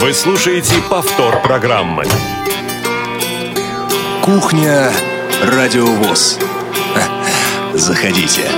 Вы 0.00 0.14
слушаете 0.14 0.76
повтор 0.88 1.42
программы. 1.42 2.04
Кухня 4.24 4.90
Радиовоз. 5.42 6.38
Заходите. 7.74 8.50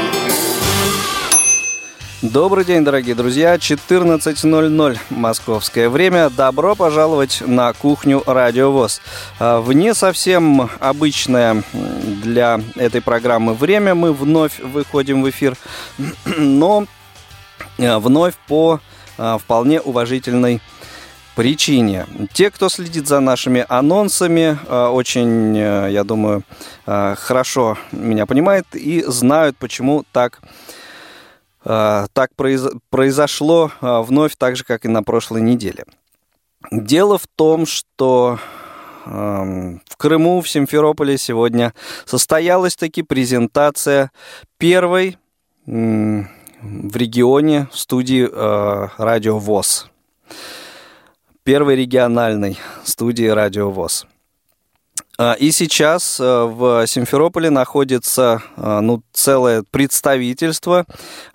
Добрый 2.22 2.64
день, 2.64 2.84
дорогие 2.84 3.16
друзья. 3.16 3.56
14.00 3.56 4.98
московское 5.10 5.88
время. 5.88 6.30
Добро 6.30 6.76
пожаловать 6.76 7.42
на 7.44 7.72
кухню 7.72 8.22
Радио 8.24 8.70
ВОЗ. 8.70 9.00
А, 9.40 9.60
Вне 9.60 9.94
совсем 9.94 10.70
обычное 10.78 11.64
для 11.72 12.60
этой 12.76 13.00
программы 13.00 13.54
время 13.54 13.96
мы 13.96 14.12
вновь 14.12 14.60
выходим 14.60 15.24
в 15.24 15.30
эфир, 15.30 15.56
но 16.24 16.86
а, 17.80 17.98
вновь 17.98 18.34
по 18.46 18.78
а, 19.18 19.38
вполне 19.38 19.80
уважительной 19.80 20.62
причине. 21.34 22.06
Те, 22.32 22.50
кто 22.50 22.68
следит 22.68 23.06
за 23.08 23.20
нашими 23.20 23.64
анонсами, 23.68 24.58
очень, 24.68 25.56
я 25.56 26.04
думаю, 26.04 26.42
хорошо 26.84 27.78
меня 27.92 28.26
понимает 28.26 28.66
и 28.74 29.02
знают, 29.06 29.56
почему 29.56 30.04
так 30.12 30.40
так 31.64 32.30
произ... 32.36 32.62
произошло 32.90 33.70
вновь 33.80 34.36
так 34.36 34.56
же, 34.56 34.64
как 34.64 34.84
и 34.84 34.88
на 34.88 35.02
прошлой 35.02 35.42
неделе. 35.42 35.84
Дело 36.70 37.18
в 37.18 37.26
том, 37.36 37.66
что 37.66 38.38
в 39.04 39.96
Крыму, 39.96 40.40
в 40.40 40.48
Симферополе 40.48 41.18
сегодня 41.18 41.72
состоялась 42.04 42.76
таки 42.76 43.02
презентация 43.02 44.10
первой 44.58 45.18
в 45.66 46.96
регионе 46.96 47.68
студии 47.72 48.28
э, 48.30 48.88
Радио 48.96 49.38
ВОЗ. 49.38 49.88
Первой 51.44 51.74
региональной 51.74 52.56
студии 52.84 53.26
Радио 53.26 53.70
ВОЗ. 53.70 54.06
А, 55.18 55.34
и 55.34 55.50
сейчас 55.50 56.20
э, 56.20 56.24
в 56.24 56.86
Симферополе 56.86 57.50
находится 57.50 58.42
э, 58.56 58.80
ну, 58.80 59.02
целое 59.12 59.64
представительство, 59.70 60.86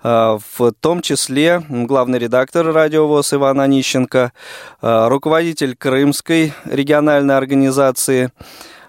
э, 0.02 0.38
в 0.56 0.72
том 0.80 1.02
числе 1.02 1.62
главный 1.68 2.18
редактор 2.18 2.66
радиовоз 2.66 3.34
Иван 3.34 3.60
Онищенко, 3.60 4.32
руководитель 4.80 5.76
Крымской 5.76 6.52
региональной 6.64 7.36
организации 7.36 8.32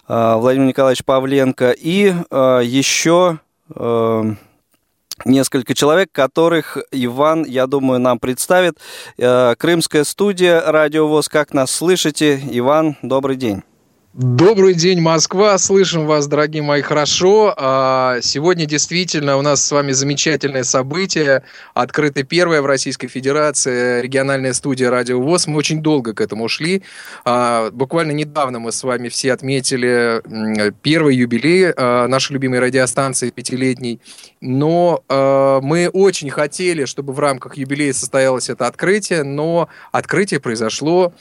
Владимир 0.08 0.68
Николаевич 0.68 1.04
Павленко 1.04 1.72
и 1.72 2.14
еще 2.64 3.40
несколько 5.26 5.74
человек, 5.74 6.10
которых 6.12 6.78
Иван, 6.92 7.46
я 7.46 7.68
думаю, 7.68 8.00
нам 8.00 8.20
представит. 8.20 8.78
Крымская 9.18 10.04
студия 10.04 10.62
«Радиовоз». 10.66 11.30
Как 11.30 11.54
нас 11.54 11.72
слышите? 11.72 12.42
Иван, 12.52 12.98
добрый 13.02 13.36
день. 13.36 13.64
Добрый 14.14 14.74
день, 14.74 15.00
Москва. 15.02 15.56
Слышим 15.60 16.08
вас, 16.08 16.26
дорогие 16.26 16.64
мои, 16.64 16.82
хорошо. 16.82 17.54
А, 17.56 18.18
сегодня 18.24 18.66
действительно 18.66 19.38
у 19.38 19.44
нас 19.44 19.64
с 19.64 19.72
вами 19.72 19.92
замечательное 19.92 20.64
событие. 20.64 21.44
Открыта 21.76 22.24
первая 22.24 22.64
в 22.64 22.66
Российской 22.66 23.08
Федерации 23.08 24.02
региональная 24.02 24.54
студия 24.54 24.90
Радио 24.90 25.22
ВОЗ. 25.22 25.46
Мы 25.46 25.58
очень 25.58 25.84
долго 25.84 26.16
к 26.16 26.22
этому 26.22 26.48
шли. 26.48 26.82
А, 27.24 27.70
буквально 27.70 28.12
недавно 28.12 28.58
мы 28.58 28.72
с 28.72 28.84
вами 28.84 29.10
все 29.10 29.32
отметили 29.32 30.24
первый 30.82 31.16
юбилей 31.16 31.72
а, 31.72 32.08
нашей 32.08 32.34
любимой 32.34 32.60
радиостанции 32.60 33.30
пятилетней. 33.30 34.02
Но 34.42 35.04
мы 35.10 35.90
очень 35.92 36.30
хотели, 36.30 36.86
чтобы 36.86 37.14
в 37.14 37.20
рамках 37.20 37.58
юбилея 37.58 37.94
состоялось 37.94 38.50
это 38.50 38.68
открытие, 38.68 39.24
но 39.24 39.68
открытие 39.92 40.40
произошло 40.40 41.14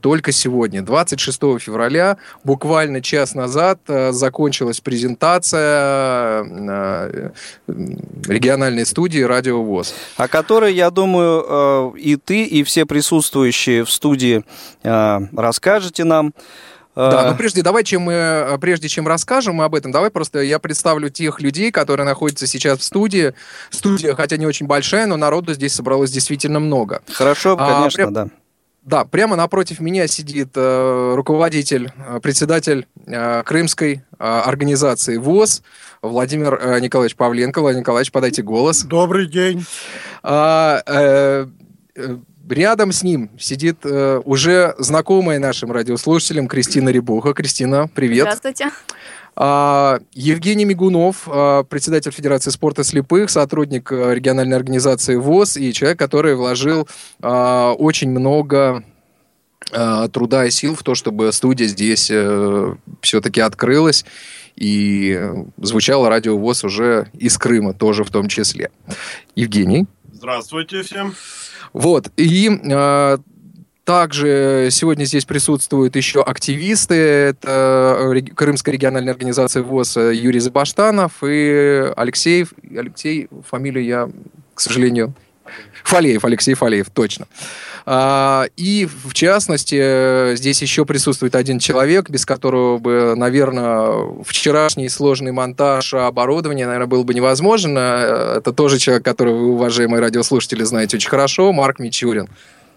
только 0.00 0.32
сегодня, 0.32 0.82
26 0.82 1.38
февраля 1.58 2.18
буквально 2.44 3.00
час 3.02 3.34
назад 3.34 3.80
э, 3.88 4.12
закончилась 4.12 4.80
презентация 4.80 6.44
э, 6.44 7.30
региональной 8.26 8.86
студии 8.86 9.20
«Радио 9.20 9.62
ВОЗ». 9.62 9.94
О 10.16 10.28
которой, 10.28 10.74
я 10.74 10.90
думаю, 10.90 11.92
э, 11.96 11.98
и 11.98 12.16
ты, 12.16 12.44
и 12.44 12.62
все 12.64 12.86
присутствующие 12.86 13.84
в 13.84 13.90
студии 13.90 14.44
расскажете 14.82 16.04
нам. 16.04 16.32
Да, 16.96 17.30
но 17.30 17.36
прежде 17.36 17.62
давай, 17.62 17.84
чем 17.84 18.02
мы, 18.02 18.58
прежде 18.60 18.88
чем 18.88 19.06
расскажем 19.06 19.60
об 19.60 19.74
этом, 19.74 19.92
давай 19.92 20.10
просто 20.10 20.40
я 20.40 20.58
представлю 20.58 21.10
тех 21.10 21.40
людей, 21.40 21.70
которые 21.70 22.06
находятся 22.06 22.46
сейчас 22.46 22.78
в 22.78 22.82
студии. 22.82 23.34
Студия, 23.70 24.14
хотя 24.14 24.38
не 24.38 24.46
очень 24.46 24.66
большая, 24.66 25.06
но 25.06 25.16
народу 25.16 25.52
здесь 25.54 25.74
собралось 25.74 26.10
действительно 26.10 26.58
много. 26.58 27.02
Хорошо, 27.12 27.56
а, 27.58 27.80
конечно, 27.80 28.04
а, 28.04 28.10
да. 28.10 28.28
Да, 28.86 29.04
прямо 29.04 29.34
напротив 29.34 29.80
меня 29.80 30.06
сидит 30.06 30.50
э, 30.54 31.12
руководитель, 31.16 31.90
э, 32.06 32.20
председатель 32.20 32.86
э, 33.06 33.42
крымской 33.42 33.94
э, 33.94 34.24
организации 34.24 35.16
ВОЗ 35.16 35.62
Владимир 36.02 36.54
э, 36.54 36.78
Николаевич 36.78 37.16
Павленко. 37.16 37.60
Владимир 37.60 37.80
Николаевич, 37.80 38.12
подайте 38.12 38.42
голос. 38.42 38.84
Добрый 38.84 39.26
день. 39.26 39.66
А, 40.22 40.82
э, 40.86 41.46
э, 41.96 42.16
рядом 42.48 42.92
с 42.92 43.02
ним 43.02 43.30
сидит 43.38 43.78
э, 43.84 44.20
уже 44.24 44.74
знакомая 44.78 45.38
нашим 45.38 45.72
радиослушателям 45.72 46.48
Кристина 46.48 46.90
Рябуха. 46.90 47.32
Кристина, 47.32 47.88
привет. 47.94 48.22
Здравствуйте. 48.22 48.70
А, 49.38 50.00
Евгений 50.12 50.64
Мигунов, 50.64 51.24
а, 51.26 51.62
председатель 51.64 52.10
Федерации 52.10 52.50
спорта 52.50 52.84
слепых, 52.84 53.28
сотрудник 53.28 53.92
а, 53.92 54.12
региональной 54.14 54.56
организации 54.56 55.16
ВОЗ 55.16 55.58
и 55.58 55.74
человек, 55.74 55.98
который 55.98 56.34
вложил 56.34 56.88
очень 57.20 58.10
много 58.10 58.82
труда 60.12 60.46
и 60.46 60.50
сил 60.50 60.76
в 60.76 60.84
то, 60.84 60.94
чтобы 60.94 61.32
студия 61.32 61.66
здесь 61.66 62.08
э, 62.08 62.74
все-таки 63.00 63.40
открылась 63.40 64.04
и 64.54 65.20
звучало 65.56 66.08
радио 66.08 66.38
ВОЗ 66.38 66.64
уже 66.64 67.08
из 67.14 67.36
Крыма 67.36 67.74
тоже 67.74 68.04
в 68.04 68.10
том 68.10 68.28
числе. 68.28 68.70
Евгений. 69.34 69.86
Здравствуйте 70.12 70.82
всем. 70.82 71.14
Вот, 71.76 72.10
и 72.16 72.48
также 73.84 74.68
сегодня 74.72 75.04
здесь 75.04 75.26
присутствуют 75.26 75.94
еще 75.94 76.22
активисты. 76.22 76.94
Это 76.94 78.12
э, 78.16 78.20
Крымская 78.34 78.72
региональная 78.72 79.12
организация 79.12 79.62
ВОЗ 79.62 79.98
э, 79.98 80.14
Юрий 80.14 80.40
Забаштанов 80.40 81.22
и 81.22 81.92
Алексей, 81.94 82.46
Алексей, 82.76 83.28
фамилию 83.48 83.84
я, 83.84 84.10
к 84.54 84.60
сожалению, 84.60 85.14
Фалеев, 85.84 86.24
Алексей 86.24 86.54
Фалеев, 86.54 86.90
точно. 86.90 87.26
А, 87.84 88.46
и, 88.56 88.86
в 88.86 89.14
частности, 89.14 90.34
здесь 90.34 90.60
еще 90.60 90.84
присутствует 90.84 91.34
один 91.34 91.58
человек, 91.58 92.10
без 92.10 92.26
которого 92.26 92.78
бы, 92.78 93.14
наверное, 93.16 94.22
вчерашний 94.24 94.88
сложный 94.88 95.32
монтаж 95.32 95.94
оборудования, 95.94 96.66
наверное, 96.66 96.88
был 96.88 97.04
бы 97.04 97.14
невозможен. 97.14 97.78
Это 97.78 98.52
тоже 98.52 98.78
человек, 98.78 99.04
которого 99.04 99.36
вы, 99.36 99.52
уважаемые 99.52 100.00
радиослушатели, 100.00 100.64
знаете 100.64 100.96
очень 100.96 101.10
хорошо, 101.10 101.52
Марк 101.52 101.78
Мичурин. 101.78 102.28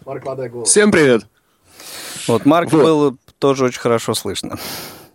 Марк, 0.06 0.24
подай 0.24 0.50
голос. 0.50 0.70
Всем 0.70 0.92
привет. 0.92 1.24
Вот 2.28 2.46
Марк 2.46 2.72
вот. 2.72 2.84
был 2.84 3.18
тоже 3.40 3.66
очень 3.66 3.80
хорошо 3.80 4.14
слышно. 4.14 4.60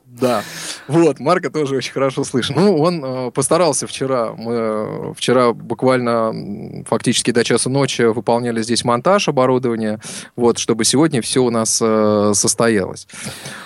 Да, 0.06 0.42
вот, 0.86 1.18
Марка 1.18 1.50
тоже 1.50 1.76
очень 1.76 1.92
хорошо 1.92 2.24
слышно. 2.24 2.60
Ну, 2.60 2.78
он 2.78 3.04
э, 3.04 3.30
постарался 3.30 3.86
вчера. 3.86 4.32
Мы 4.36 4.52
э, 4.54 5.12
вчера 5.16 5.52
буквально 5.52 6.84
фактически 6.86 7.30
до 7.30 7.44
часа 7.44 7.70
ночи 7.70 8.02
выполняли 8.02 8.62
здесь 8.62 8.84
монтаж 8.84 9.28
оборудования, 9.28 10.00
вот, 10.36 10.58
чтобы 10.58 10.84
сегодня 10.84 11.22
все 11.22 11.40
у 11.40 11.50
нас 11.50 11.80
э, 11.82 12.32
состоялось. 12.34 13.06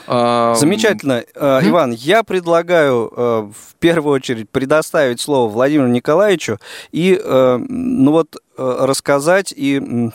А, 0.06 0.54
Замечательно. 0.54 1.24
Э, 1.34 1.60
Иван, 1.62 1.92
я 1.92 2.22
предлагаю 2.22 3.12
э, 3.14 3.20
в 3.52 3.74
первую 3.78 4.14
очередь 4.14 4.48
предоставить 4.50 5.20
слово 5.20 5.50
Владимиру 5.50 5.88
Николаевичу 5.88 6.58
и, 6.92 7.20
э, 7.22 7.56
ну 7.68 8.12
вот, 8.12 8.36
э, 8.56 8.76
рассказать 8.80 9.52
и 9.56 10.10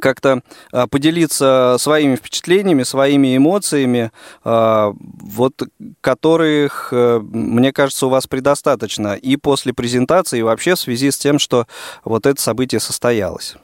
как-то 0.00 0.42
а, 0.72 0.86
поделиться 0.86 1.76
своими 1.78 2.16
впечатлениями, 2.16 2.82
своими 2.82 3.36
эмоциями, 3.36 4.10
а, 4.44 4.92
вот 4.98 5.62
которых, 6.00 6.88
э, 6.92 7.20
мне 7.20 7.72
кажется, 7.72 8.06
у 8.06 8.10
вас 8.10 8.26
предостаточно 8.26 9.14
и 9.14 9.36
после 9.36 9.72
презентации, 9.72 10.40
и 10.40 10.42
вообще 10.42 10.74
в 10.74 10.80
связи 10.80 11.10
с 11.10 11.18
тем, 11.18 11.38
что 11.38 11.66
вот 12.04 12.26
это 12.26 12.40
событие 12.40 12.80
состоялось. 12.80 13.56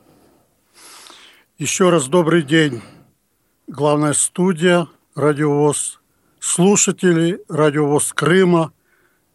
Еще 1.58 1.90
раз 1.90 2.06
добрый 2.08 2.42
день. 2.42 2.82
Главная 3.68 4.14
студия 4.14 4.88
«Радиовоз», 5.14 6.00
слушатели 6.40 7.40
«Радиовоз 7.48 8.12
Крыма», 8.12 8.72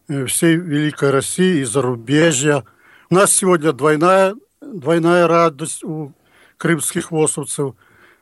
э, 0.08 0.26
всей 0.26 0.56
Великой 0.56 1.10
России 1.10 1.60
и 1.60 1.64
зарубежья. 1.64 2.64
У 3.10 3.14
нас 3.14 3.32
сегодня 3.32 3.72
двойная, 3.72 4.34
двойная 4.60 5.26
радость 5.26 5.82
у 5.82 6.12
крымских 6.58 7.10
восовцев. 7.10 7.74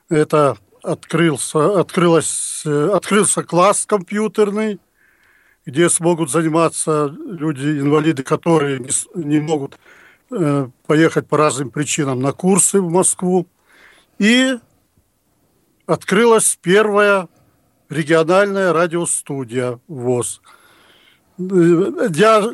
Это 0.08 0.56
открылся, 0.82 1.80
открылось, 1.80 2.64
открылся 2.64 3.42
класс 3.42 3.86
компьютерный, 3.86 4.78
где 5.64 5.90
смогут 5.90 6.30
заниматься 6.30 7.06
люди, 7.06 7.80
инвалиды, 7.80 8.22
которые 8.22 8.78
не, 8.78 8.90
не 9.16 9.40
могут 9.40 9.76
э, 10.30 10.68
поехать 10.86 11.26
по 11.26 11.36
разным 11.36 11.70
причинам 11.70 12.20
на 12.20 12.32
курсы 12.32 12.80
в 12.80 12.88
Москву. 12.88 13.48
И 14.18 14.56
открылась 15.86 16.56
первая 16.62 17.28
региональная 17.88 18.72
радиостудия 18.72 19.80
ВОЗ. 19.88 20.40
Я, 21.38 22.44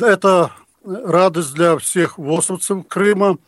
это 0.00 0.52
радость 0.84 1.54
для 1.54 1.78
всех 1.78 2.18
ВОЗовцев 2.18 2.86
Крыма. 2.86 3.38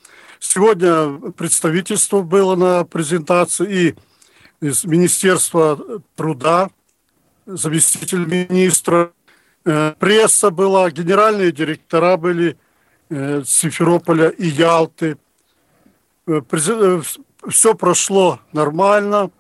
Сегодня 0.46 1.32
представительство 1.32 2.20
было 2.20 2.55
на 2.55 2.85
презентации 2.85 3.88
и 4.61 4.67
из 4.67 4.85
Министерства 4.85 6.02
труда, 6.17 6.69
заместитель 7.46 8.26
министра, 8.26 9.12
э, 9.64 9.94
пресса 9.99 10.50
была, 10.50 10.91
генеральные 10.91 11.50
директора 11.50 12.19
были 12.19 12.58
э, 13.08 13.43
Симферополя 13.44 14.29
и 14.29 14.46
Ялты. 14.46 15.17
Э, 16.26 16.43
Все 17.49 17.75
прошло 17.75 18.38
нормально. 18.52 19.31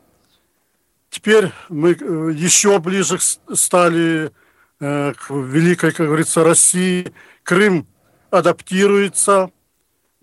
Теперь 1.10 1.52
мы 1.68 1.90
еще 1.90 2.78
ближе 2.78 3.18
стали 3.52 4.32
к 4.80 5.30
великой, 5.30 5.92
как 5.92 6.06
говорится, 6.06 6.42
России. 6.42 7.12
Крым 7.44 7.86
адаптируется. 8.30 9.50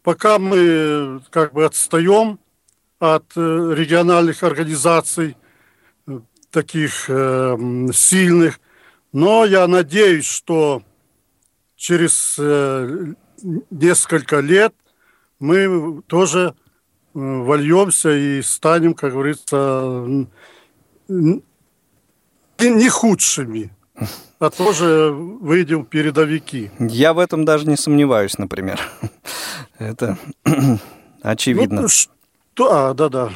Пока 0.03 0.39
мы 0.39 1.21
как 1.29 1.53
бы 1.53 1.65
отстаем 1.65 2.39
от 2.99 3.25
региональных 3.35 4.43
организаций, 4.43 5.35
таких 6.51 7.09
э, 7.09 7.57
сильных. 7.93 8.59
Но 9.11 9.45
я 9.45 9.67
надеюсь, 9.67 10.25
что 10.25 10.83
через 11.75 12.35
э, 12.37 13.13
несколько 13.71 14.39
лет 14.39 14.73
мы 15.39 16.01
тоже 16.07 16.53
э, 16.53 16.53
вольемся 17.13 18.11
и 18.11 18.41
станем, 18.41 18.93
как 18.93 19.13
говорится, 19.13 20.27
не 21.07 22.89
худшими, 22.89 23.75
а 24.39 24.49
тоже 24.49 25.11
выйдем 25.11 25.85
передовики. 25.85 26.69
Я 26.79 27.13
в 27.13 27.19
этом 27.19 27.43
даже 27.43 27.67
не 27.67 27.75
сомневаюсь, 27.75 28.37
например. 28.37 28.79
Это 29.81 30.17
очевидно. 31.21 31.81
Ну, 31.81 31.87
что? 31.87 32.09
А, 32.71 32.93
да-да. 32.93 33.31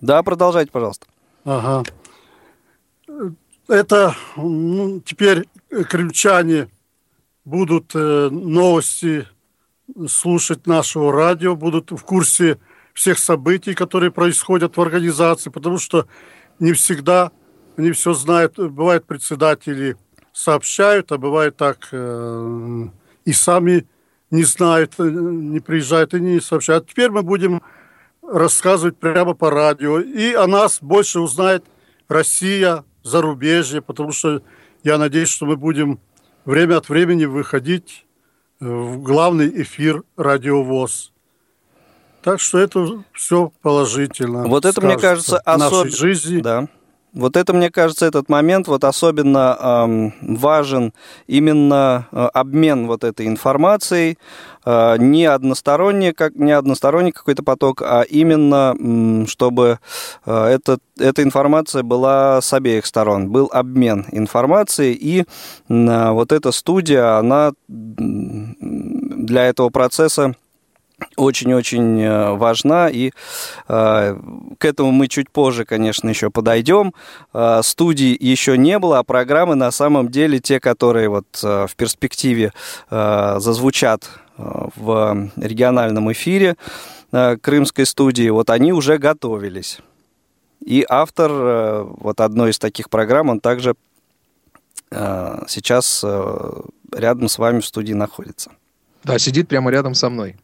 Да, 0.00 0.22
продолжайте, 0.22 0.70
пожалуйста. 0.70 1.06
Ага 1.44 1.82
это 3.68 4.14
ну, 4.36 5.00
теперь 5.00 5.48
крымчане 5.88 6.68
будут 7.44 7.92
э, 7.94 8.28
новости 8.30 9.26
слушать 10.06 10.66
нашего 10.66 11.12
радио, 11.12 11.56
будут 11.56 11.90
в 11.90 12.02
курсе 12.02 12.58
всех 12.94 13.18
событий, 13.18 13.74
которые 13.74 14.10
происходят 14.10 14.76
в 14.76 14.80
организации, 14.80 15.50
потому 15.50 15.78
что 15.78 16.06
не 16.58 16.72
всегда 16.72 17.32
они 17.76 17.92
все 17.92 18.12
знают. 18.12 18.58
Бывают 18.58 19.06
председатели 19.06 19.96
сообщают, 20.32 21.10
а 21.10 21.18
бывает 21.18 21.56
так 21.56 21.88
э, 21.90 22.88
и 23.24 23.32
сами 23.32 23.86
не 24.32 24.44
знают, 24.44 24.94
э, 24.98 25.04
не 25.04 25.60
приезжают 25.60 26.14
и 26.14 26.20
не 26.20 26.40
сообщают. 26.40 26.88
Теперь 26.88 27.10
мы 27.10 27.22
будем 27.22 27.62
рассказывать 28.22 28.96
прямо 28.96 29.34
по 29.34 29.50
радио, 29.50 30.00
и 30.00 30.32
о 30.32 30.46
нас 30.46 30.78
больше 30.80 31.20
узнает 31.20 31.64
Россия, 32.08 32.84
зарубежье, 33.02 33.82
потому 33.82 34.12
что 34.12 34.42
я 34.82 34.96
надеюсь, 34.96 35.28
что 35.28 35.46
мы 35.46 35.56
будем 35.56 36.00
время 36.44 36.78
от 36.78 36.88
времени 36.88 37.26
выходить 37.26 38.06
э, 38.60 38.64
в 38.64 39.02
главный 39.02 39.62
эфир 39.62 40.02
радиовоз. 40.16 41.12
Так 42.22 42.40
что 42.40 42.58
это 42.58 43.04
все 43.12 43.52
положительно. 43.60 44.46
Вот 44.46 44.64
это, 44.64 44.80
мне 44.80 44.96
кажется, 44.96 45.38
особенно... 45.38 45.90
жизни. 45.90 46.40
Да. 46.40 46.68
Вот 47.14 47.36
это, 47.36 47.52
мне 47.52 47.70
кажется, 47.70 48.06
этот 48.06 48.30
момент 48.30 48.68
вот 48.68 48.84
особенно 48.84 49.56
эм, 49.60 50.14
важен 50.22 50.94
именно 51.26 52.08
э, 52.10 52.28
обмен 52.32 52.86
вот 52.86 53.04
этой 53.04 53.26
информацией, 53.26 54.16
э, 54.64 54.96
не 54.98 55.26
односторонний, 55.26 56.12
как 56.12 56.36
не 56.36 56.52
односторонний 56.52 57.12
какой-то 57.12 57.42
поток, 57.42 57.82
а 57.82 58.00
именно 58.02 58.74
э, 58.78 59.26
чтобы 59.26 59.78
э, 60.24 60.44
этот, 60.46 60.80
эта 60.98 61.22
информация 61.22 61.82
была 61.82 62.40
с 62.40 62.50
обеих 62.54 62.86
сторон, 62.86 63.28
был 63.28 63.50
обмен 63.52 64.06
информацией, 64.10 64.94
и 64.94 65.24
э, 65.68 66.10
вот 66.12 66.32
эта 66.32 66.50
студия, 66.50 67.18
она 67.18 67.52
для 67.68 69.44
этого 69.44 69.68
процесса 69.68 70.34
очень-очень 71.16 72.00
э, 72.00 72.32
важна, 72.32 72.88
и 72.88 73.10
э, 73.68 74.16
к 74.58 74.64
этому 74.64 74.92
мы 74.92 75.08
чуть 75.08 75.30
позже, 75.30 75.64
конечно, 75.64 76.08
еще 76.08 76.30
подойдем. 76.30 76.94
Э, 77.32 77.60
студий 77.62 78.16
еще 78.18 78.58
не 78.58 78.78
было, 78.78 78.98
а 78.98 79.02
программы 79.02 79.54
на 79.54 79.70
самом 79.70 80.08
деле 80.08 80.38
те, 80.38 80.60
которые 80.60 81.08
вот 81.08 81.26
э, 81.42 81.66
в 81.68 81.76
перспективе 81.76 82.52
э, 82.90 83.36
зазвучат 83.38 84.08
э, 84.38 84.68
в 84.76 85.30
региональном 85.36 86.12
эфире 86.12 86.56
э, 87.12 87.36
крымской 87.36 87.86
студии, 87.86 88.28
вот 88.30 88.50
они 88.50 88.72
уже 88.72 88.98
готовились. 88.98 89.80
И 90.64 90.84
автор 90.88 91.30
э, 91.30 91.82
вот 91.98 92.20
одной 92.20 92.50
из 92.50 92.58
таких 92.58 92.88
программ, 92.88 93.30
он 93.30 93.40
также 93.40 93.74
э, 94.90 95.42
сейчас 95.48 96.02
э, 96.04 96.60
рядом 96.92 97.28
с 97.28 97.38
вами 97.38 97.60
в 97.60 97.66
студии 97.66 97.94
находится. 97.94 98.52
Да, 99.04 99.18
сидит 99.18 99.48
прямо 99.48 99.70
рядом 99.70 99.94
со 99.94 100.08
мной. 100.08 100.36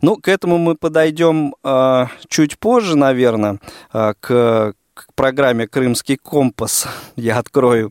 Ну, 0.00 0.16
к 0.16 0.28
этому 0.28 0.58
мы 0.58 0.74
подойдем 0.74 1.54
э, 1.62 2.06
чуть 2.28 2.58
позже, 2.58 2.96
наверное, 2.96 3.60
э, 3.92 4.14
к, 4.20 4.74
к 4.94 5.14
программе 5.14 5.66
«Крымский 5.66 6.16
компас». 6.16 6.88
Я 7.16 7.38
открою 7.38 7.90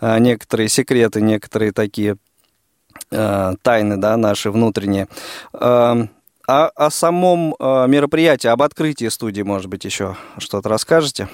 э, 0.00 0.18
некоторые 0.18 0.68
секреты, 0.68 1.20
некоторые 1.20 1.72
такие 1.72 2.16
э, 3.10 3.52
тайны, 3.62 3.96
да, 3.96 4.16
наши 4.16 4.50
внутренние. 4.50 5.08
Э, 5.52 6.06
а 6.48 6.68
о 6.76 6.90
самом 6.90 7.56
э, 7.58 7.86
мероприятии, 7.88 8.46
об 8.46 8.62
открытии 8.62 9.08
студии, 9.08 9.42
может 9.42 9.66
быть, 9.66 9.84
еще 9.84 10.16
что-то 10.38 10.68
расскажете? 10.68 11.28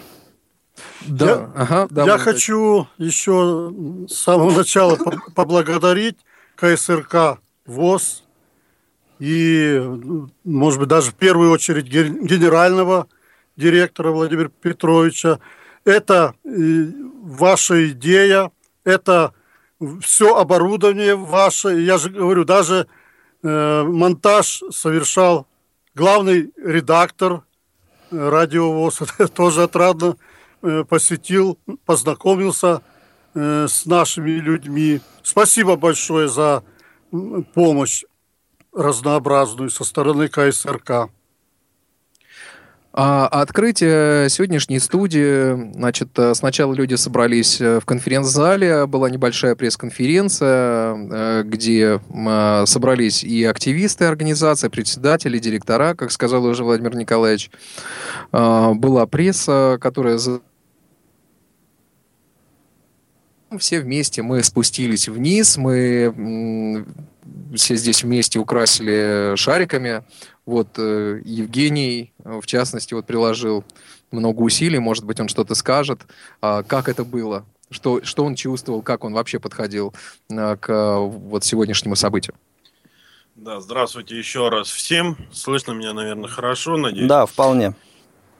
Да, 1.02 1.26
я, 1.26 1.50
ага, 1.54 1.88
я 2.06 2.18
хочу 2.18 2.86
еще 2.96 3.72
с 4.08 4.14
самого 4.14 4.50
начала 4.52 4.96
поблагодарить 5.34 6.16
КСРК 6.56 7.38
ВОЗ 7.66 8.24
и, 9.22 9.80
может 10.42 10.80
быть, 10.80 10.88
даже 10.88 11.12
в 11.12 11.14
первую 11.14 11.52
очередь 11.52 11.86
генерального 11.86 13.06
директора 13.56 14.10
Владимира 14.10 14.48
Петровича. 14.48 15.38
Это 15.84 16.34
э, 16.44 16.48
ваша 17.22 17.90
идея, 17.90 18.50
это 18.82 19.32
все 20.00 20.36
оборудование 20.36 21.14
ваше. 21.14 21.68
Я 21.82 21.98
же 21.98 22.10
говорю, 22.10 22.44
даже 22.44 22.88
э, 23.44 23.82
монтаж 23.84 24.64
совершал 24.72 25.46
главный 25.94 26.52
редактор 26.56 27.44
э, 28.10 28.28
радиовоз. 28.28 29.02
Тоже 29.36 29.62
отрадно 29.62 30.16
э, 30.62 30.82
посетил, 30.82 31.60
познакомился 31.86 32.82
э, 33.34 33.68
с 33.68 33.86
нашими 33.86 34.32
людьми. 34.32 35.00
Спасибо 35.22 35.76
большое 35.76 36.26
за 36.26 36.64
помощь 37.54 38.02
разнообразную 38.72 39.70
со 39.70 39.84
стороны 39.84 40.28
КСРК. 40.28 41.10
А 42.94 43.26
открытие 43.26 44.28
сегодняшней 44.28 44.78
студии, 44.78 45.72
значит, 45.72 46.10
э, 46.18 46.34
сначала 46.34 46.74
люди 46.74 46.94
собрались 46.94 47.58
э, 47.58 47.80
в 47.80 47.86
конференц-зале, 47.86 48.86
была 48.86 49.08
небольшая 49.08 49.54
пресс-конференция, 49.54 50.94
э, 50.94 51.42
где 51.42 52.00
собрались 52.66 53.24
и 53.24 53.44
активисты 53.44 54.04
организации, 54.04 54.68
председатели, 54.68 55.38
директора, 55.38 55.94
как 55.94 56.12
сказал 56.12 56.44
уже 56.44 56.64
Владимир 56.64 56.94
Николаевич. 56.94 57.50
Была 58.30 59.06
пресса, 59.06 59.78
которая 59.80 60.18
все 63.58 63.80
вместе 63.80 64.22
мы 64.22 64.42
спустились 64.42 65.08
вниз, 65.08 65.56
мы 65.56 66.84
все 67.56 67.76
здесь 67.76 68.02
вместе 68.02 68.38
украсили 68.38 69.34
шариками. 69.36 70.04
Вот 70.46 70.68
э, 70.78 71.20
Евгений, 71.24 72.12
в 72.18 72.46
частности, 72.46 72.94
вот 72.94 73.06
приложил 73.06 73.64
много 74.10 74.40
усилий, 74.42 74.78
может 74.78 75.04
быть, 75.04 75.20
он 75.20 75.28
что-то 75.28 75.54
скажет, 75.54 76.00
а, 76.40 76.62
как 76.62 76.88
это 76.88 77.04
было, 77.04 77.46
что, 77.70 78.02
что 78.04 78.24
он 78.24 78.34
чувствовал, 78.34 78.82
как 78.82 79.04
он 79.04 79.14
вообще 79.14 79.38
подходил 79.38 79.94
э, 80.30 80.56
к 80.56 80.96
вот 80.98 81.44
сегодняшнему 81.44 81.96
событию. 81.96 82.34
Да, 83.34 83.60
здравствуйте 83.60 84.16
еще 84.16 84.50
раз 84.50 84.68
всем. 84.68 85.16
Слышно 85.32 85.72
меня, 85.72 85.94
наверное, 85.94 86.28
хорошо, 86.28 86.76
надеюсь? 86.76 87.08
Да, 87.08 87.26
вполне. 87.26 87.74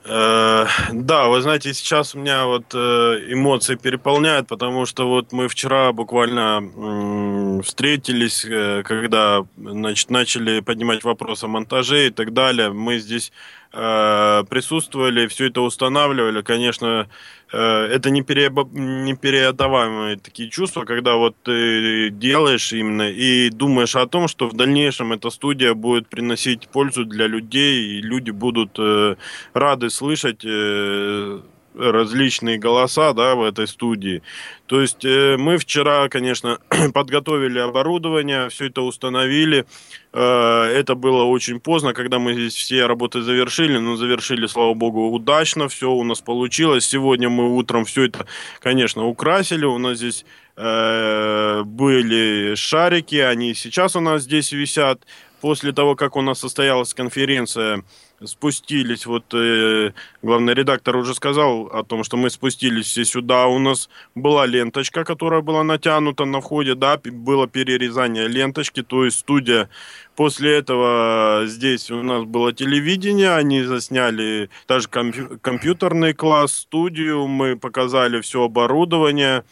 Э, 0.05 0.65
да, 0.91 1.27
вы 1.27 1.41
знаете, 1.41 1.73
сейчас 1.73 2.13
у 2.13 2.19
меня 2.19 2.45
вот 2.45 2.73
э, 2.73 2.77
эмоции 3.29 3.75
переполняют, 3.75 4.47
потому 4.47 4.85
что 4.85 5.07
вот 5.07 5.31
мы 5.31 5.47
вчера 5.47 5.93
буквально 5.93 7.61
встретились, 7.63 8.43
э, 8.43 8.83
когда 8.83 9.45
значит, 9.55 10.09
начали 10.09 10.59
поднимать 10.59 11.03
вопрос 11.05 11.43
о 11.43 11.47
монтаже 11.47 12.07
и 12.07 12.09
так 12.09 12.33
далее. 12.33 12.71
Мы 12.71 12.97
здесь 12.97 13.31
присутствовали, 13.73 15.25
все 15.27 15.47
это 15.47 15.61
устанавливали. 15.61 16.43
Конечно, 16.43 17.07
э, 17.51 17.57
это 17.57 18.11
не, 18.11 18.21
переоба... 18.21 18.69
не 18.71 19.15
переотдаваемые 19.15 20.17
такие 20.17 20.49
чувства, 20.49 20.85
когда 20.85 21.15
вот 21.15 21.35
ты 21.43 22.11
делаешь 22.11 22.71
именно 22.71 23.09
и 23.09 23.49
думаешь 23.49 23.95
о 23.95 24.05
том, 24.05 24.27
что 24.27 24.47
в 24.47 24.53
дальнейшем 24.53 25.11
эта 25.11 25.31
студия 25.31 25.73
будет 25.73 26.07
приносить 26.07 26.67
пользу 26.67 27.05
для 27.05 27.25
людей, 27.25 27.97
и 27.97 28.01
люди 28.01 28.29
будут 28.29 28.77
э, 28.77 29.15
рады 29.53 29.89
слышать 29.89 30.45
э, 30.45 31.39
различные 31.75 32.57
голоса 32.57 33.13
да, 33.13 33.35
в 33.35 33.43
этой 33.43 33.67
студии. 33.67 34.21
То 34.65 34.81
есть 34.81 35.03
э, 35.05 35.37
мы 35.37 35.57
вчера, 35.57 36.07
конечно, 36.09 36.59
подготовили 36.93 37.59
оборудование, 37.59 38.49
все 38.49 38.67
это 38.67 38.81
установили. 38.81 39.65
Э, 40.13 40.63
это 40.63 40.95
было 40.95 41.23
очень 41.23 41.59
поздно, 41.59 41.93
когда 41.93 42.19
мы 42.19 42.33
здесь 42.33 42.55
все 42.55 42.85
работы 42.85 43.21
завершили, 43.21 43.77
но 43.77 43.95
завершили, 43.95 44.47
слава 44.47 44.73
богу, 44.73 45.09
удачно, 45.09 45.67
все 45.67 45.91
у 45.91 46.03
нас 46.03 46.21
получилось. 46.21 46.85
Сегодня 46.85 47.29
мы 47.29 47.55
утром 47.55 47.85
все 47.85 48.03
это, 48.05 48.25
конечно, 48.59 49.05
украсили. 49.05 49.65
У 49.65 49.77
нас 49.77 49.97
здесь 49.97 50.25
э, 50.55 51.63
были 51.65 52.55
шарики, 52.55 53.15
они 53.15 53.53
сейчас 53.53 53.95
у 53.95 53.99
нас 53.99 54.23
здесь 54.23 54.51
висят. 54.51 55.01
После 55.43 55.73
того, 55.73 55.97
как 55.97 56.15
у 56.15 56.21
нас 56.21 56.39
состоялась 56.39 56.93
конференция 56.93 57.83
спустились, 58.23 59.05
вот 59.05 59.25
э, 59.33 59.91
главный 60.21 60.53
редактор 60.53 60.95
уже 60.95 61.13
сказал 61.13 61.65
о 61.65 61.83
том, 61.83 62.05
что 62.05 62.15
мы 62.15 62.29
спустились 62.29 62.85
все 62.85 63.03
сюда, 63.03 63.47
у 63.47 63.59
нас 63.59 63.89
была 64.15 64.45
ленточка, 64.45 65.03
которая 65.03 65.41
была 65.41 65.65
натянута 65.65 66.23
на 66.23 66.39
входе, 66.39 66.75
да, 66.75 66.97
было 67.03 67.45
перерезание 67.45 68.29
ленточки, 68.29 68.83
то 68.83 69.03
есть 69.03 69.19
студия. 69.19 69.67
После 70.15 70.49
этого 70.59 71.41
здесь 71.45 71.91
у 71.91 72.01
нас 72.03 72.23
было 72.23 72.53
телевидение, 72.53 73.35
они 73.35 73.63
засняли 73.63 74.49
даже 74.65 74.87
компью- 74.87 75.39
компьютерный 75.41 76.13
класс, 76.13 76.53
студию, 76.53 77.27
мы 77.27 77.57
показали 77.57 78.21
все 78.21 78.43
оборудование, 78.45 79.43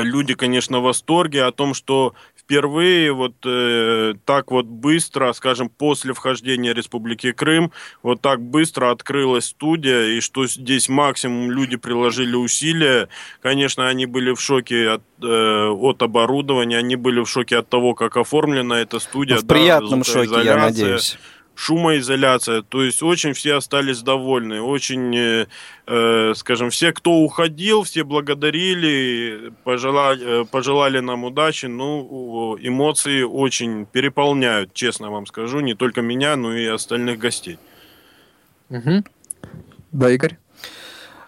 люди, 0.00 0.34
конечно, 0.34 0.80
в 0.80 0.84
восторге 0.84 1.44
о 1.44 1.52
том, 1.52 1.74
что 1.74 2.14
впервые 2.44 3.12
вот 3.12 3.34
э, 3.44 4.14
так 4.24 4.50
вот 4.50 4.66
быстро, 4.66 5.32
скажем, 5.32 5.68
после 5.68 6.12
вхождения 6.12 6.74
Республики 6.74 7.32
Крым, 7.32 7.72
вот 8.02 8.20
так 8.20 8.40
быстро 8.40 8.90
открылась 8.90 9.46
студия, 9.46 10.16
и 10.16 10.20
что 10.20 10.46
здесь 10.46 10.88
максимум 10.88 11.50
люди 11.50 11.76
приложили 11.76 12.34
усилия. 12.34 13.08
Конечно, 13.40 13.88
они 13.88 14.06
были 14.06 14.34
в 14.34 14.40
шоке 14.40 14.90
от, 14.90 15.02
э, 15.22 15.68
от 15.68 16.02
оборудования, 16.02 16.78
они 16.78 16.96
были 16.96 17.20
в 17.20 17.26
шоке 17.28 17.58
от 17.58 17.68
того, 17.68 17.94
как 17.94 18.16
оформлена 18.16 18.80
эта 18.80 18.98
студия. 18.98 19.36
Ну, 19.36 19.42
в 19.42 19.46
приятном 19.46 20.04
шоке, 20.04 20.42
я 20.44 20.56
надеюсь 20.56 21.18
шумоизоляция. 21.54 22.62
То 22.62 22.82
есть 22.82 23.02
очень 23.02 23.32
все 23.32 23.54
остались 23.54 24.02
довольны. 24.02 24.60
Очень, 24.60 25.14
э, 25.16 25.46
э, 25.86 26.32
скажем, 26.34 26.70
все, 26.70 26.92
кто 26.92 27.12
уходил, 27.18 27.82
все 27.82 28.04
благодарили, 28.04 29.52
пожелали, 29.64 30.42
э, 30.42 30.44
пожелали 30.44 31.00
нам 31.00 31.24
удачи. 31.24 31.66
Ну, 31.66 32.56
эмоции 32.60 33.22
очень 33.22 33.86
переполняют, 33.86 34.74
честно 34.74 35.10
вам 35.10 35.26
скажу, 35.26 35.60
не 35.60 35.74
только 35.74 36.02
меня, 36.02 36.36
но 36.36 36.54
и 36.54 36.66
остальных 36.66 37.18
гостей. 37.18 37.58
Угу. 38.70 39.04
Да, 39.92 40.10
Игорь? 40.10 40.38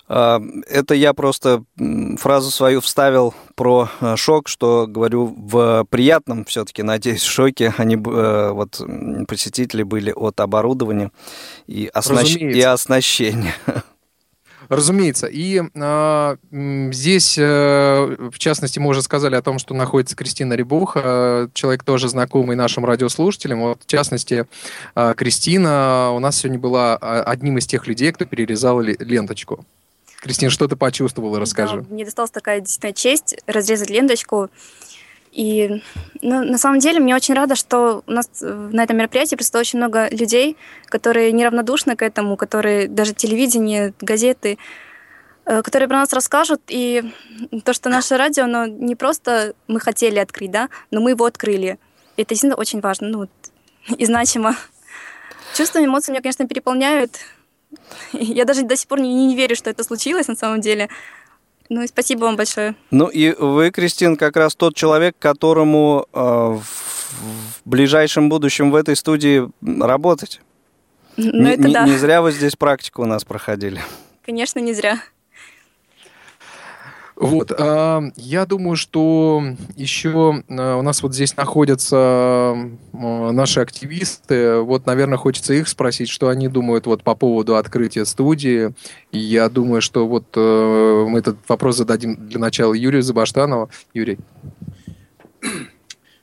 А, 0.07 0.41
это 0.69 0.95
я 0.95 1.15
просто 1.15 1.65
фразу 2.19 2.51
свою 2.51 2.81
вставил 2.81 3.35
про 3.55 3.89
э, 4.01 4.17
шок, 4.17 4.49
что 4.49 4.87
говорю 4.87 5.35
в 5.37 5.87
приятном 5.89 6.45
все-таки, 6.45 6.83
надеюсь, 6.83 7.23
шоке. 7.23 7.73
Они 7.79 7.97
э, 7.97 8.51
вот 8.53 8.81
посетители 9.29 9.83
были 9.83 10.13
от 10.13 10.41
оборудования 10.41 11.11
и, 11.67 11.91
оснащ... 11.93 12.37
и 12.37 12.61
оснащения. 12.61 13.55
Разумеется. 14.69 15.27
И 15.27 15.63
э, 15.63 16.37
здесь, 16.93 17.37
э, 17.39 18.17
в 18.33 18.39
частности, 18.39 18.79
мы 18.79 18.91
уже 18.91 19.03
сказали 19.03 19.35
о 19.35 19.43
том, 19.43 19.59
что 19.59 19.75
находится 19.75 20.17
Кристина 20.17 20.55
Рябуха, 20.55 21.01
э, 21.05 21.49
человек 21.53 21.85
тоже 21.85 22.09
знакомый 22.09 22.57
нашим 22.57 22.85
радиослушателям. 22.85 23.61
Вот, 23.61 23.83
в 23.83 23.87
частности, 23.87 24.47
э, 24.95 25.15
Кристина 25.17 26.13
у 26.13 26.19
нас 26.19 26.37
сегодня 26.37 26.59
была 26.59 26.97
одним 26.97 27.59
из 27.59 27.67
тех 27.67 27.87
людей, 27.87 28.13
кто 28.13 28.25
перерезал 28.25 28.81
ленточку. 28.81 29.65
Кристина, 30.25 30.51
что 30.51 30.67
ты 30.67 30.75
почувствовала, 30.75 31.39
расскажи. 31.39 31.83
Да, 31.83 31.87
мне 31.91 32.07
досталась 32.07 32.31
такая 32.31 32.61
действительно 32.61 32.95
честь 32.95 33.37
разрезать 33.47 33.91
ленточку. 33.91 34.49
И 35.33 35.83
ну, 36.23 36.45
на 36.45 36.57
самом 36.57 36.79
деле 36.79 36.99
мне 36.99 37.15
очень 37.15 37.35
рада, 37.35 37.57
что 37.57 38.03
у 38.07 38.11
нас 38.11 38.31
на 38.41 38.83
этом 38.83 38.97
мероприятии 38.97 39.37
присутствует 39.37 39.67
очень 39.67 39.79
много 39.81 40.09
людей, 40.09 40.57
которые 40.87 41.31
неравнодушны 41.33 41.95
к 41.95 42.01
этому, 42.01 42.39
которые 42.39 42.89
даже 42.89 43.13
телевидение, 43.13 43.93
газеты, 44.01 44.57
э, 45.45 45.61
которые 45.61 45.91
про 45.91 45.99
нас 45.99 46.13
расскажут. 46.15 46.63
И 46.69 47.03
то, 47.63 47.75
что 47.75 47.91
наше 47.91 48.17
радио, 48.17 48.45
оно 48.45 48.65
не 48.65 48.97
просто 48.97 49.53
мы 49.69 49.79
хотели 49.79 50.19
открыть, 50.19 50.51
да, 50.51 50.71
но 50.91 51.03
мы 51.03 51.11
его 51.11 51.27
открыли. 51.27 51.79
Это 52.17 52.31
действительно 52.31 52.55
очень 52.55 52.81
важно, 52.81 53.09
ну, 53.09 53.29
и 53.99 54.07
значимо. 54.07 54.57
Чувства, 55.55 55.85
эмоции 55.85 56.13
меня, 56.13 56.23
конечно, 56.23 56.49
переполняют. 56.49 57.19
Я 58.13 58.45
даже 58.45 58.63
до 58.63 58.77
сих 58.77 58.89
пор 58.89 59.01
не, 59.01 59.27
не 59.27 59.37
верю, 59.37 59.57
что 59.57 59.71
это 59.71 59.85
случилось 59.85 60.29
на 60.29 60.37
самом 60.37 60.61
деле. 60.61 60.89
Ну 61.69 61.83
и 61.83 61.87
спасибо 61.87 62.25
вам 62.25 62.37
большое. 62.37 62.75
Ну 62.91 63.07
и 63.07 63.33
вы, 63.33 63.71
Кристин, 63.71 64.17
как 64.17 64.37
раз 64.37 64.55
тот 64.55 64.75
человек, 64.75 65.17
которому 65.19 66.07
э, 66.13 66.19
в, 66.19 66.61
ближайшем 67.65 68.29
будущем 68.29 68.71
в 68.71 68.75
этой 68.75 68.97
студии 68.97 69.49
работать. 69.63 70.41
Ну, 71.17 71.49
это 71.49 71.63
не, 71.63 71.73
да. 71.73 71.87
не 71.87 71.97
зря 71.97 72.23
вы 72.23 72.33
здесь 72.33 72.57
практику 72.57 73.03
у 73.03 73.07
нас 73.07 73.25
проходили. 73.25 73.81
Конечно, 74.25 74.59
не 74.59 74.75
зря. 74.75 75.01
Вот, 77.17 77.53
э, 77.57 78.11
я 78.17 78.45
думаю, 78.45 78.77
что 78.77 79.43
еще 79.77 80.43
э, 80.49 80.75
у 80.75 80.83
нас 80.83 81.03
вот 81.03 81.15
здесь 81.15 81.37
находятся 81.37 82.57
э, 82.93 83.31
наши 83.31 83.61
активисты. 83.61 84.59
Вот, 84.59 84.87
наверное, 84.87 85.17
хочется 85.17 85.55
их 85.55 85.69
спросить, 85.69 86.09
что 86.09 86.29
они 86.29 86.49
думают 86.49 86.87
вот 86.87 87.05
по 87.05 87.15
поводу 87.15 87.57
открытия 87.57 88.05
студии. 88.05 88.75
Я 89.13 89.49
думаю, 89.49 89.81
что 89.81 90.09
вот 90.09 90.25
э, 90.35 91.07
мы 91.09 91.21
этот 91.21 91.37
вопрос 91.49 91.77
зададим 91.77 92.17
для 92.17 92.41
начала 92.41 92.75
Юрию 92.75 93.03
Забаштанову. 93.03 93.71
Юрий. 93.93 94.19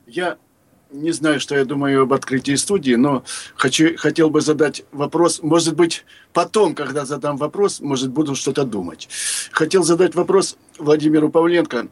Я 0.06 0.38
не 0.92 1.12
знаю, 1.12 1.40
что 1.40 1.56
я 1.56 1.66
думаю 1.66 2.04
об 2.04 2.14
открытии 2.14 2.56
студии, 2.56 2.96
но 2.96 3.24
хочу, 3.56 3.98
хотел 3.98 4.30
бы 4.30 4.42
задать 4.42 4.84
вопрос. 4.92 5.42
Может 5.42 5.76
быть, 5.76 6.06
потом, 6.34 6.76
когда 6.76 7.06
задам 7.06 7.38
вопрос, 7.38 7.80
может, 7.80 8.12
буду 8.12 8.36
что-то 8.36 8.64
думать. 8.64 9.10
Хотел 9.52 9.84
задать 9.84 10.16
вопрос 10.16 10.58
Владимиру 10.78 11.30
Павленко. 11.30 11.88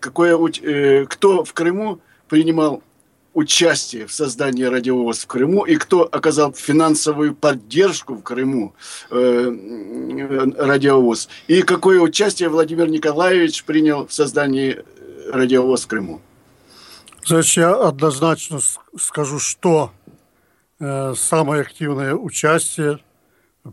Какое, 0.00 0.38
э, 0.62 1.06
кто 1.06 1.44
в 1.44 1.52
Крыму 1.52 2.00
принимал 2.28 2.82
участие 3.34 4.06
в 4.06 4.12
создании 4.12 4.64
радиовоз 4.64 5.18
в 5.18 5.26
Крыму 5.26 5.64
и 5.64 5.76
кто 5.76 6.08
оказал 6.10 6.54
финансовую 6.54 7.34
поддержку 7.34 8.14
в 8.14 8.22
Крыму 8.22 8.74
э, 9.10 10.52
радиовоз 10.56 11.28
и 11.46 11.60
какое 11.60 12.00
участие 12.00 12.48
Владимир 12.48 12.88
Николаевич 12.88 13.64
принял 13.64 14.06
в 14.06 14.12
создании 14.12 14.82
радиовоз 15.30 15.84
в 15.84 15.86
Крыму. 15.86 16.22
Значит, 17.26 17.56
я 17.56 17.74
однозначно 17.74 18.60
скажу, 18.96 19.40
что 19.40 19.90
э, 20.78 21.14
самое 21.16 21.62
активное 21.62 22.14
участие 22.14 23.00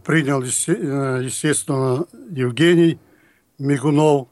принял, 0.04 0.42
э, 0.42 1.22
естественно, 1.24 2.08
Евгений 2.32 3.00
Мигунов, 3.60 4.30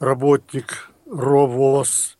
работник 0.00 0.90
РОВОЗ. 1.08 2.18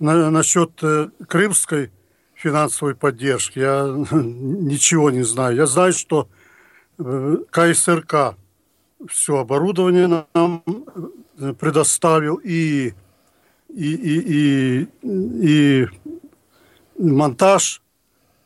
На, 0.00 0.30
насчет 0.30 0.70
э, 0.82 1.08
крымской 1.26 1.90
финансовой 2.34 2.94
поддержки 2.94 3.60
я 3.60 3.86
ничего 4.10 5.10
не 5.10 5.22
знаю. 5.22 5.56
Я 5.56 5.64
знаю, 5.64 5.94
что 5.94 6.28
КСРК 6.98 8.36
все 9.08 9.38
оборудование 9.38 10.26
нам 10.34 10.62
предоставил 11.58 12.38
и 12.44 12.92
и, 13.74 13.94
и, 13.94 14.88
и, 15.02 15.82
и 15.82 15.88
монтаж 16.98 17.82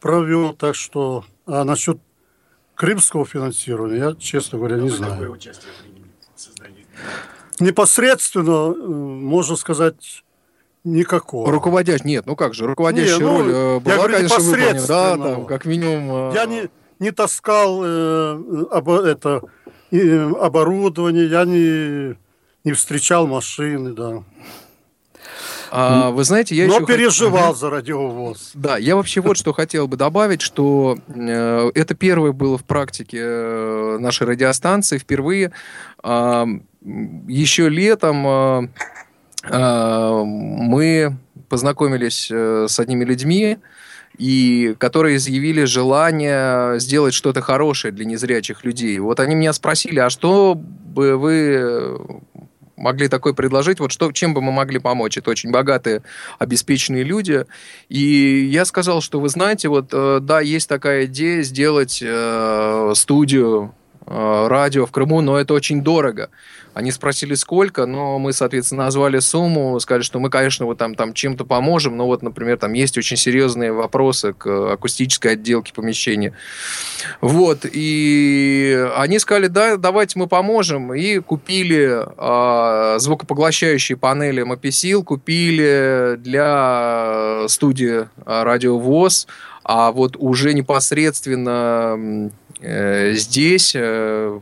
провел, 0.01 0.55
так 0.55 0.75
что... 0.75 1.25
А 1.47 1.65
насчет 1.65 1.99
крымского 2.75 3.27
финансирования 3.27 3.99
я, 3.99 4.15
честно 4.15 4.59
говоря, 4.59 4.79
не 4.79 4.89
знаю. 4.89 5.39
Непосредственно, 7.61 8.73
э, 8.73 8.77
можно 8.77 9.57
сказать, 9.57 10.25
никакого. 10.83 11.51
Руководящий, 11.51 12.07
нет, 12.07 12.27
ну 12.27 12.35
как 12.35 12.55
же, 12.55 12.67
руководящая 12.67 13.19
не, 13.19 13.25
ну, 13.25 13.39
роль 13.39 13.53
э, 13.53 13.81
была, 13.81 13.97
говорю, 13.97 14.15
конечно, 14.15 14.39
выполнена, 14.39 14.87
да, 14.87 15.17
там, 15.17 15.47
как 15.47 15.65
минимум. 15.65 16.31
Э... 16.31 16.35
Я 16.35 16.47
не, 16.47 16.69
не 16.99 17.11
таскал 17.13 17.81
э, 17.85 18.67
об, 18.71 18.91
это, 18.91 19.43
э, 19.91 20.31
оборудование, 20.41 21.29
я 21.29 21.45
не, 21.45 22.17
не 22.65 22.73
встречал 22.73 23.27
машины, 23.27 23.93
да. 23.93 24.25
А, 25.77 26.11
вы 26.11 26.23
знаете, 26.23 26.55
я 26.55 26.69
Но 26.69 26.77
еще... 26.77 26.87
переживал 26.87 27.49
хот... 27.49 27.59
за 27.59 27.69
радиовоз. 27.69 28.53
Да, 28.55 28.79
я 28.79 28.95
вообще 28.95 29.21
вот 29.21 29.37
что 29.37 29.53
хотел 29.53 29.89
бы 29.89 29.97
добавить, 29.97 30.41
что 30.41 30.97
э, 31.09 31.71
это 31.75 31.95
первое 31.95 32.31
было 32.31 32.57
в 32.57 32.63
практике 32.63 33.19
э, 33.21 33.99
нашей 33.99 34.29
радиостанции 34.29 34.99
впервые. 34.99 35.51
Э, 36.05 36.45
еще 36.81 37.69
летом 37.69 38.25
э, 39.51 40.23
мы 40.25 41.17
познакомились 41.49 42.29
э, 42.31 42.67
с 42.69 42.79
одними 42.79 43.05
людьми, 43.05 43.59
и 44.17 44.77
которые 44.79 45.17
изъявили 45.17 45.65
желание 45.65 46.79
сделать 46.79 47.15
что-то 47.15 47.41
хорошее 47.41 47.93
для 47.93 48.05
незрячих 48.05 48.65
людей. 48.65 48.97
Вот 49.01 49.19
они 49.19 49.35
меня 49.35 49.53
спросили, 49.53 49.99
а 49.99 50.09
что 50.09 50.55
бы 50.55 51.17
вы 51.17 52.21
могли 52.77 53.09
такое 53.09 53.33
предложить, 53.33 53.81
вот 53.81 53.93
что, 53.93 54.11
чем 54.13 54.35
бы 54.35 54.41
мы 54.41 54.53
могли 54.53 54.79
помочь. 54.79 55.17
Это 55.17 55.31
очень 55.31 55.51
богатые, 55.51 56.03
обеспеченные 56.39 57.05
люди. 57.05 57.45
И 57.89 58.49
я 58.51 58.65
сказал, 58.65 59.01
что 59.01 59.21
вы 59.21 59.29
знаете, 59.29 59.69
вот 59.69 59.89
э, 59.93 60.19
да, 60.21 60.41
есть 60.41 60.69
такая 60.69 61.07
идея 61.07 61.43
сделать 61.43 62.03
э, 62.05 62.93
студию 62.95 63.75
радио 64.07 64.87
в 64.87 64.91
Крыму, 64.91 65.21
но 65.21 65.39
это 65.39 65.55
очень 65.55 65.83
дорого. 65.83 66.31
Они 66.75 66.91
спросили, 66.91 67.35
сколько, 67.35 67.87
но 67.87 68.19
мы, 68.19 68.33
соответственно, 68.33 68.85
назвали 68.85 69.21
сумму, 69.21 69.79
сказали, 69.79 70.03
что 70.03 70.19
мы, 70.19 70.29
конечно, 70.29 70.67
вот 70.67 70.77
там, 70.77 70.97
там 70.97 71.15
чем-то 71.15 71.45
поможем, 71.45 71.97
но 71.97 72.07
вот, 72.07 72.23
например, 72.23 72.59
там 72.59 72.73
есть 72.73 72.99
очень 72.99 73.17
серьезные 73.17 73.73
вопросы 73.73 74.33
к 74.33 74.73
акустической 74.73 75.33
отделке 75.33 75.73
помещения. 75.73 76.33
Вот, 77.21 77.61
и 77.65 78.89
они 78.97 79.21
сказали, 79.21 79.47
да, 79.47 79.77
давайте 79.77 80.19
мы 80.19 80.27
поможем, 80.27 80.93
и 80.93 81.21
купили 81.21 82.03
э, 82.05 82.99
звукопоглощающие 82.99 83.97
панели 83.97 84.45
MPSIL, 84.45 85.05
купили 85.05 86.17
для 86.19 87.45
студии 87.47 88.09
Радио 88.27 88.79
ВОЗ, 88.79 89.29
а 89.63 89.93
вот 89.93 90.17
уже 90.19 90.53
непосредственно 90.53 91.95
э, 91.97 92.31
здесь 92.65 93.73
э, 93.75 94.41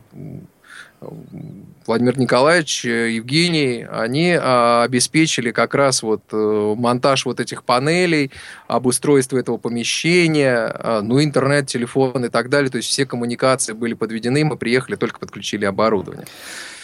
Владимир 1.85 2.17
Николаевич, 2.17 2.85
э, 2.85 3.11
Евгений, 3.11 3.85
они 3.89 4.37
а, 4.39 4.83
обеспечили 4.83 5.51
как 5.51 5.75
раз 5.75 6.01
вот 6.01 6.21
э, 6.31 6.75
монтаж 6.77 7.25
вот 7.25 7.39
этих 7.39 7.63
панелей, 7.63 8.31
обустройство 8.67 9.37
этого 9.37 9.57
помещения, 9.57 10.71
а, 10.73 11.01
ну, 11.01 11.21
интернет, 11.21 11.67
телефон 11.67 12.25
и 12.25 12.29
так 12.29 12.49
далее. 12.49 12.69
То 12.69 12.77
есть 12.77 12.89
все 12.89 13.05
коммуникации 13.05 13.73
были 13.73 13.93
подведены, 13.93 14.45
мы 14.45 14.55
приехали, 14.55 14.95
только 14.95 15.19
подключили 15.19 15.65
оборудование. 15.65 16.25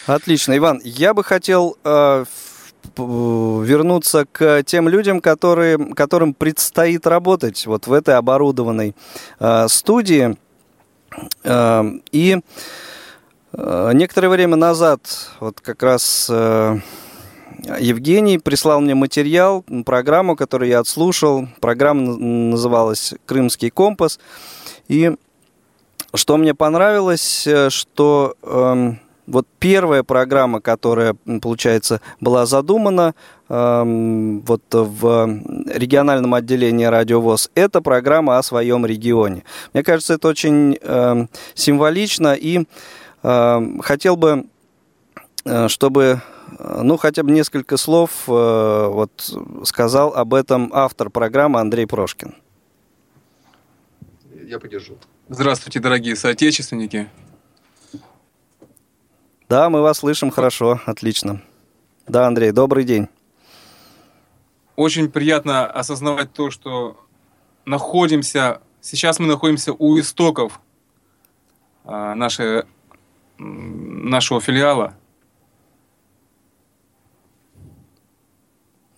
Отлично. 0.06 0.56
Иван, 0.56 0.80
я 0.84 1.14
бы 1.14 1.24
хотел 1.24 1.78
э, 1.82 2.24
вернуться 2.96 4.26
к 4.30 4.62
тем 4.64 4.88
людям, 4.88 5.20
которые, 5.20 5.78
которым 5.94 6.34
предстоит 6.34 7.06
работать 7.06 7.66
вот 7.66 7.86
в 7.86 7.92
этой 7.92 8.16
оборудованной 8.16 8.94
э, 9.38 9.68
студии. 9.68 10.36
Э, 11.44 11.84
и 12.12 12.38
Э, 13.52 13.90
некоторое 13.94 14.28
время 14.28 14.56
назад, 14.56 15.00
вот 15.40 15.60
как 15.60 15.82
раз 15.82 16.28
э, 16.30 16.78
Евгений 17.80 18.38
прислал 18.38 18.80
мне 18.80 18.94
материал, 18.94 19.64
программу, 19.84 20.36
которую 20.36 20.68
я 20.68 20.80
отслушал. 20.80 21.48
Программа 21.60 22.16
называлась 22.16 23.14
«Крымский 23.26 23.70
компас». 23.70 24.20
И 24.88 25.16
что 26.14 26.36
мне 26.36 26.54
понравилось, 26.54 27.46
э, 27.46 27.70
что 27.70 28.34
э, 28.42 28.92
вот 29.26 29.46
первая 29.58 30.04
программа, 30.04 30.60
которая, 30.60 31.16
получается, 31.42 32.00
была 32.20 32.46
задумана 32.46 33.14
вот 33.52 34.62
в 34.70 35.40
региональном 35.66 36.34
отделении 36.34 36.84
«Радиовоз», 36.84 37.50
это 37.56 37.80
программа 37.80 38.38
о 38.38 38.42
своем 38.44 38.86
регионе. 38.86 39.42
Мне 39.72 39.82
кажется, 39.82 40.14
это 40.14 40.28
очень 40.28 40.78
э, 40.80 41.26
символично 41.54 42.34
и 42.34 42.64
Эм, 43.22 43.80
хотел 43.80 44.16
бы, 44.16 44.46
э, 45.44 45.68
чтобы 45.68 46.22
э, 46.58 46.80
ну, 46.82 46.96
хотя 46.96 47.22
бы 47.22 47.30
несколько 47.30 47.76
слов 47.76 48.10
э, 48.28 48.86
вот, 48.88 49.10
сказал 49.64 50.14
об 50.14 50.32
этом 50.32 50.70
автор 50.72 51.10
программы 51.10 51.60
Андрей 51.60 51.86
Прошкин. 51.86 52.34
Я 54.46 54.58
поддержу. 54.58 54.96
Здравствуйте, 55.28 55.80
дорогие 55.80 56.16
соотечественники. 56.16 57.08
Да, 59.48 59.68
мы 59.68 59.82
вас 59.82 59.98
слышим 59.98 60.30
хорошо, 60.30 60.80
отлично. 60.86 61.42
Да, 62.08 62.26
Андрей, 62.26 62.52
добрый 62.52 62.84
день. 62.84 63.08
Очень 64.76 65.10
приятно 65.10 65.66
осознавать 65.66 66.32
то, 66.32 66.50
что 66.50 66.98
находимся, 67.64 68.60
сейчас 68.80 69.18
мы 69.18 69.26
находимся 69.26 69.72
у 69.72 69.98
истоков 69.98 70.60
нашей 71.84 72.64
нашего 73.38 74.40
филиала. 74.40 74.94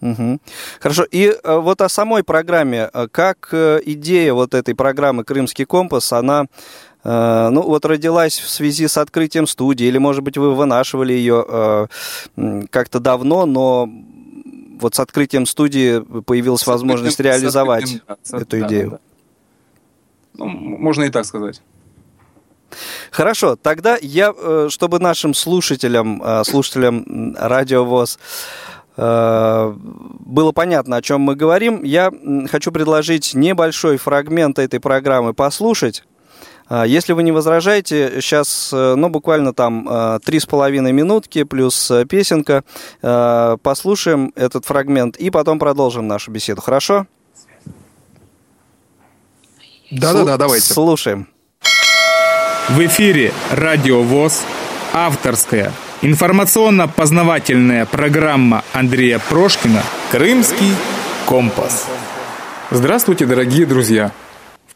Угу. 0.02 0.40
Хорошо. 0.80 1.04
И 1.12 1.32
э, 1.32 1.56
вот 1.58 1.80
о 1.80 1.88
самой 1.88 2.24
программе. 2.24 2.90
Э, 2.92 3.06
как 3.10 3.48
э, 3.52 3.80
идея 3.84 4.34
вот 4.34 4.52
этой 4.52 4.74
программы 4.74 5.22
«Крымский 5.22 5.64
компас», 5.64 6.12
она 6.12 6.46
ну, 7.04 7.62
вот 7.62 7.84
родилась 7.84 8.38
в 8.38 8.48
связи 8.48 8.86
с 8.86 8.96
открытием 8.96 9.48
студии, 9.48 9.88
или, 9.88 9.98
может 9.98 10.22
быть, 10.22 10.38
вы 10.38 10.54
вынашивали 10.54 11.12
ее 11.12 11.88
как-то 12.70 13.00
давно, 13.00 13.44
но 13.44 13.88
вот 14.82 14.94
с 14.94 15.00
открытием 15.00 15.46
студии 15.46 16.00
появилась 16.22 16.62
с 16.62 16.66
возможность 16.66 17.20
реализовать 17.20 18.02
да, 18.06 18.38
эту 18.38 18.58
да, 18.58 18.66
идею. 18.66 18.90
Да, 18.90 18.96
да. 18.96 19.02
Ну, 20.34 20.46
можно 20.46 21.04
и 21.04 21.10
так 21.10 21.24
сказать. 21.24 21.62
Хорошо, 23.10 23.56
тогда 23.56 23.98
я, 24.00 24.32
э, 24.36 24.68
чтобы 24.70 24.98
нашим 24.98 25.34
слушателям, 25.34 26.22
э, 26.22 26.44
слушателям 26.44 27.34
Радио 27.38 27.84
ВОЗ 27.84 28.18
э, 28.96 29.74
было 29.76 30.52
понятно, 30.52 30.96
о 30.96 31.02
чем 31.02 31.20
мы 31.20 31.36
говорим, 31.36 31.82
я 31.82 32.10
хочу 32.50 32.72
предложить 32.72 33.34
небольшой 33.34 33.98
фрагмент 33.98 34.58
этой 34.58 34.80
программы 34.80 35.34
послушать. 35.34 36.04
Если 36.86 37.12
вы 37.12 37.22
не 37.22 37.32
возражаете, 37.32 38.20
сейчас, 38.20 38.70
ну, 38.72 39.08
буквально 39.10 39.52
там 39.52 40.20
три 40.24 40.40
с 40.40 40.46
половиной 40.46 40.92
минутки 40.92 41.42
плюс 41.42 41.92
песенка, 42.08 42.64
послушаем 43.00 44.32
этот 44.36 44.64
фрагмент 44.64 45.16
и 45.16 45.30
потом 45.30 45.58
продолжим 45.58 46.08
нашу 46.08 46.30
беседу. 46.30 46.62
Хорошо? 46.62 47.06
Да-да-да, 49.90 50.38
давайте. 50.38 50.72
Слушаем. 50.72 51.28
В 52.68 52.80
эфире 52.86 53.32
«Радио 53.50 54.02
ВОЗ» 54.02 54.42
авторская 54.94 55.72
информационно-познавательная 56.00 57.84
программа 57.84 58.64
Андрея 58.72 59.20
Прошкина 59.28 59.82
«Крымский 60.10 60.74
компас». 61.26 61.86
Здравствуйте, 62.70 63.26
дорогие 63.26 63.66
друзья! 63.66 64.12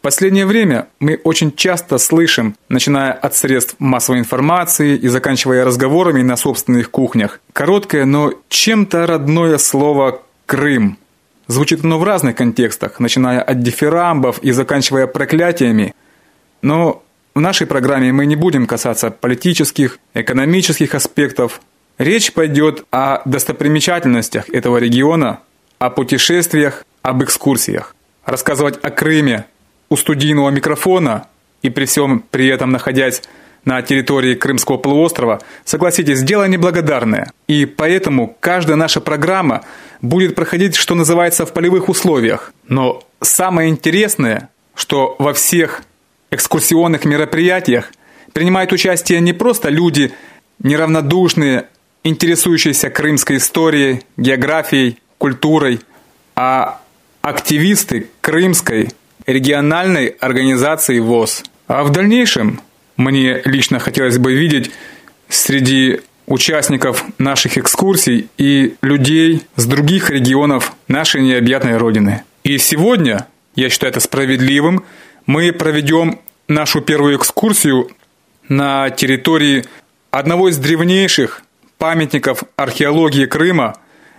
Последнее 0.07 0.47
время 0.47 0.87
мы 1.01 1.21
очень 1.25 1.53
часто 1.53 1.99
слышим, 1.99 2.55
начиная 2.69 3.13
от 3.13 3.35
средств 3.35 3.75
массовой 3.81 4.21
информации 4.21 4.95
и 4.95 5.09
заканчивая 5.09 5.65
разговорами 5.65 6.23
на 6.23 6.37
собственных 6.37 6.93
кухнях, 6.93 7.41
короткое, 7.53 8.05
но 8.05 8.33
чем-то 8.49 9.09
родное 9.09 9.59
слово 9.59 10.23
«Крым». 10.47 10.97
Звучит 11.49 11.83
оно 11.83 11.99
в 11.99 12.05
разных 12.05 12.37
контекстах, 12.37 13.01
начиная 13.01 13.43
от 13.43 13.59
дифирамбов 13.65 14.39
и 14.45 14.53
заканчивая 14.53 15.09
проклятиями. 15.09 15.93
Но 16.63 17.03
в 17.35 17.41
нашей 17.41 17.67
программе 17.67 18.13
мы 18.13 18.27
не 18.27 18.37
будем 18.37 18.69
касаться 18.69 19.11
политических, 19.11 19.99
экономических 20.15 20.95
аспектов. 20.95 21.61
Речь 21.99 22.33
пойдет 22.33 22.85
о 22.93 23.23
достопримечательностях 23.25 24.49
этого 24.51 24.77
региона, 24.77 25.41
о 25.81 25.91
путешествиях, 25.91 26.85
об 27.03 27.25
экскурсиях. 27.25 27.97
Рассказывать 28.25 28.79
о 28.85 28.91
Крыме 28.91 29.47
у 29.89 29.97
студийного 29.97 30.51
микрофона 30.51 31.29
и 31.63 31.71
при 31.71 31.85
всем 31.85 32.25
при 32.31 32.49
этом 32.49 32.71
находясь 32.71 33.23
на 33.65 33.83
территории 33.83 34.35
Крымского 34.35 34.79
полуострова, 34.79 35.41
согласитесь, 35.65 36.23
дело 36.23 36.47
неблагодарное. 36.47 37.33
И 37.49 37.67
поэтому 37.67 38.37
каждая 38.39 38.77
наша 38.77 39.01
программа 39.01 39.65
будет 40.01 40.37
проходить, 40.37 40.77
что 40.77 40.95
называется, 40.95 41.45
в 41.45 41.53
полевых 41.53 41.89
условиях. 41.89 42.53
Но 42.69 43.03
самое 43.21 43.69
интересное, 43.69 44.51
что 44.75 45.17
во 45.19 45.33
всех 45.33 45.83
экскурсионных 46.31 47.05
мероприятиях 47.05 47.93
принимают 48.33 48.73
участие 48.73 49.21
не 49.21 49.33
просто 49.33 49.69
люди, 49.69 50.13
неравнодушные, 50.61 51.67
интересующиеся 52.05 52.89
крымской 52.89 53.39
историей, 53.39 54.03
географией, 54.17 54.99
культурой, 55.19 55.81
а 56.37 56.81
активисты 57.21 58.11
крымской 58.21 58.91
региональной 59.27 60.07
организации 60.07 60.99
ВОЗ. 60.99 61.45
А 61.67 61.83
в 61.83 61.91
дальнейшем 61.91 62.61
мне 62.97 63.43
лично 63.45 63.79
хотелось 63.79 64.19
бы 64.19 64.35
видеть 64.35 64.71
среди 65.29 66.01
участников 66.27 67.05
наших 67.19 67.59
экскурсий 67.59 68.29
и 68.39 68.75
людей 68.83 69.43
с 69.57 69.67
других 69.67 70.11
регионов 70.11 70.75
нашей 70.89 71.23
необъятной 71.23 71.77
Родины. 71.77 72.23
И 72.43 72.59
сегодня, 72.59 73.27
я 73.55 73.69
считаю 73.69 73.91
это 73.91 74.01
справедливым, 74.01 74.85
мы 75.27 75.53
проведем 75.53 76.21
нашу 76.49 76.81
первую 76.81 77.17
экскурсию 77.17 77.91
на 78.49 78.91
территории 78.91 79.65
одного 80.11 80.49
из 80.49 80.59
древнейших 80.59 81.43
памятников 81.79 82.45
археологии 82.57 83.27
Крыма, 83.27 83.77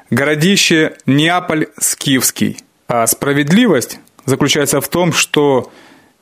городище 0.09 0.97
Неаполь-Скифский. 1.05 2.57
А 2.87 3.05
справедливость 3.07 3.99
заключается 4.27 4.81
в 4.81 4.87
том, 4.89 5.13
что 5.13 5.71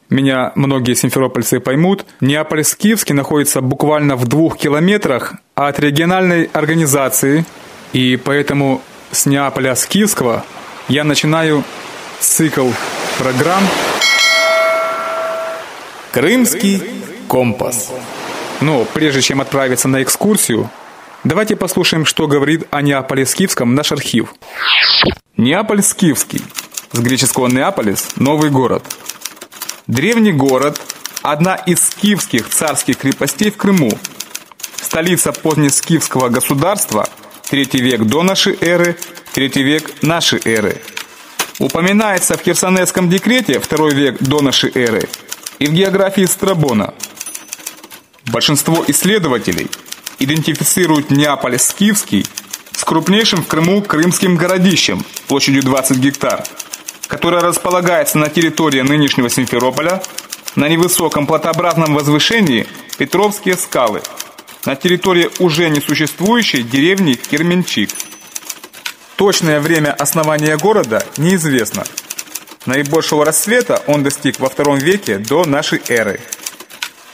меня 0.10 0.54
многие 0.56 0.94
симферопольцы 0.94 1.60
поймут, 1.60 2.06
Неаполь-Скифский 2.22 3.14
находится 3.14 3.60
буквально 3.62 4.16
в 4.16 4.28
двух 4.28 4.58
километрах 4.58 5.34
от 5.56 5.80
региональной 5.80 6.46
организации, 6.54 7.46
и 7.92 8.16
поэтому 8.16 8.82
с 9.12 9.26
Неаполя 9.26 9.76
Скифского 9.76 10.46
я 10.88 11.04
начинаю 11.04 11.64
цикл 12.20 12.70
программ 13.18 13.64
«Крымский 16.12 16.84
компас». 17.28 17.92
Но 18.62 18.86
прежде 18.86 19.22
чем 19.22 19.42
отправиться 19.42 19.88
на 19.88 20.04
экскурсию, 20.04 20.70
давайте 21.24 21.56
послушаем, 21.56 22.06
что 22.06 22.28
говорит 22.28 22.68
о 22.70 22.84
Неаполе 22.84 23.26
Скифском 23.26 23.74
наш 23.74 23.92
архив. 23.92 24.36
Неаполь 25.38 25.82
Скифский. 25.82 26.42
С 26.96 27.00
греческого 27.00 27.50
«Неаполис»– 27.50 28.12
новый 28.16 28.50
город. 28.50 28.82
Древний 29.86 30.32
город– 30.32 30.80
одна 31.22 31.56
из 31.56 31.82
скифских 31.82 32.48
царских 32.48 33.00
крепостей 33.00 33.52
в 33.52 33.58
Крыму. 33.58 33.92
Столица 34.78 35.34
позднескифского 35.34 36.30
государства– 36.30 37.10
третий 37.50 37.82
век 37.82 38.04
до 38.04 38.24
нашей 38.24 38.58
эры, 38.62 38.98
третий 39.34 39.62
век 39.62 39.92
нашей 40.04 40.40
эры. 40.46 40.82
Упоминается 41.60 42.38
в 42.38 42.42
Херсонесском 42.42 43.10
декрете 43.10 43.60
второй 43.60 43.94
век 43.94 44.24
до 44.24 44.40
нашей 44.40 44.72
эры 44.74 45.10
и 45.60 45.68
в 45.68 45.74
географии 45.74 46.24
Страбона– 46.24 46.94
Большинство 48.32 48.84
исследователей 48.88 49.70
идентифицируют 50.18 51.12
Неаполь 51.12 51.60
Скифский 51.60 52.26
с 52.72 52.84
крупнейшим 52.86 53.44
в 53.44 53.48
Крыму 53.48 53.82
крымским 53.82 54.36
городищем 54.36 55.06
площадью 55.28 55.62
20 55.64 55.98
гектар, 55.98 56.44
которое 57.16 57.42
располагается 57.42 58.18
на 58.18 58.28
территории 58.28 58.82
нынешнего 58.82 59.30
Симферополя 59.30 60.04
на 60.58 60.68
невысоком 60.68 61.26
платообразном 61.26 61.96
возвышении 61.96 62.68
Петровские 62.98 63.56
скалы, 63.56 64.02
на 64.66 64.76
территории 64.76 65.30
уже 65.40 65.70
несуществующей 65.70 66.62
деревни 66.62 67.14
Керменчик. 67.14 67.90
Точное 69.16 69.62
время 69.62 69.94
основания 69.94 70.58
города 70.58 71.06
неизвестно. 71.16 71.86
Наибольшего 72.66 73.24
расцвета 73.24 73.82
он 73.88 74.04
достиг 74.04 74.42
во 74.42 74.50
втором 74.50 74.78
веке 74.78 75.18
до 75.18 75.46
нашей 75.46 75.82
эры– 75.88 76.20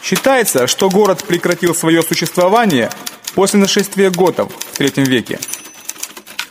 Считается, 0.02 0.66
что 0.66 0.90
город 0.90 1.24
прекратил 1.28 1.76
свое 1.76 2.02
существование 2.02 2.90
после 3.36 3.60
нашествия 3.60 4.10
готов 4.10 4.52
в 4.52 4.80
III 4.80 5.06
веке. 5.06 5.40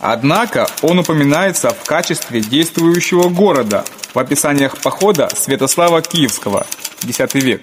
Однако 0.00 0.66
он 0.80 0.98
упоминается 0.98 1.70
в 1.70 1.84
качестве 1.84 2.40
действующего 2.40 3.28
города 3.28 3.84
в 4.14 4.18
описаниях 4.18 4.78
похода 4.78 5.28
Святослава 5.34 6.00
Киевского, 6.00 6.66
X 7.02 7.34
век. 7.34 7.62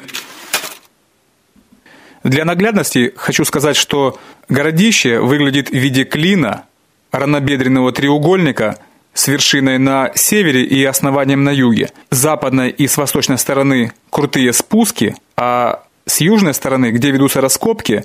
Для 2.23 2.45
наглядности 2.45 3.13
хочу 3.15 3.43
сказать, 3.43 3.75
что 3.75 4.19
городище 4.49 5.19
выглядит 5.19 5.69
в 5.69 5.73
виде 5.73 6.03
клина, 6.03 6.65
равнобедренного 7.11 7.91
треугольника 7.91 8.77
с 9.13 9.27
вершиной 9.27 9.79
на 9.79 10.11
севере 10.13 10.63
и 10.63 10.83
основанием 10.83 11.43
на 11.43 11.49
юге. 11.49 11.89
С 12.11 12.17
западной 12.17 12.69
и 12.69 12.87
с 12.87 12.97
восточной 12.97 13.39
стороны 13.39 13.93
крутые 14.11 14.53
спуски, 14.53 15.15
а 15.35 15.83
с 16.05 16.21
южной 16.21 16.53
стороны, 16.53 16.91
где 16.91 17.09
ведутся 17.09 17.41
раскопки, 17.41 18.03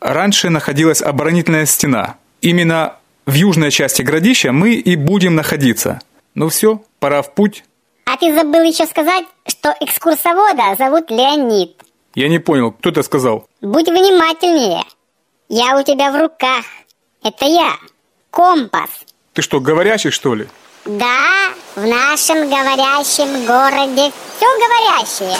раньше 0.00 0.50
находилась 0.50 1.00
оборонительная 1.00 1.64
стена. 1.64 2.16
Именно 2.42 2.96
в 3.26 3.34
южной 3.34 3.70
части 3.70 4.02
городища 4.02 4.52
мы 4.52 4.74
и 4.74 4.96
будем 4.96 5.34
находиться. 5.34 6.00
Ну 6.34 6.48
все, 6.48 6.82
пора 6.98 7.22
в 7.22 7.34
путь. 7.34 7.64
А 8.04 8.16
ты 8.16 8.34
забыл 8.34 8.62
еще 8.62 8.86
сказать, 8.86 9.24
что 9.46 9.74
экскурсовода 9.80 10.74
зовут 10.76 11.10
Леонид. 11.10 11.80
Я 12.14 12.28
не 12.28 12.38
понял, 12.38 12.72
кто 12.72 12.90
это 12.90 13.02
сказал? 13.02 13.46
Будь 13.60 13.88
внимательнее. 13.88 14.84
Я 15.48 15.78
у 15.78 15.82
тебя 15.82 16.10
в 16.10 16.20
руках. 16.20 16.64
Это 17.22 17.46
я. 17.46 17.76
Компас. 18.30 18.90
Ты 19.34 19.42
что, 19.42 19.60
говорящий, 19.60 20.10
что 20.10 20.34
ли? 20.34 20.48
Да, 20.84 21.50
в 21.76 21.86
нашем 21.86 22.48
говорящем 22.48 23.46
городе 23.46 24.12
все 24.36 24.46
говорящее. 24.58 25.38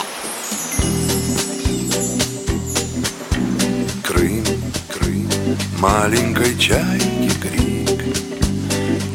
Крым, 4.03 4.43
Крым, 4.89 5.27
маленькой 5.79 6.55
крик 6.55 7.12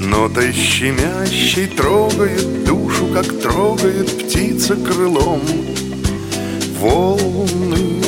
Нотой 0.09 0.53
щемящей 0.53 1.67
трогает 1.67 2.65
душу, 2.65 3.07
как 3.13 3.27
трогает 3.41 4.11
птица 4.19 4.75
крылом. 4.75 5.43
Волны 6.79 8.01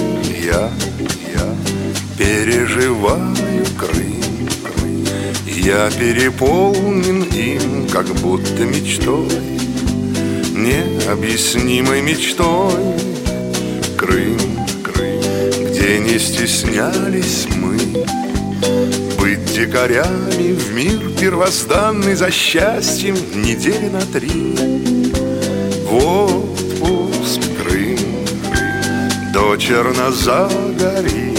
я, 0.43 0.71
я 1.35 1.55
переживаю 2.17 3.67
Крым 3.79 4.21
я 5.63 5.91
переполнен 5.91 7.23
им, 7.23 7.87
как 7.89 8.07
будто 8.07 8.65
мечтой 8.65 9.29
Необъяснимой 10.55 12.01
мечтой. 12.01 12.97
Крым, 13.99 14.39
Крым, 14.83 15.21
где 15.71 15.99
не 15.99 16.19
стеснялись 16.19 17.47
мы 17.57 17.79
дикарями 19.53 20.53
в 20.53 20.73
мир 20.73 21.11
первозданный 21.19 22.15
За 22.15 22.31
счастьем 22.31 23.17
недели 23.35 23.89
на 23.89 24.01
три. 24.01 24.55
В 25.85 25.95
отпуск 26.81 27.41
Крым, 27.61 27.99
до 29.33 29.57
Чернозагори 29.57 31.35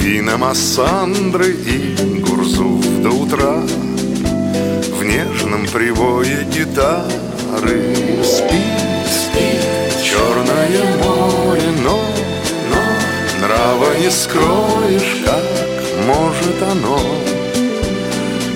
Вина 0.00 0.36
Массандры 0.36 1.52
и 1.52 2.20
Гурзуф 2.20 3.02
до 3.02 3.10
утра. 3.10 3.62
В 4.98 5.04
нежном 5.04 5.66
привое 5.66 6.44
гитары 6.44 7.94
Спит, 8.24 9.08
спит 9.08 10.02
черное 10.02 10.96
море 11.02 11.70
Но, 11.82 12.00
но 12.70 13.46
нрава 13.46 13.98
не 13.98 14.10
скроешь 14.10 15.22
Как 15.24 15.71
может 16.06 16.62
оно 16.62 17.00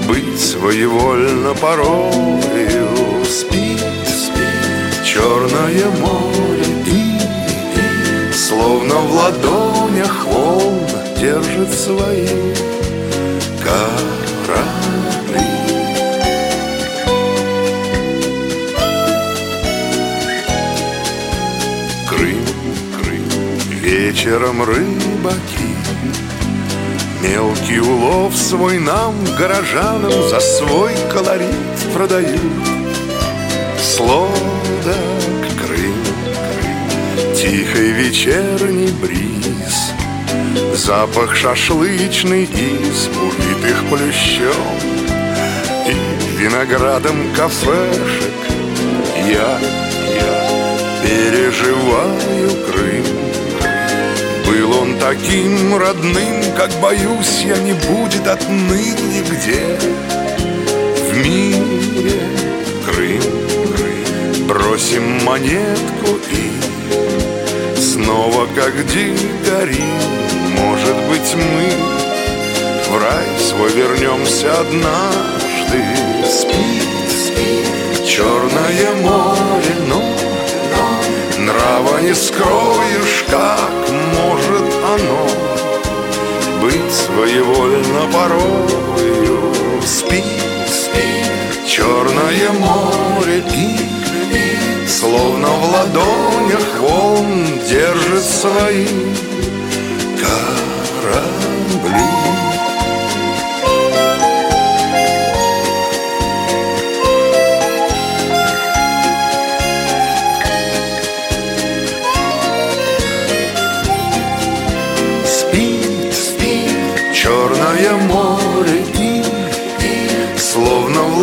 Быть 0.08 0.40
своевольно 0.40 1.54
порою 1.54 3.24
Спит, 3.24 3.80
спит 4.06 5.04
черное 5.04 5.90
море 6.00 6.66
И, 6.86 7.16
и 7.78 8.32
словно 8.32 8.94
в 8.94 9.14
ладонях 9.14 10.26
волн 10.26 10.86
держит 11.18 11.72
свои 11.72 12.26
корабли. 13.62 15.40
Крым, 22.08 22.44
Крым, 22.96 23.28
вечером 23.82 24.62
рыбаки 24.62 25.65
Мелкий 27.28 27.80
улов 27.80 28.36
свой 28.36 28.78
нам, 28.78 29.14
горожанам, 29.38 30.12
За 30.28 30.40
свой 30.40 30.92
колорит 31.12 31.92
продают. 31.92 32.40
Сладок 33.80 34.26
Крым, 35.58 35.94
Крым, 36.34 37.34
тихий 37.34 37.92
вечерний 37.92 38.92
бриз— 39.02 39.92
Запах 40.74 41.34
шашлычный 41.34 42.44
из 42.44 43.08
убитых 43.08 43.84
плющом 43.88 44.76
И 45.86 46.38
виноградом 46.38 47.16
кафешек 47.34 48.34
Я, 49.26 49.58
я 50.14 50.50
переживаю 51.02 52.50
Крым 52.70 52.95
таким 55.08 55.76
родным, 55.76 56.42
как 56.56 56.70
боюсь 56.80 57.44
я 57.44 57.56
не 57.58 57.74
будет 57.74 58.26
отныне 58.26 59.22
где? 59.22 59.78
В 61.10 61.16
мире 61.24 62.20
Крым, 62.84 63.22
Крым 63.76 64.46
Бросим 64.48 65.24
монетку 65.24 66.18
и 66.32 67.80
снова 67.80 68.48
как 68.56 68.74
дикари 68.86 69.84
может 70.58 70.96
быть, 71.08 71.34
мы 71.36 72.98
рай 72.98 73.26
свой 73.38 73.70
вернемся 73.72 74.60
однажды. 74.60 75.84
Спит, 76.28 77.10
спит 77.10 78.04
черное 78.04 78.94
море, 79.02 79.74
но, 79.88 80.02
Нрава 81.38 82.00
не 82.00 82.14
скроешь, 82.14 82.85
порою 88.26 89.52
Спит, 89.84 90.24
спит 90.68 91.66
черное 91.66 92.50
море 92.52 93.42
и, 93.54 94.86
Словно 94.86 95.48
в 95.48 95.72
ладонях 95.72 96.80
волн 96.80 97.60
держит 97.68 98.24
свои 98.24 98.86
корабли 100.20 101.36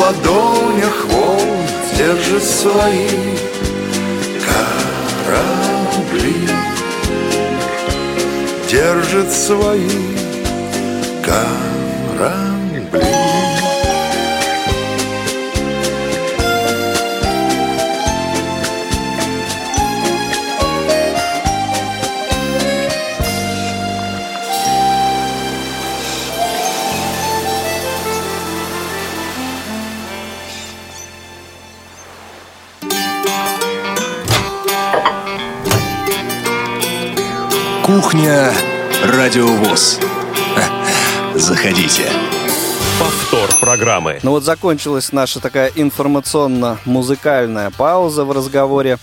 ладонях 0.03 1.05
волн 1.05 1.65
держит 1.97 2.43
свои 2.43 3.07
корабли 5.25 6.49
держит 8.69 9.31
свои 9.31 10.12
Радиовоз. 39.33 39.99
Заходите. 41.33 42.07
Повтор 42.99 43.49
программы. 43.59 44.19
Ну 44.21 44.29
вот 44.29 44.43
закончилась 44.43 45.11
наша 45.11 45.39
такая 45.39 45.71
информационно-музыкальная 45.73 47.71
пауза 47.71 48.25
в 48.25 48.31
разговоре. 48.31 48.99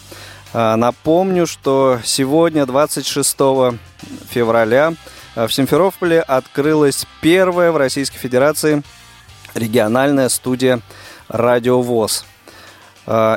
А, 0.52 0.76
Напомню, 0.76 1.48
что 1.48 1.98
сегодня, 2.04 2.64
26 2.64 3.36
февраля, 4.30 4.94
а, 5.34 5.48
в 5.48 5.52
Симферополе 5.52 6.20
открылась 6.20 7.08
первая 7.20 7.72
в 7.72 7.76
Российской 7.76 8.18
Федерации 8.18 8.84
региональная 9.54 10.28
студия 10.28 10.78
«Радиовоз». 11.26 12.24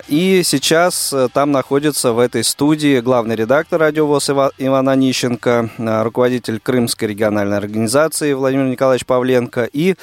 И 0.07 0.41
сейчас 0.43 1.11
э, 1.13 1.29
там 1.33 1.51
находится 1.51 2.13
в 2.13 2.19
этой 2.19 2.43
студии 2.43 2.99
главный 2.99 3.35
редактор 3.35 3.79
радиовоз 3.79 4.29
Ива- 4.29 4.51
Иван 4.59 4.87
Онищенко, 4.87 5.69
а, 5.79 6.03
руководитель 6.03 6.59
Крымской 6.59 7.07
региональной 7.07 7.57
организации 7.57 8.33
Владимир 8.33 8.65
Николаевич 8.65 9.07
Павленко 9.07 9.63
и 9.63 9.95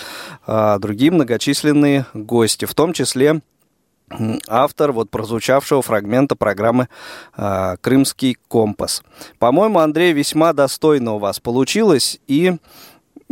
а, 0.45 0.79
другие 0.81 1.13
многочисленные 1.13 2.07
гости, 2.15 2.65
в 2.65 2.75
том 2.75 2.93
числе 2.93 3.43
автор 4.49 4.91
вот 4.91 5.11
прозвучавшего 5.11 5.83
фрагмента 5.83 6.35
программы 6.35 6.89
а, 7.37 7.77
«Крымский 7.81 8.37
компас». 8.49 9.05
По-моему, 9.39 9.79
Андрей, 9.79 10.13
весьма 10.13 10.53
достойно 10.53 11.15
у 11.15 11.19
вас 11.19 11.39
получилось, 11.39 12.19
и 12.27 12.57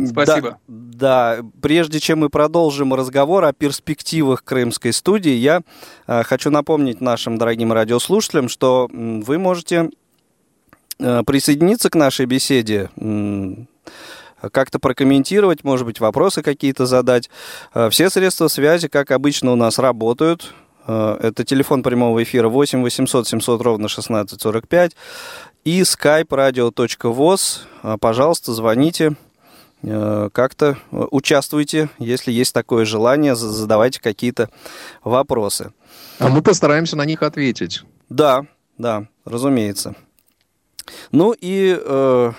Спасибо. 0.07 0.57
Да, 0.67 1.37
да, 1.37 1.45
прежде 1.61 1.99
чем 1.99 2.19
мы 2.19 2.29
продолжим 2.29 2.93
разговор 2.93 3.43
о 3.45 3.53
перспективах 3.53 4.43
крымской 4.43 4.93
студии, 4.93 5.31
я 5.33 5.61
э, 6.07 6.23
хочу 6.23 6.49
напомнить 6.51 7.01
нашим 7.01 7.37
дорогим 7.37 7.73
радиослушателям, 7.73 8.47
что 8.49 8.87
м, 8.91 9.21
вы 9.21 9.37
можете 9.37 9.89
э, 10.99 11.23
присоединиться 11.25 11.89
к 11.89 11.95
нашей 11.95 12.25
беседе, 12.25 12.89
м, 12.97 13.67
как-то 14.51 14.79
прокомментировать, 14.79 15.63
может 15.65 15.85
быть, 15.85 15.99
вопросы 15.99 16.41
какие-то 16.41 16.85
задать. 16.85 17.29
Э, 17.73 17.89
Все 17.89 18.09
средства 18.09 18.47
связи, 18.47 18.87
как 18.87 19.11
обычно, 19.11 19.51
у 19.51 19.55
нас 19.55 19.79
работают. 19.79 20.53
Э, 20.87 21.17
Это 21.21 21.43
телефон 21.43 21.83
прямого 21.83 22.23
эфира 22.23 22.47
8 22.47 22.81
800 22.83 23.27
700 23.27 23.61
ровно 23.61 23.89
1645 23.89 24.95
и 25.65 25.81
skype 25.81 26.27
radio.voz. 26.29 27.59
Э, 27.83 27.97
Пожалуйста, 27.99 28.53
звоните, 28.53 29.15
как-то 29.81 30.77
э, 30.91 31.05
участвуйте, 31.11 31.89
если 31.99 32.31
есть 32.31 32.53
такое 32.53 32.85
желание, 32.85 33.35
за- 33.35 33.49
задавайте 33.49 34.01
какие-то 34.01 34.49
вопросы. 35.03 35.71
А 36.19 36.27
мы 36.29 36.41
постараемся 36.41 36.95
на 36.97 37.05
них 37.05 37.23
ответить. 37.23 37.83
Да, 38.09 38.45
да, 38.77 39.07
разумеется. 39.25 39.95
Ну 41.11 41.33
и 41.39 41.79
э, 41.79 42.31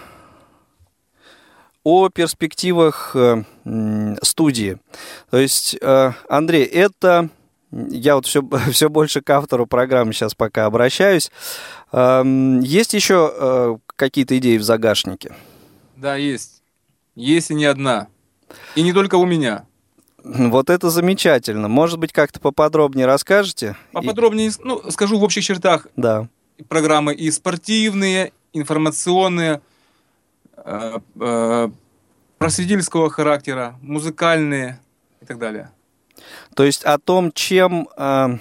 о 1.83 2.09
перспективах 2.11 3.13
э, 3.15 3.45
студии. 4.23 4.79
То 5.31 5.39
есть, 5.39 5.77
э, 5.81 6.13
Андрей, 6.29 6.65
это... 6.65 7.31
Я 7.73 8.17
вот 8.17 8.27
все, 8.27 8.43
все 8.73 8.89
больше 8.91 9.21
к 9.23 9.31
автору 9.31 9.67
программы 9.67 10.13
сейчас 10.13 10.35
пока 10.35 10.67
обращаюсь. 10.67 11.31
Эм, 11.93 12.61
Есть 12.61 12.95
еще 12.95 13.33
э, 13.33 13.77
какие-то 13.97 14.37
идеи 14.39 14.59
в 14.59 14.63
загашнике? 14.65 15.35
Да, 15.97 16.17
есть. 16.17 16.60
Есть 17.21 17.51
и 17.51 17.55
не 17.55 17.67
одна. 17.67 18.09
И 18.75 18.83
не 18.83 18.93
только 18.93 19.17
у 19.17 19.27
меня. 19.27 19.65
Вот 20.25 20.71
это 20.71 20.91
замечательно. 20.91 21.69
Может 21.69 21.99
быть, 21.99 22.13
как-то 22.13 22.41
поподробнее 22.41 23.07
расскажете? 23.07 23.77
И- 23.91 23.95
Поподробнее, 23.95 24.51
ну, 24.65 24.91
скажу 24.91 25.19
в 25.19 25.23
общих 25.23 25.45
чертах. 25.45 25.87
Да. 25.97 26.29
Программы 26.69 27.15
и 27.15 27.31
спортивные, 27.31 28.33
информационные, 28.55 29.61
э, 30.57 30.99
э, 31.21 31.69
просветительского 32.39 33.11
характера, 33.11 33.77
музыкальные 33.83 34.81
и 35.21 35.27
так 35.27 35.39
далее. 35.39 35.71
То 36.55 36.65
есть 36.65 36.85
о 36.85 36.99
том, 36.99 37.33
чем, 37.33 37.89
э, 37.97 38.39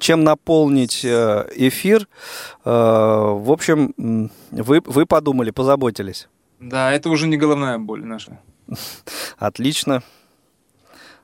чем 0.00 0.24
наполнить 0.24 1.04
эфир, 1.04 2.08
в 2.64 3.52
общем, 3.52 4.30
вы, 4.50 4.80
вы 4.84 5.06
подумали, 5.06 5.50
позаботились. 5.50 6.28
Да, 6.60 6.92
это 6.92 7.10
уже 7.10 7.26
не 7.28 7.36
головная 7.36 7.78
боль 7.78 8.04
наша. 8.04 8.40
Отлично. 9.38 10.02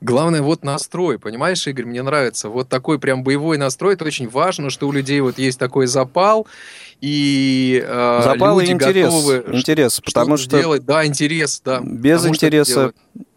Главное, 0.01 0.41
вот 0.41 0.63
настрой, 0.63 1.17
понимаешь, 1.17 1.65
Игорь, 1.67 1.85
мне 1.85 2.03
нравится. 2.03 2.49
Вот 2.49 2.69
такой 2.69 2.99
прям 2.99 3.23
боевой 3.23 3.57
настрой, 3.57 3.93
это 3.93 4.05
очень 4.05 4.29
важно, 4.29 4.69
что 4.69 4.87
у 4.87 4.91
людей 4.91 5.19
вот 5.21 5.37
есть 5.39 5.57
такой 5.57 5.87
запал, 5.87 6.47
и 7.01 7.83
э, 7.83 8.21
Запал 8.23 8.59
и 8.59 8.63
люди 8.63 8.73
интерес. 8.73 9.05
готовы 9.05 9.45
Интерес, 9.51 9.93
что-то 9.93 10.11
потому 10.11 10.37
что 10.37 10.57
сделать. 10.59 10.85
Да, 10.85 11.05
интерес, 11.05 11.61
да. 11.63 11.79
без 11.81 12.25
интереса 12.25 12.93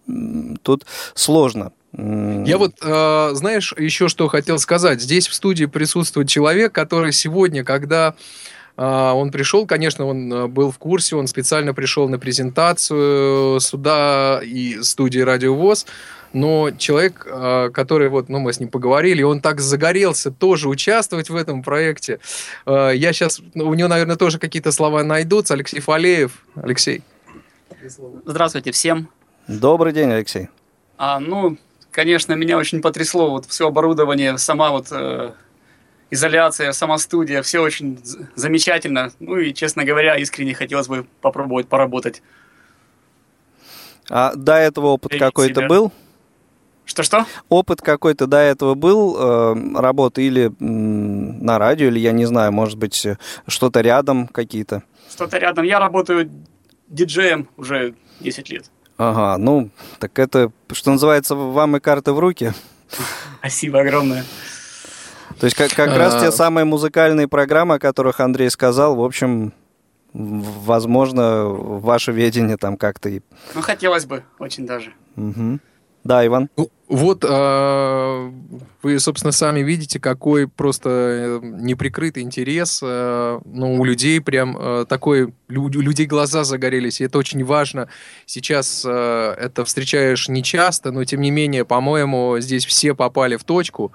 делать. 0.07 0.63
тут 0.63 0.85
сложно. 1.15 1.73
Я 1.93 2.59
вот, 2.59 2.75
э, 2.83 3.31
знаешь, 3.33 3.75
еще 3.79 4.09
что 4.09 4.29
хотел 4.29 4.59
сказать. 4.59 5.01
Здесь 5.01 5.27
в 5.27 5.35
студии 5.35 5.65
присутствует 5.65 6.29
человек, 6.29 6.73
который 6.73 7.13
сегодня, 7.13 7.65
когда 7.65 8.15
он 8.85 9.33
пришел, 9.33 9.67
конечно, 9.67 10.07
он 10.07 10.33
э, 10.33 10.47
был 10.47 10.71
в 10.71 10.79
курсе, 10.79 11.17
он 11.17 11.27
специально 11.27 11.75
пришел 11.75 12.09
на 12.09 12.19
презентацию 12.19 13.59
сюда 13.59 14.41
и 14.45 14.81
студии 14.83 15.19
Радио 15.19 15.55
ВОЗ, 15.55 15.85
но 16.33 16.71
человек, 16.71 17.27
э, 17.29 17.71
который 17.75 18.09
вот, 18.09 18.29
ну, 18.29 18.39
мы 18.39 18.53
с 18.53 18.61
ним 18.61 18.69
поговорили, 18.69 19.23
он 19.25 19.41
так 19.41 19.61
загорелся 19.61 20.31
тоже 20.31 20.69
участвовать 20.69 21.29
в 21.29 21.35
этом 21.35 21.65
проекте. 21.65 22.21
Э, 22.67 22.93
Я 22.95 23.13
сейчас, 23.13 23.41
у 23.41 23.75
него, 23.75 23.89
наверное, 23.89 24.17
тоже 24.17 24.39
какие-то 24.39 24.71
слова 24.71 25.03
найдутся. 25.03 25.55
Алексей 25.55 25.81
Фалеев. 25.81 26.45
Алексей. 26.55 27.03
Здравствуйте 28.27 28.71
всем. 28.71 29.09
Добрый 29.49 29.93
день, 29.93 30.13
Алексей. 30.13 30.49
А, 30.99 31.19
ну, 31.19 31.57
конечно, 31.91 32.35
меня 32.35 32.59
очень 32.59 32.81
потрясло 32.81 33.31
вот 33.31 33.47
все 33.47 33.67
оборудование, 33.67 34.39
сама 34.39 34.71
вот 34.71 34.93
изоляция, 36.11 36.73
сама 36.73 36.99
студия, 36.99 37.43
все 37.43 37.61
очень 37.61 37.99
замечательно. 38.35 39.13
Ну 39.19 39.37
и, 39.39 39.53
честно 39.53 39.85
говоря, 39.85 40.17
искренне 40.17 40.55
хотелось 40.55 40.89
бы 40.89 41.07
попробовать 41.21 41.69
поработать. 41.69 42.23
А 44.11 44.35
до 44.35 44.55
этого 44.55 44.87
опыт 44.87 45.19
какой-то 45.19 45.61
себя. 45.61 45.69
был? 45.69 45.93
Что-что? 46.87 47.27
Опыт 47.51 47.83
какой-то 47.83 48.27
до 48.27 48.39
этого 48.39 48.75
был 48.75 49.17
э, 49.19 49.79
работы 49.79 50.23
или 50.27 50.51
м, 50.59 51.45
на 51.45 51.59
радио, 51.59 51.89
или 51.89 51.99
я 51.99 52.13
не 52.13 52.25
знаю, 52.25 52.51
может 52.51 52.79
быть, 52.79 53.07
что-то 53.47 53.81
рядом 53.83 54.27
какие-то? 54.27 54.83
Что-то 55.11 55.37
рядом. 55.37 55.65
Я 55.65 55.81
работаю 55.81 56.31
диджеем 56.89 57.49
уже 57.59 57.95
10 58.21 58.49
лет. 58.49 58.71
Ага, 58.97 59.37
ну, 59.39 59.69
так 60.01 60.19
это, 60.19 60.51
что 60.73 60.91
называется, 60.91 61.35
вам 61.35 61.77
и 61.77 61.81
карты 61.81 62.13
в 62.13 62.19
руки. 62.19 62.53
Спасибо 63.41 63.81
огромное. 63.81 64.25
То 65.39 65.45
есть 65.45 65.57
как, 65.57 65.73
как 65.73 65.97
раз 65.97 66.21
те 66.21 66.33
самые 66.33 66.65
музыкальные 66.65 67.29
программы, 67.29 67.77
о 67.77 67.79
которых 67.79 68.21
Андрей 68.21 68.51
сказал, 68.51 68.97
в 68.97 69.03
общем, 69.03 69.53
возможно, 70.13 71.45
ваше 71.47 72.13
ведение 72.13 72.57
там 72.57 72.77
как-то 72.77 73.09
и... 73.09 73.21
Ну, 73.55 73.63
хотелось 73.63 74.07
бы, 74.07 74.25
очень 74.39 74.67
даже. 74.67 74.93
Угу. 75.17 75.61
Да, 76.05 76.27
Иван. 76.27 76.49
Ну, 76.57 76.71
вот 76.89 77.23
э, 77.23 78.31
вы, 78.83 78.99
собственно, 78.99 79.33
сами 79.33 79.61
видите, 79.61 80.01
какой 80.01 80.49
просто 80.49 80.89
э, 80.89 81.41
неприкрытый 81.43 82.23
интерес. 82.23 82.81
Э, 82.83 83.41
ну, 83.45 83.75
у 83.75 83.85
людей 83.85 84.21
прям 84.21 84.57
э, 84.59 84.87
такой, 84.89 85.35
у 85.51 85.69
людей 85.69 86.07
глаза 86.07 86.45
загорелись, 86.45 87.01
и 87.01 87.05
это 87.05 87.19
очень 87.19 87.45
важно. 87.45 87.89
Сейчас 88.25 88.85
э, 88.87 89.35
это 89.39 89.67
встречаешь 89.67 90.29
не 90.29 90.43
часто, 90.43 90.91
но 90.91 91.05
тем 91.05 91.21
не 91.21 91.31
менее, 91.31 91.67
по-моему, 91.67 92.39
здесь 92.41 92.65
все 92.65 92.95
попали 92.95 93.37
в 93.37 93.45
точку. 93.45 93.93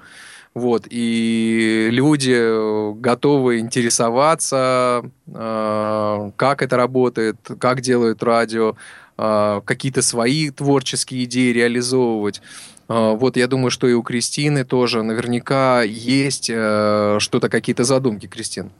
Вот, 0.53 0.85
и 0.87 1.89
люди 1.91 2.93
готовы 2.99 3.57
интересоваться, 3.57 5.03
э, 5.25 6.31
как 6.35 6.61
это 6.61 6.77
работает, 6.77 7.37
как 7.59 7.81
делают 7.81 8.21
радио, 8.21 8.75
э, 9.17 9.61
какие-то 9.65 10.03
свои 10.03 10.51
творческие 10.51 11.23
идеи 11.23 11.51
реализовывать. 11.53 12.43
Э, 12.87 13.15
вот 13.15 13.35
я 13.35 13.47
думаю, 13.47 13.71
что 13.71 13.87
и 13.87 13.93
у 13.93 14.03
Кристины 14.03 14.63
тоже 14.63 15.01
наверняка 15.01 15.81
есть 15.81 16.45
что-то, 16.45 17.49
какие-то 17.49 17.83
задумки, 17.83 18.27
Кристин. 18.27 18.71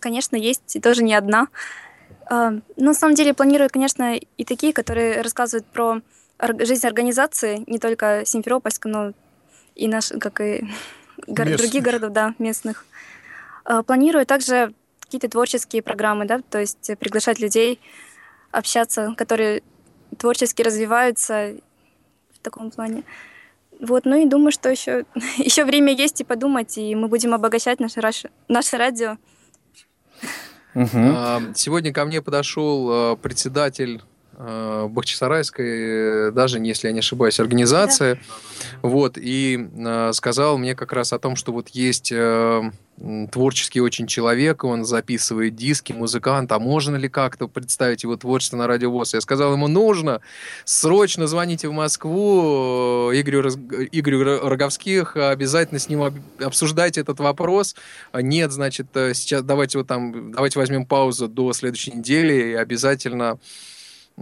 Конечно, 0.00 0.36
есть, 0.36 0.76
и 0.76 0.80
тоже 0.80 1.02
не 1.02 1.14
одна. 1.14 1.48
Но 2.28 2.60
на 2.76 2.94
самом 2.94 3.14
деле 3.14 3.34
планирую, 3.34 3.70
конечно, 3.70 4.16
и 4.16 4.44
такие, 4.44 4.72
которые 4.72 5.22
рассказывают 5.22 5.66
про 5.66 6.00
жизнь 6.60 6.86
организации, 6.86 7.62
не 7.66 7.78
только 7.78 8.22
Симферопольска, 8.24 8.88
но 8.88 9.12
и 9.74 9.88
наш, 9.88 10.12
как 10.20 10.40
и 10.40 10.64
гор- 11.26 11.56
других 11.56 11.82
городов, 11.82 12.12
да, 12.12 12.34
местных. 12.38 12.84
А, 13.64 13.82
планирую 13.82 14.26
также 14.26 14.74
какие-то 15.00 15.28
творческие 15.28 15.82
программы, 15.82 16.24
да, 16.24 16.40
то 16.40 16.58
есть 16.58 16.90
приглашать 16.98 17.38
людей 17.38 17.80
общаться, 18.50 19.14
которые 19.16 19.62
творчески 20.18 20.62
развиваются 20.62 21.54
в 22.34 22.38
таком 22.40 22.70
плане. 22.70 23.02
Вот, 23.80 24.04
ну 24.04 24.16
и 24.16 24.28
думаю, 24.28 24.52
что 24.52 24.70
еще, 24.70 25.04
еще 25.38 25.64
время 25.64 25.92
есть 25.92 26.20
и 26.20 26.24
подумать, 26.24 26.78
и 26.78 26.94
мы 26.94 27.08
будем 27.08 27.34
обогащать 27.34 27.80
наше, 27.80 28.00
наше 28.48 28.76
радио. 28.76 29.16
Угу. 30.74 31.52
Сегодня 31.54 31.92
ко 31.92 32.04
мне 32.04 32.22
подошел 32.22 32.88
а, 32.90 33.16
председатель 33.16 34.00
Бахчисарайской, 34.88 36.32
даже 36.32 36.58
если 36.58 36.88
я 36.88 36.92
не 36.92 37.00
ошибаюсь, 37.00 37.40
организация. 37.40 38.14
Да. 38.14 38.20
Вот, 38.82 39.16
и 39.16 39.68
э, 39.76 40.12
сказал 40.12 40.58
мне 40.58 40.74
как 40.74 40.92
раз 40.92 41.12
о 41.12 41.18
том, 41.18 41.36
что 41.36 41.52
вот 41.52 41.68
есть 41.68 42.10
э, 42.12 42.62
творческий 43.30 43.80
очень 43.80 44.06
человек, 44.06 44.64
он 44.64 44.84
записывает 44.84 45.54
диски, 45.54 45.92
музыкант, 45.92 46.52
а 46.52 46.58
можно 46.58 46.96
ли 46.96 47.08
как-то 47.08 47.48
представить 47.48 48.02
его 48.02 48.16
творчество 48.16 48.56
на 48.56 48.66
радиовоз? 48.66 49.14
Я 49.14 49.20
сказал 49.20 49.52
ему, 49.52 49.68
нужно, 49.68 50.20
срочно 50.64 51.26
звоните 51.26 51.68
в 51.68 51.72
Москву 51.72 53.10
Игорю, 53.12 53.48
Игорю 53.92 54.40
Роговских, 54.48 55.16
обязательно 55.16 55.78
с 55.78 55.88
ним 55.88 56.12
обсуждайте 56.40 57.00
этот 57.00 57.20
вопрос. 57.20 57.74
Нет, 58.12 58.52
значит, 58.52 58.88
э, 58.94 59.14
сейчас 59.14 59.42
давайте 59.42 59.78
вот 59.78 59.86
там, 59.86 60.32
давайте 60.32 60.58
возьмем 60.58 60.86
паузу 60.86 61.28
до 61.28 61.52
следующей 61.52 61.92
недели 61.92 62.50
и 62.50 62.54
обязательно 62.54 63.38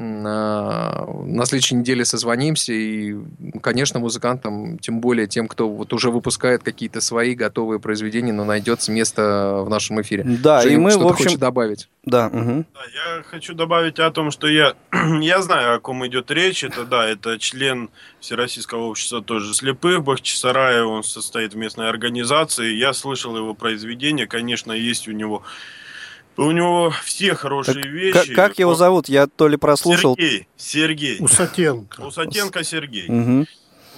на, 0.01 1.45
следующей 1.45 1.75
неделе 1.75 2.05
созвонимся, 2.05 2.73
и, 2.73 3.17
конечно, 3.63 4.01
музыкантам, 4.01 4.79
тем 4.79 5.01
более 5.01 5.27
тем, 5.27 5.47
кто 5.47 5.69
вот 5.69 5.93
уже 5.93 6.11
выпускает 6.11 6.63
какие-то 6.63 7.01
свои 7.01 7.35
готовые 7.35 7.81
произведения, 7.81 8.33
но 8.33 8.45
найдется 8.45 8.93
место 8.93 9.63
в 9.65 9.69
нашем 9.69 10.01
эфире. 10.01 10.25
Да, 10.25 10.63
Женя, 10.63 10.75
и 10.75 10.79
мы, 10.79 10.91
в 10.97 11.07
общем... 11.07 11.25
хочет 11.25 11.39
добавить? 11.39 11.89
Да, 12.05 12.29
угу. 12.29 12.65
да, 12.75 12.81
я 13.17 13.23
хочу 13.25 13.55
добавить 13.55 13.99
о 13.99 14.11
том, 14.11 14.31
что 14.31 14.49
я, 14.49 14.75
я 15.21 15.43
знаю, 15.43 15.77
о 15.77 15.81
ком 15.81 16.07
идет 16.07 16.31
речь. 16.31 16.65
Это, 16.65 16.85
да, 16.85 17.07
это 17.07 17.39
член 17.39 17.91
Всероссийского 18.21 18.85
общества 18.85 19.23
тоже 19.23 19.53
слепых, 19.55 20.03
Бахчисарая, 20.03 20.85
он 20.85 21.03
состоит 21.03 21.53
в 21.53 21.57
местной 21.57 21.89
организации. 21.89 22.73
Я 22.73 22.95
слышал 22.95 23.37
его 23.37 23.55
произведения, 23.55 24.27
конечно, 24.27 24.73
есть 24.73 25.09
у 25.09 25.13
него 25.13 25.43
у 26.41 26.51
него 26.53 26.93
все 27.05 27.35
хорошие 27.35 27.83
так 27.83 27.93
вещи. 27.93 28.35
Как, 28.35 28.49
как 28.49 28.59
его 28.59 28.75
зовут? 28.75 29.09
Я 29.09 29.27
то 29.27 29.49
ли 29.49 29.57
прослушал. 29.57 30.17
Сергей. 30.17 30.49
Сергей. 30.57 31.17
Усатенко. 31.21 32.01
Усатенко 32.01 32.65
Сергей. 32.65 33.09
Угу. 33.09 33.47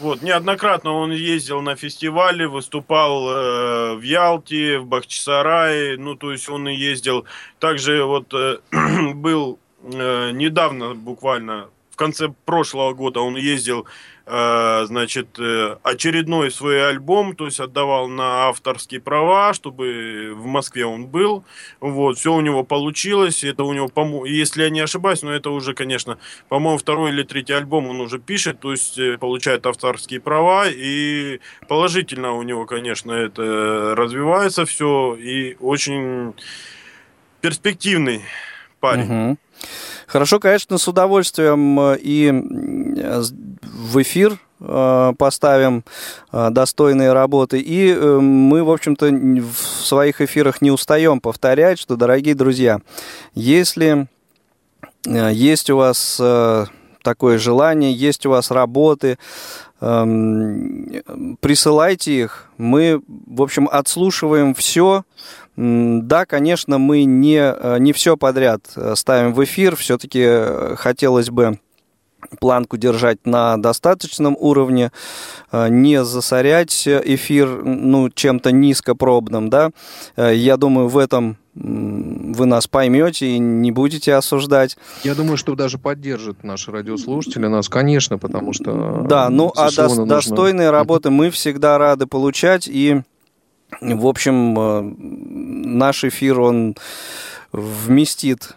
Вот, 0.00 0.22
неоднократно 0.22 0.92
он 0.92 1.12
ездил 1.12 1.61
на 1.61 1.76
фестивале, 1.76 2.48
выступал 2.48 3.28
э, 3.28 3.94
в 3.94 4.02
Ялте, 4.02 4.78
в 4.78 4.87
Бахчисарае, 4.87 5.96
ну, 5.96 6.16
то 6.16 6.33
есть 6.33 6.48
он 6.48 6.68
и 6.68 6.74
ездил. 6.74 7.24
Также 7.61 8.05
вот 8.05 8.35
э, 8.35 8.59
был 9.14 9.61
э, 9.85 10.31
недавно, 10.33 10.94
буквально 10.94 11.68
в 11.92 11.96
конце 11.96 12.33
прошлого 12.44 12.94
года, 12.94 13.20
он 13.20 13.37
ездил 13.37 13.87
значит, 14.25 15.39
э, 15.39 15.77
очередной 15.83 16.51
свой 16.51 16.89
альбом, 16.89 17.35
то 17.35 17.47
есть 17.47 17.59
отдавал 17.61 18.09
на 18.09 18.49
авторские 18.49 19.01
права, 19.01 19.53
чтобы 19.53 20.33
в 20.35 20.47
Москве 20.47 20.87
он 20.87 21.07
был. 21.07 21.45
Вот, 21.81 22.19
все 22.19 22.33
у 22.33 22.41
него 22.41 22.63
получилось. 22.63 23.43
Это 23.43 23.65
у 23.65 23.73
него, 23.73 24.27
если 24.27 24.63
я 24.63 24.71
не 24.71 24.81
ошибаюсь, 24.81 25.23
но 25.23 25.33
это 25.33 25.51
уже, 25.51 25.75
конечно, 25.75 26.19
по-моему, 26.49 26.79
второй 26.79 27.11
или 27.11 27.25
третий 27.25 27.53
альбом 27.53 27.89
он 27.89 28.01
уже 28.01 28.19
пишет, 28.19 28.61
то 28.61 28.71
есть 28.71 28.99
э, 28.99 29.19
получает 29.19 29.67
авторские 29.67 30.21
права. 30.21 30.67
И 30.69 31.41
положительно 31.67 32.33
у 32.33 32.43
него, 32.43 32.65
конечно, 32.67 33.13
это 33.13 33.95
развивается 33.97 34.65
все. 34.67 35.17
И 35.17 35.57
очень 35.59 36.35
перспективный 37.41 38.23
парень. 38.79 39.31
Угу. 39.31 39.39
Хорошо, 40.12 40.40
конечно, 40.40 40.77
с 40.77 40.87
удовольствием 40.87 41.94
и 41.94 42.31
в 43.62 44.03
эфир 44.03 44.38
э, 44.61 45.12
поставим 45.16 45.85
э, 46.31 46.51
достойные 46.51 47.14
работы. 47.14 47.59
И 47.59 47.88
э, 47.90 48.18
мы, 48.20 48.62
в 48.62 48.70
общем-то, 48.70 49.07
в 49.07 49.57
своих 49.57 50.20
эфирах 50.20 50.61
не 50.61 50.70
устаем 50.70 51.18
повторять, 51.18 51.79
что, 51.79 51.96
дорогие 51.96 52.35
друзья, 52.35 52.81
если 53.35 54.07
есть 55.07 55.70
у 55.70 55.79
вас 55.79 56.20
такое 57.03 57.38
желание, 57.38 57.94
есть 57.94 58.27
у 58.27 58.31
вас 58.31 58.51
работы, 58.51 59.18
эм, 59.81 61.37
присылайте 61.40 62.20
их. 62.20 62.51
Мы, 62.59 63.01
в 63.09 63.42
общем, 63.42 63.68
отслушиваем 63.70 64.55
все. 64.55 65.05
Да, 65.57 66.25
конечно, 66.25 66.79
мы 66.79 67.05
не, 67.05 67.79
не 67.79 67.93
все 67.93 68.17
подряд 68.17 68.62
ставим 68.95 69.35
в 69.35 69.45
эфир. 69.45 69.77
Все-таки 69.77 70.77
хотелось 70.77 71.31
бы 71.31 71.59
планку 72.41 72.77
держать 72.77 73.27
на 73.27 73.57
достаточном 73.57 74.37
уровне, 74.38 74.93
э, 75.51 75.69
не 75.69 76.05
засорять 76.05 76.87
эфир 76.87 77.62
ну, 77.65 78.11
чем-то 78.11 78.53
низкопробным, 78.53 79.51
да. 79.51 79.71
Э, 80.17 80.35
я 80.35 80.57
думаю, 80.57 80.88
в 80.88 80.99
этом 80.99 81.37
вы 81.55 82.47
нас 82.47 82.67
поймете 82.67 83.27
и 83.27 83.38
не 83.38 83.73
будете 83.73 84.15
осуждать. 84.15 84.79
Я 85.05 85.15
думаю, 85.15 85.37
что 85.37 85.55
даже 85.55 85.77
поддержат 85.77 86.43
наши 86.45 86.71
радиослушатели 86.71 87.47
нас, 87.47 87.69
конечно, 87.69 88.17
потому 88.17 88.55
что... 88.55 89.05
Да, 89.07 89.29
ну 89.29 89.53
а 89.55 89.71
до, 89.71 89.83
нужно... 89.88 90.07
достойные 90.07 90.71
работы 90.71 91.11
мы 91.11 91.31
всегда 91.31 91.77
рады 91.77 92.07
получать, 92.07 92.69
и, 92.69 93.03
в 93.81 94.07
общем, 94.07 94.59
э, 94.59 94.95
наш 95.67 96.05
эфир, 96.05 96.41
он 96.41 96.77
вместит 97.53 98.57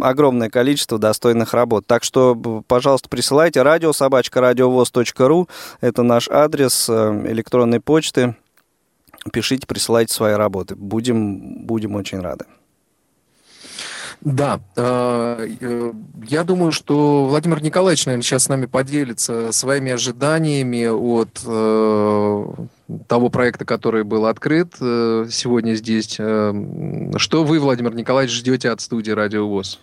огромное 0.00 0.48
количество 0.48 0.98
достойных 0.98 1.54
работ. 1.54 1.86
Так 1.86 2.04
что, 2.04 2.62
пожалуйста, 2.66 3.08
присылайте 3.08 3.62
радиособачка.радиовоз.ру. 3.62 5.48
Это 5.80 6.02
наш 6.02 6.28
адрес 6.28 6.88
э, 6.88 7.24
электронной 7.28 7.80
почты. 7.80 8.36
Пишите, 9.32 9.66
присылайте 9.66 10.14
свои 10.14 10.34
работы. 10.34 10.76
Будем, 10.76 11.66
будем 11.66 11.96
очень 11.96 12.20
рады. 12.20 12.44
Да, 14.22 14.60
э, 14.76 15.48
э, 15.60 15.92
я 16.26 16.44
думаю, 16.44 16.72
что 16.72 17.26
Владимир 17.26 17.62
Николаевич, 17.62 18.06
наверное, 18.06 18.22
сейчас 18.22 18.44
с 18.44 18.48
нами 18.48 18.66
поделится 18.66 19.52
своими 19.52 19.92
ожиданиями 19.92 20.86
от 20.86 21.44
того 23.08 23.30
проекта, 23.30 23.64
который 23.64 24.04
был 24.04 24.26
открыт 24.26 24.74
э, 24.80 25.26
сегодня 25.30 25.74
здесь. 25.74 26.16
Э, 26.18 26.52
что 27.16 27.44
вы, 27.44 27.58
Владимир 27.58 27.94
Николаевич, 27.94 28.34
ждете 28.34 28.70
от 28.70 28.80
студии 28.80 29.10
«Радио 29.10 29.48
ВОЗ»? 29.48 29.80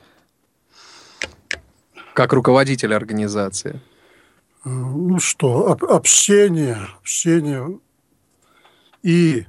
Как 2.13 2.31
руководитель 2.33 2.93
организации. 2.93 3.81
Ну 4.63 5.19
что, 5.19 5.77
общение, 5.89 6.77
общение 6.99 7.79
и 9.01 9.45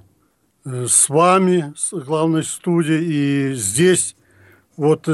э, 0.64 0.86
с 0.88 1.08
вами, 1.08 1.72
с 1.76 1.92
главной 1.92 2.42
студией, 2.42 3.52
и 3.52 3.54
здесь. 3.54 4.16
Вот 4.76 5.08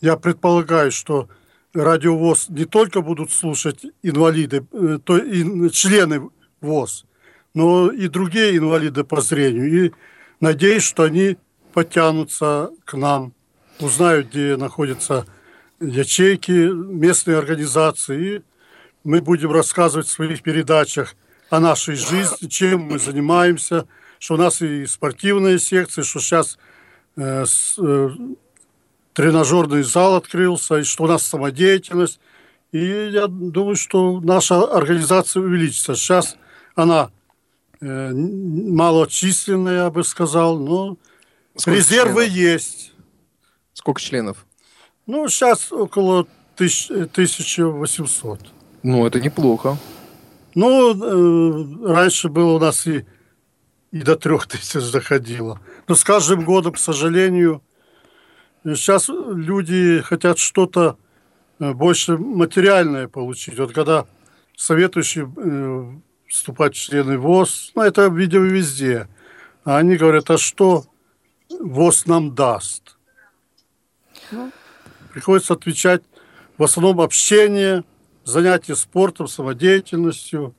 я 0.00 0.16
предполагаю, 0.16 0.92
что 0.92 1.28
радиовоз 1.74 2.48
не 2.48 2.64
только 2.64 3.00
будут 3.00 3.32
слушать 3.32 3.84
инвалиды, 4.02 4.66
э, 4.72 4.98
то 5.04 5.18
и 5.18 5.70
члены 5.70 6.30
ВОЗ, 6.60 7.04
но 7.52 7.90
и 7.90 8.08
другие 8.08 8.56
инвалиды 8.56 9.04
по 9.04 9.20
зрению. 9.20 9.86
И 9.86 9.92
надеюсь, 10.40 10.84
что 10.84 11.02
они 11.02 11.36
потянутся 11.72 12.70
к 12.84 12.94
нам, 12.94 13.32
узнают, 13.80 14.28
где 14.28 14.56
находятся 14.56 15.26
ячейки, 15.80 16.70
местные 16.70 17.38
организации. 17.38 18.36
И 18.36 18.42
мы 19.02 19.20
будем 19.20 19.50
рассказывать 19.50 20.06
в 20.06 20.10
своих 20.10 20.42
передачах 20.42 21.14
о 21.50 21.60
нашей 21.60 21.96
жизни, 21.96 22.48
чем 22.48 22.82
мы 22.82 22.98
занимаемся, 22.98 23.86
что 24.18 24.34
у 24.34 24.36
нас 24.38 24.62
и 24.62 24.86
спортивные 24.86 25.58
секции, 25.58 26.02
что 26.02 26.20
сейчас 26.20 26.58
э, 27.16 27.44
э, 27.78 28.10
тренажерный 29.14 29.82
зал 29.82 30.16
открылся, 30.16 30.80
и 30.80 30.82
что 30.82 31.04
у 31.04 31.06
нас 31.06 31.22
самодеятельность. 31.22 32.20
И 32.72 33.10
я 33.12 33.28
думаю, 33.28 33.76
что 33.76 34.20
наша 34.20 34.62
организация 34.64 35.42
увеличится. 35.42 35.94
Сейчас 35.94 36.36
она 36.74 37.10
э, 37.80 38.10
малочисленная, 38.12 39.84
я 39.84 39.90
бы 39.90 40.04
сказал, 40.04 40.58
но 40.58 40.98
Сколько 41.56 41.78
резервы 41.78 42.24
членов? 42.24 42.36
есть. 42.36 42.92
Сколько 43.72 44.00
членов? 44.00 44.44
Ну, 45.06 45.28
сейчас 45.28 45.70
около 45.70 46.26
тысяч, 46.56 46.90
1800. 46.90 48.40
Ну, 48.82 49.06
это 49.06 49.20
неплохо. 49.20 49.78
Ну, 50.56 50.94
э, 50.94 51.92
раньше 51.92 52.28
было 52.28 52.54
у 52.54 52.58
нас 52.58 52.86
и, 52.88 53.06
и 53.92 54.02
до 54.02 54.16
трех 54.16 54.48
тысяч 54.48 54.90
доходило. 54.90 55.60
Но 55.86 55.94
с 55.94 56.02
каждым 56.02 56.44
годом, 56.44 56.72
к 56.72 56.78
сожалению, 56.78 57.62
Сейчас 58.64 59.10
люди 59.10 60.00
хотят 60.00 60.38
что-то 60.38 60.96
э, 61.58 61.72
больше 61.74 62.16
материальное 62.16 63.08
получить. 63.08 63.58
Вот 63.58 63.72
когда 63.72 64.06
советующие 64.56 65.30
э, 65.36 65.92
вступать 66.26 66.74
в 66.74 66.80
члены 66.80 67.18
ВОЗ, 67.18 67.72
ну, 67.74 67.82
это, 67.82 68.06
видимо, 68.06 68.46
везде. 68.46 69.08
А 69.64 69.76
они 69.76 69.96
говорят, 69.96 70.30
а 70.30 70.38
что 70.38 70.84
ВОЗ 71.60 72.06
нам 72.06 72.34
даст? 72.34 72.96
Приходится 75.12 75.52
отвечать 75.52 76.02
в 76.56 76.62
основном 76.62 77.02
общение, 77.02 77.84
занятие 78.24 78.76
спортом, 78.76 79.28
самодеятельностью. 79.28 80.54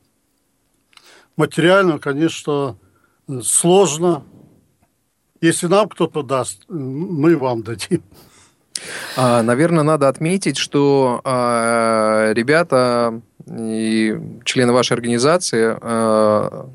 Материально, 1.37 1.97
конечно, 1.97 2.77
сложно, 3.41 4.23
если 5.41 5.67
нам 5.67 5.89
кто-то 5.89 6.23
даст, 6.23 6.63
мы 6.69 7.37
вам 7.37 7.63
дадим. 7.63 8.03
А, 9.15 9.41
наверное, 9.41 9.83
надо 9.83 10.07
отметить, 10.07 10.57
что 10.57 11.21
а, 11.23 12.31
ребята 12.33 13.21
и 13.47 14.19
члены 14.43 14.73
вашей 14.73 14.93
организации 14.93 15.77
а, 15.79 16.69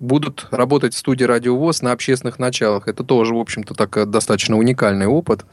будут 0.00 0.48
работать 0.50 0.94
в 0.94 0.98
студии 0.98 1.24
«Радиовоз» 1.24 1.82
на 1.82 1.92
общественных 1.92 2.38
началах. 2.38 2.88
Это 2.88 3.04
тоже, 3.04 3.34
в 3.34 3.38
общем-то, 3.38 3.74
так 3.74 4.10
достаточно 4.10 4.56
уникальный 4.56 5.06
опыт. 5.06 5.44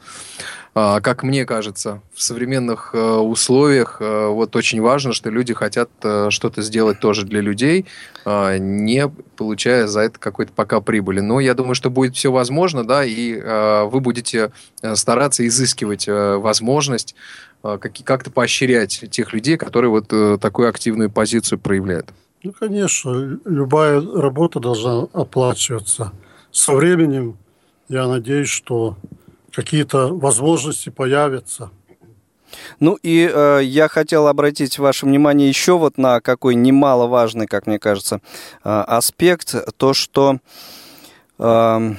Как 0.74 1.22
мне 1.22 1.44
кажется, 1.44 2.00
в 2.14 2.22
современных 2.22 2.90
э, 2.94 2.98
условиях 2.98 3.98
э, 4.00 4.26
вот 4.28 4.56
очень 4.56 4.80
важно, 4.80 5.12
что 5.12 5.28
люди 5.28 5.52
хотят 5.52 5.90
э, 6.02 6.30
что-то 6.30 6.62
сделать 6.62 6.98
тоже 6.98 7.26
для 7.26 7.42
людей, 7.42 7.84
а, 8.24 8.56
не 8.56 9.06
получая 9.36 9.86
за 9.86 10.00
это 10.00 10.18
какой-то 10.18 10.52
пока 10.52 10.80
прибыли. 10.80 11.20
Но 11.20 11.40
я 11.40 11.52
думаю, 11.52 11.74
что 11.74 11.90
будет 11.90 12.16
все 12.16 12.32
возможно, 12.32 12.84
да, 12.84 13.04
и 13.04 13.34
вы 13.34 14.00
будете 14.00 14.52
стараться 14.94 15.46
изыскивать 15.46 16.06
возможность 16.06 17.14
как-то 17.62 18.30
поощрять 18.30 19.04
тех 19.10 19.32
людей, 19.32 19.56
которые 19.56 19.90
вот 19.90 20.40
такую 20.40 20.68
активную 20.68 21.10
позицию 21.10 21.58
проявляют. 21.58 22.10
Ну, 22.44 22.52
конечно, 22.52 23.38
любая 23.44 24.00
работа 24.00 24.60
должна 24.60 25.08
оплачиваться. 25.12 26.12
Со 26.50 26.74
временем 26.74 27.36
я 27.88 28.06
надеюсь, 28.06 28.48
что 28.48 28.96
какие-то 29.52 30.14
возможности 30.14 30.88
появятся. 30.88 31.70
Ну 32.80 32.98
и 33.02 33.30
э, 33.32 33.60
я 33.62 33.88
хотел 33.88 34.26
обратить 34.26 34.78
ваше 34.78 35.06
внимание 35.06 35.48
еще 35.48 35.78
вот 35.78 35.98
на 35.98 36.20
какой 36.20 36.54
немаловажный, 36.54 37.46
как 37.46 37.66
мне 37.66 37.78
кажется, 37.78 38.20
э, 38.64 38.68
аспект, 38.68 39.54
то, 39.76 39.94
что 39.94 40.38
э, 41.38 41.94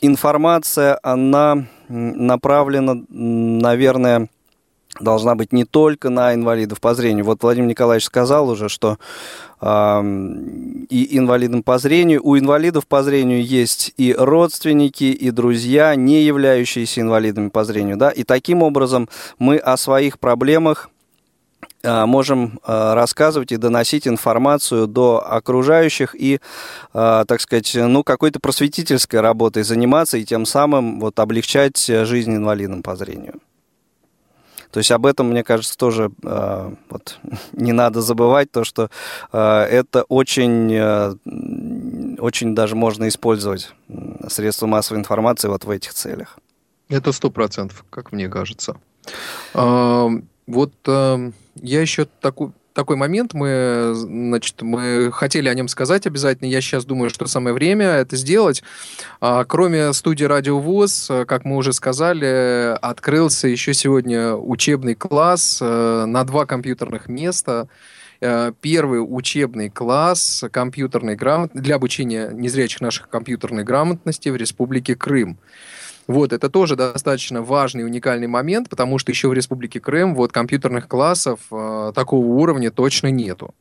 информация, 0.00 0.98
она 1.02 1.66
направлена, 1.88 3.04
наверное, 3.08 4.28
должна 5.00 5.34
быть 5.34 5.52
не 5.52 5.64
только 5.64 6.10
на 6.10 6.34
инвалидов 6.34 6.80
по 6.80 6.94
зрению. 6.94 7.24
Вот 7.24 7.42
Владимир 7.42 7.68
Николаевич 7.68 8.06
сказал 8.06 8.48
уже, 8.48 8.68
что 8.68 8.98
и 9.62 11.18
инвалидам 11.18 11.62
по 11.62 11.78
зрению, 11.78 12.20
у 12.22 12.38
инвалидов 12.38 12.86
по 12.86 13.02
зрению 13.02 13.44
есть 13.44 13.92
и 13.96 14.14
родственники, 14.16 15.04
и 15.04 15.30
друзья, 15.30 15.94
не 15.94 16.22
являющиеся 16.22 17.00
инвалидами 17.00 17.48
по 17.48 17.64
зрению, 17.64 17.96
да, 17.96 18.10
и 18.10 18.22
таким 18.22 18.62
образом 18.62 19.08
мы 19.38 19.56
о 19.56 19.76
своих 19.76 20.18
проблемах 20.18 20.90
можем 21.82 22.58
рассказывать 22.64 23.52
и 23.52 23.56
доносить 23.56 24.08
информацию 24.08 24.86
до 24.86 25.24
окружающих 25.26 26.14
и, 26.14 26.40
так 26.92 27.40
сказать, 27.40 27.72
ну, 27.74 28.02
какой-то 28.02 28.40
просветительской 28.40 29.20
работой 29.20 29.62
заниматься 29.62 30.18
и 30.18 30.24
тем 30.24 30.46
самым 30.46 31.00
вот 31.00 31.18
облегчать 31.18 31.78
жизнь 31.86 32.34
инвалидам 32.34 32.82
по 32.82 32.96
зрению. 32.96 33.40
То 34.76 34.80
есть 34.80 34.90
об 34.90 35.06
этом, 35.06 35.30
мне 35.30 35.42
кажется, 35.42 35.74
тоже 35.78 36.10
э, 36.22 36.74
вот, 36.90 37.18
не 37.52 37.72
надо 37.72 38.02
забывать, 38.02 38.50
то, 38.50 38.62
что 38.62 38.90
э, 39.32 39.38
это 39.38 40.02
очень, 40.02 40.70
э, 40.70 41.14
очень 42.18 42.54
даже 42.54 42.76
можно 42.76 43.08
использовать 43.08 43.70
средства 44.28 44.66
массовой 44.66 44.98
информации 44.98 45.48
вот 45.48 45.64
в 45.64 45.70
этих 45.70 45.94
целях. 45.94 46.38
Это 46.90 47.12
сто 47.12 47.30
процентов, 47.30 47.86
как 47.88 48.12
мне 48.12 48.28
кажется. 48.28 48.76
А, 49.54 50.10
вот 50.46 50.74
а, 50.86 51.32
я 51.54 51.80
еще 51.80 52.04
такую 52.04 52.52
такой 52.76 52.96
момент, 52.96 53.32
мы, 53.32 53.92
значит, 53.94 54.60
мы 54.60 55.10
хотели 55.10 55.48
о 55.48 55.54
нем 55.54 55.66
сказать 55.66 56.06
обязательно. 56.06 56.46
Я 56.46 56.60
сейчас 56.60 56.84
думаю, 56.84 57.08
что 57.08 57.26
самое 57.26 57.54
время 57.54 57.86
это 57.86 58.16
сделать. 58.16 58.62
А, 59.20 59.44
кроме 59.44 59.94
студии 59.94 60.24
Радио 60.24 60.60
ВОЗ, 60.60 61.10
как 61.26 61.46
мы 61.46 61.56
уже 61.56 61.72
сказали, 61.72 62.76
открылся 62.82 63.48
еще 63.48 63.72
сегодня 63.72 64.34
учебный 64.34 64.94
класс 64.94 65.58
э, 65.62 66.04
на 66.06 66.22
два 66.24 66.44
компьютерных 66.44 67.08
места 67.08 67.66
э, 68.20 68.52
первый 68.60 68.98
учебный 68.98 69.70
класс 69.70 70.44
компьютерной 70.52 71.16
грамот... 71.16 71.52
для 71.54 71.76
обучения 71.76 72.28
незрячих 72.30 72.82
наших 72.82 73.08
компьютерной 73.08 73.64
грамотности 73.64 74.28
в 74.28 74.36
Республике 74.36 74.94
Крым. 74.96 75.38
Вот, 76.06 76.32
это 76.32 76.48
тоже 76.48 76.76
достаточно 76.76 77.42
важный 77.42 77.82
и 77.82 77.84
уникальный 77.84 78.28
момент, 78.28 78.68
потому 78.68 78.98
что 78.98 79.10
еще 79.10 79.28
в 79.28 79.32
Республике 79.32 79.80
Крым 79.80 80.14
вот 80.14 80.32
компьютерных 80.32 80.86
классов 80.86 81.40
э, 81.50 81.92
такого 81.94 82.24
уровня 82.24 82.70
точно 82.70 83.08
нету. 83.08 83.54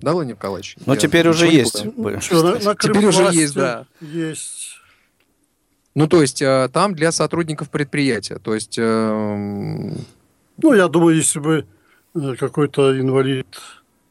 Да, 0.00 0.12
Владимир 0.12 0.36
Николаевич? 0.36 0.76
Ну, 0.84 0.96
теперь 0.96 1.28
уже 1.28 1.46
есть. 1.46 1.84
Ну, 1.96 2.20
что, 2.20 2.42
на, 2.42 2.58
на 2.58 2.74
теперь 2.74 3.06
уже 3.06 3.24
есть, 3.32 3.54
да. 3.54 3.86
Есть. 4.00 4.74
Ну, 5.94 6.06
то 6.06 6.20
есть, 6.20 6.42
э, 6.42 6.68
там 6.72 6.94
для 6.94 7.12
сотрудников 7.12 7.70
предприятия. 7.70 8.38
То 8.38 8.54
есть... 8.54 8.78
Э, 8.78 9.92
ну, 10.56 10.72
я 10.72 10.88
думаю, 10.88 11.16
если 11.16 11.38
бы 11.38 11.66
э, 12.14 12.34
какой-то 12.38 12.98
инвалид 13.00 13.46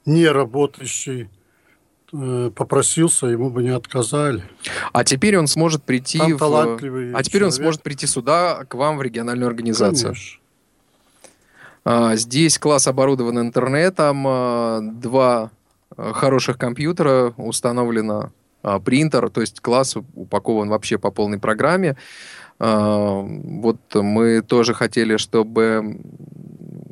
не 0.06 0.28
работающий 0.28 1.30
попросился, 2.55 3.28
ему 3.28 3.49
бы 3.49 3.64
не 3.64 3.70
отказали. 3.70 4.43
А 4.91 5.03
теперь 5.03 5.38
он 5.38 5.47
сможет 5.47 5.84
прийти 5.84 6.20
Там 6.20 6.38
в... 6.38 6.43
А 6.43 7.24
теперь 7.24 7.41
человек. 7.41 7.43
он 7.43 7.51
сможет 7.51 7.82
прийти 7.82 8.05
сюда, 8.05 8.66
к 8.68 8.76
вам 8.76 8.97
в 8.97 9.01
региональную 9.01 9.47
организацию. 9.47 10.14
Конечно. 10.14 10.39
А, 11.86 12.16
здесь 12.16 12.57
класс 12.59 12.88
оборудован 12.88 13.39
интернетом, 13.39 14.26
а, 14.28 14.80
два 14.82 15.51
а, 15.97 16.14
хороших 16.14 16.57
компьютера, 16.57 17.34
установлено 17.38 18.32
а, 18.61 18.80
принтер, 18.80 19.30
то 19.30 19.41
есть 19.41 19.59
класс 19.59 19.95
упакован 20.16 20.70
вообще 20.70 20.97
по 20.97 21.11
полной 21.11 21.39
программе. 21.39 21.97
Вот 22.59 23.80
мы 23.93 24.41
тоже 24.41 24.74
хотели, 24.76 25.18
чтобы 25.18 25.99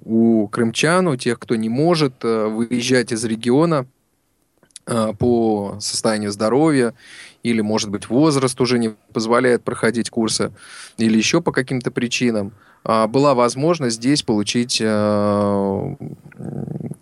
у 0.03 0.47
крымчан, 0.47 1.07
у 1.07 1.15
тех, 1.15 1.39
кто 1.39 1.55
не 1.55 1.69
может 1.69 2.25
э, 2.25 2.47
выезжать 2.47 3.13
из 3.13 3.23
региона, 3.23 3.85
Э, 3.85 4.00
по 4.85 5.77
состоянию 5.79 6.31
здоровья, 6.31 6.93
или, 7.43 7.61
может 7.61 7.89
быть, 7.89 8.09
возраст 8.09 8.59
уже 8.61 8.79
не 8.79 8.93
позволяет 9.13 9.63
проходить 9.63 10.09
курсы, 10.09 10.51
или 10.97 11.17
еще 11.17 11.41
по 11.41 11.51
каким-то 11.51 11.91
причинам, 11.91 12.53
а, 12.83 13.07
была 13.07 13.35
возможность 13.35 13.97
здесь 13.97 14.23
получить 14.23 14.79
э, 14.81 15.95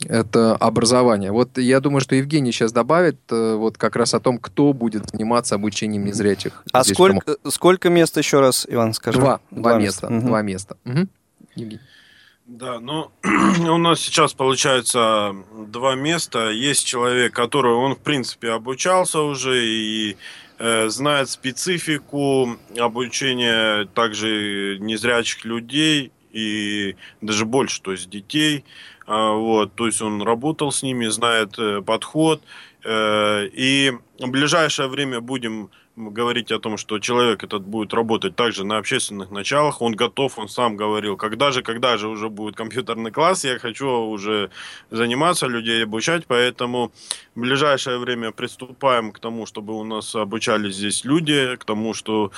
это 0.07 0.55
образование. 0.57 1.31
Вот 1.31 1.57
я 1.57 1.79
думаю, 1.79 2.01
что 2.01 2.15
Евгений 2.15 2.51
сейчас 2.51 2.73
добавит 2.73 3.17
э, 3.29 3.55
вот 3.55 3.77
как 3.77 3.95
раз 3.95 4.13
о 4.13 4.19
том, 4.19 4.39
кто 4.39 4.73
будет 4.73 5.09
заниматься 5.09 5.55
обучением 5.55 6.03
незрячих. 6.03 6.63
А 6.73 6.83
сколько, 6.83 7.37
сколько 7.47 7.89
мест 7.89 8.17
еще 8.17 8.41
раз, 8.41 8.65
Иван, 8.69 8.93
скажи? 8.93 9.19
Два. 9.19 9.39
Два, 9.51 9.71
два 9.71 9.79
места. 9.79 10.07
места. 10.07 10.17
Угу. 10.17 10.27
Два 10.27 10.41
места. 10.41 10.77
Угу. 10.85 11.07
Евгений. 11.55 11.79
Да, 12.51 12.79
ну 12.79 13.11
у 13.69 13.77
нас 13.77 13.99
сейчас 13.99 14.33
получается 14.33 15.35
два 15.67 15.93
места. 15.93 16.49
Есть 16.49 16.83
человек, 16.83 17.31
который 17.31 17.73
он 17.73 17.93
в 17.93 17.99
принципе 17.99 18.49
обучался 18.49 19.21
уже 19.21 19.63
и 19.63 20.17
э, 20.57 20.89
знает 20.89 21.29
специфику 21.29 22.57
обучения 22.75 23.85
также 23.93 24.79
незрячих 24.79 25.45
людей 25.45 26.11
и 26.31 26.95
даже 27.21 27.45
больше, 27.45 27.83
то 27.83 27.91
есть 27.91 28.09
детей. 28.09 28.65
А, 29.05 29.33
вот, 29.33 29.75
то 29.75 29.85
есть 29.85 30.01
он 30.01 30.23
работал 30.23 30.71
с 30.71 30.81
ними, 30.81 31.05
знает 31.05 31.53
э, 31.59 31.83
подход. 31.83 32.41
Э, 32.83 33.45
и 33.45 33.93
в 34.17 34.27
ближайшее 34.27 34.87
время 34.87 35.21
будем 35.21 35.69
говорить 35.99 36.51
о 36.51 36.59
том, 36.59 36.77
что 36.77 36.99
человек 36.99 37.43
этот 37.43 37.63
будет 37.63 37.93
работать 37.93 38.35
также 38.35 38.63
на 38.63 38.77
общественных 38.77 39.31
началах, 39.31 39.81
он 39.81 39.93
готов, 39.93 40.39
он 40.39 40.47
сам 40.47 40.77
говорил, 40.77 41.17
когда 41.17 41.51
же, 41.51 41.61
когда 41.61 41.97
же 41.97 42.07
уже 42.07 42.29
будет 42.29 42.55
компьютерный 42.55 43.11
класс, 43.11 43.43
я 43.43 43.59
хочу 43.59 43.87
уже 43.87 44.49
заниматься, 44.89 45.47
людей 45.47 45.83
обучать, 45.83 46.25
поэтому 46.25 46.91
в 47.35 47.41
ближайшее 47.41 47.97
время 47.97 48.31
приступаем 48.31 49.11
к 49.11 49.19
тому, 49.19 49.45
чтобы 49.45 49.73
у 49.73 49.83
нас 49.83 50.15
обучались 50.15 50.75
здесь 50.75 51.03
люди, 51.03 51.55
к 51.57 51.65
тому, 51.65 51.93
что 51.93 52.31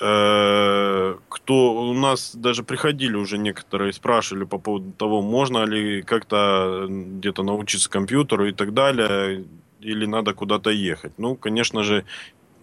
э, 0.00 1.16
кто 1.28 1.74
у 1.74 1.94
нас 1.94 2.36
даже 2.36 2.62
приходили 2.62 3.16
уже 3.16 3.38
некоторые, 3.38 3.92
спрашивали 3.92 4.44
по 4.44 4.58
поводу 4.58 4.92
того, 4.92 5.22
можно 5.22 5.64
ли 5.64 6.02
как-то 6.02 6.86
где-то 6.88 7.42
научиться 7.42 7.90
компьютеру 7.90 8.46
и 8.46 8.52
так 8.52 8.74
далее, 8.74 9.44
или 9.80 10.06
надо 10.06 10.34
куда-то 10.34 10.70
ехать. 10.70 11.12
Ну, 11.18 11.36
конечно 11.36 11.82
же, 11.82 12.04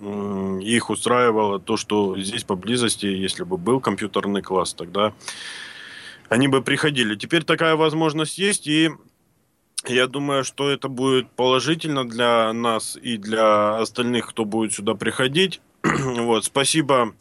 их 0.02 0.90
устраивало 0.90 1.60
то, 1.60 1.78
что 1.78 2.20
здесь 2.20 2.44
поблизости, 2.44 3.06
если 3.06 3.44
бы 3.44 3.58
был 3.58 3.80
компьютерный 3.80 4.42
класс, 4.42 4.74
тогда 4.74 5.14
они 6.30 6.48
бы 6.48 6.62
приходили. 6.62 7.16
Теперь 7.16 7.44
такая 7.44 7.76
возможность 7.76 8.38
есть, 8.38 8.68
и 8.68 8.92
я 9.88 10.08
думаю, 10.08 10.44
что 10.44 10.70
это 10.70 10.88
будет 10.88 11.30
положительно 11.32 12.08
для 12.08 12.52
нас 12.54 12.98
и 13.02 13.18
для 13.18 13.78
остальных, 13.78 14.30
кто 14.30 14.46
будет 14.46 14.74
сюда 14.74 14.96
приходить. 14.96 15.62
вот, 15.84 16.46
спасибо 16.46 17.14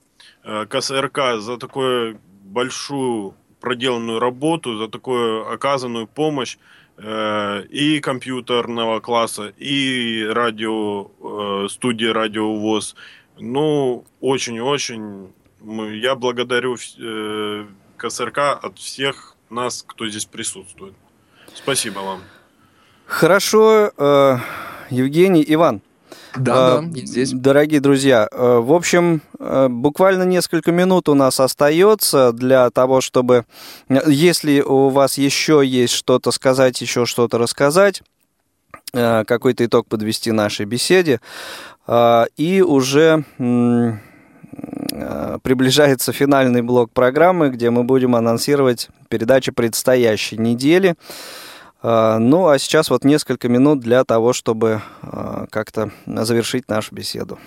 э, 0.42 0.66
КСРК 0.66 1.38
за 1.38 1.58
такую 1.58 2.18
большую 2.42 3.34
проделанную 3.60 4.18
работу, 4.18 4.76
за 4.76 4.88
такую 4.88 5.50
оказанную 5.50 6.06
помощь. 6.06 6.58
Э, 6.96 7.62
и 7.70 8.00
компьютерного 8.00 9.00
класса, 9.00 9.52
и 9.58 10.24
радио, 10.30 11.10
э, 11.20 11.68
студии 11.68 12.06
Радио 12.06 12.54
ВОЗ. 12.54 12.94
Ну, 13.38 14.04
очень-очень 14.20 15.32
я 16.00 16.14
благодарю 16.14 16.76
э, 16.76 17.66
КСРК 17.96 18.38
от 18.62 18.78
всех 18.78 19.34
нас, 19.50 19.84
кто 19.86 20.08
здесь 20.08 20.26
присутствует. 20.26 20.94
Спасибо 21.52 21.98
вам. 22.00 22.22
Хорошо, 23.06 23.90
Евгений, 24.90 25.44
Иван. 25.48 25.82
Да, 26.36 26.78
а, 26.78 26.82
да, 26.82 27.00
здесь. 27.00 27.30
Дорогие 27.32 27.80
друзья, 27.80 28.28
э, 28.30 28.58
в 28.58 28.72
общем, 28.72 29.22
э, 29.38 29.68
буквально 29.68 30.24
несколько 30.24 30.72
минут 30.72 31.08
у 31.08 31.14
нас 31.14 31.38
остается 31.38 32.32
для 32.32 32.70
того, 32.70 33.00
чтобы, 33.00 33.44
э, 33.88 34.00
если 34.06 34.60
у 34.60 34.88
вас 34.88 35.16
еще 35.16 35.62
есть 35.64 35.94
что-то 35.94 36.32
сказать, 36.32 36.80
еще 36.80 37.06
что-то 37.06 37.38
рассказать, 37.38 38.02
какой-то 38.92 39.64
итог 39.64 39.88
подвести 39.88 40.30
нашей 40.30 40.66
беседе, 40.66 41.20
и 42.36 42.64
уже 42.64 43.24
приближается 45.42 46.12
финальный 46.12 46.62
блок 46.62 46.92
программы, 46.92 47.50
где 47.50 47.70
мы 47.70 47.82
будем 47.82 48.14
анонсировать 48.14 48.88
передачи 49.08 49.50
предстоящей 49.50 50.36
недели. 50.36 50.94
А, 51.86 52.18
ну, 52.18 52.48
а 52.48 52.58
сейчас 52.58 52.88
вот 52.88 53.04
несколько 53.04 53.50
минут 53.50 53.80
для 53.80 54.04
того, 54.04 54.32
чтобы 54.32 54.80
а, 55.02 55.46
как-то 55.50 55.90
завершить 56.06 56.66
нашу 56.66 56.94
беседу. 56.94 57.38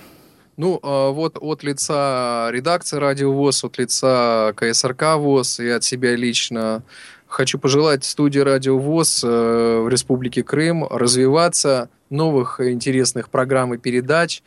Ну, 0.58 0.80
а, 0.84 1.10
вот 1.10 1.40
от 1.42 1.64
лица 1.64 2.50
редакции 2.52 2.98
Радио 2.98 3.34
ВОЗ, 3.34 3.64
от 3.64 3.80
лица 3.80 4.54
КСРК 4.56 5.16
ВОЗ 5.16 5.60
и 5.60 5.70
от 5.70 5.84
себя 5.84 6.16
лично 6.16 6.84
хочу 7.26 7.58
пожелать 7.58 8.04
студии 8.04 8.38
Радио 8.38 8.78
ВОЗ 8.78 9.24
э, 9.24 9.82
в 9.82 9.90
Республике 9.90 10.44
Крым 10.44 10.86
развиваться, 10.88 11.90
новых 12.12 12.62
интересных 12.62 13.30
программ 13.30 13.74
и 13.74 13.78
передач. 13.80 14.44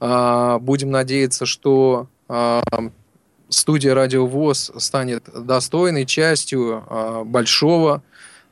Будем 0.00 0.90
надеяться, 0.90 1.46
что 1.46 2.08
студия 3.48 3.94
Радио 3.94 4.26
ВОЗ 4.26 4.72
станет 4.78 5.28
достойной 5.34 6.06
частью 6.06 6.82
большого 7.26 8.02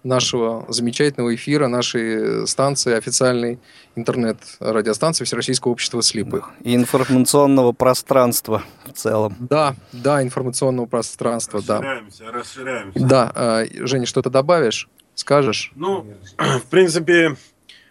нашего 0.02 0.64
замечательного 0.68 1.34
эфира, 1.34 1.68
нашей 1.68 2.46
станции, 2.46 2.94
официальной 2.94 3.58
интернет-радиостанции 3.96 5.24
Всероссийского 5.24 5.72
общества 5.72 6.02
слепых. 6.02 6.50
И 6.62 6.74
информационного 6.74 7.72
пространства 7.72 8.62
в 8.86 8.92
целом. 8.92 9.36
Да, 9.38 9.74
да, 9.92 10.22
информационного 10.22 10.86
пространства, 10.86 11.60
расширяемся, 11.60 12.24
да. 12.24 12.32
Расширяемся, 12.32 13.00
Да, 13.00 13.32
а, 13.34 13.64
Женя, 13.70 14.06
что-то 14.06 14.30
добавишь? 14.30 14.88
Скажешь? 15.14 15.72
Ну, 15.74 16.06
в 16.38 16.64
принципе, 16.70 17.36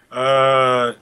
а, 0.09 0.95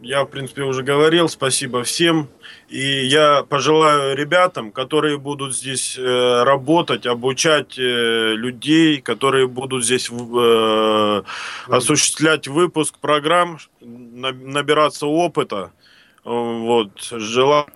я, 0.00 0.22
в 0.22 0.26
принципе, 0.26 0.62
уже 0.62 0.82
говорил, 0.82 1.28
спасибо 1.28 1.82
всем. 1.82 2.28
И 2.68 3.06
я 3.06 3.42
пожелаю 3.42 4.16
ребятам, 4.16 4.70
которые 4.70 5.18
будут 5.18 5.56
здесь 5.56 5.98
э, 5.98 6.42
работать, 6.44 7.06
обучать 7.06 7.78
э, 7.78 8.34
людей, 8.34 9.00
которые 9.00 9.48
будут 9.48 9.84
здесь 9.84 10.08
э, 10.10 11.22
осуществлять 11.66 12.46
выпуск 12.46 12.98
программ, 12.98 13.58
набираться 13.80 15.06
опыта. 15.06 15.72
Вот, 16.24 16.90
желаю 17.10 17.66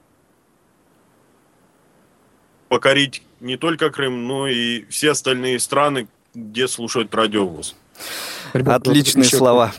покорить 2.69 3.23
не 3.41 3.57
только 3.57 3.91
Крым, 3.91 4.27
но 4.27 4.47
и 4.47 4.85
все 4.91 5.11
остальные 5.11 5.59
страны, 5.59 6.07
где 6.35 6.69
слушают 6.69 7.15
радиовоз. 7.15 7.75
Ребята, 8.53 8.91
Отличные 8.91 9.25
еще 9.25 9.37
слова. 9.39 9.73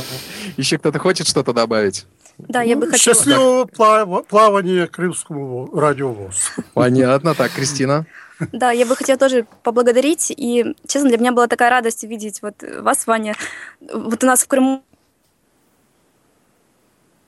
Еще 0.56 0.78
кто-то 0.78 0.98
хочет 0.98 1.26
что-то 1.26 1.52
добавить? 1.52 2.06
Да, 2.38 2.62
я 2.62 2.76
бы 2.76 2.86
хотела... 2.86 3.14
Счастливого 3.14 3.64
плав... 3.66 4.26
плавания 4.26 4.86
крымскому 4.86 5.70
радиовоз. 5.72 6.52
Понятно. 6.74 7.34
Так, 7.34 7.52
Кристина. 7.52 8.06
Да, 8.52 8.70
я 8.72 8.86
бы 8.86 8.96
хотела 8.96 9.18
тоже 9.18 9.46
поблагодарить. 9.62 10.30
И, 10.30 10.74
честно, 10.86 11.08
для 11.08 11.18
меня 11.18 11.32
была 11.32 11.46
такая 11.46 11.70
радость 11.70 12.04
видеть 12.04 12.40
вот 12.42 12.62
вас, 12.80 13.06
Ваня. 13.06 13.34
Вот 13.80 14.24
у 14.24 14.26
нас 14.26 14.42
в 14.42 14.48
Крыму 14.48 14.82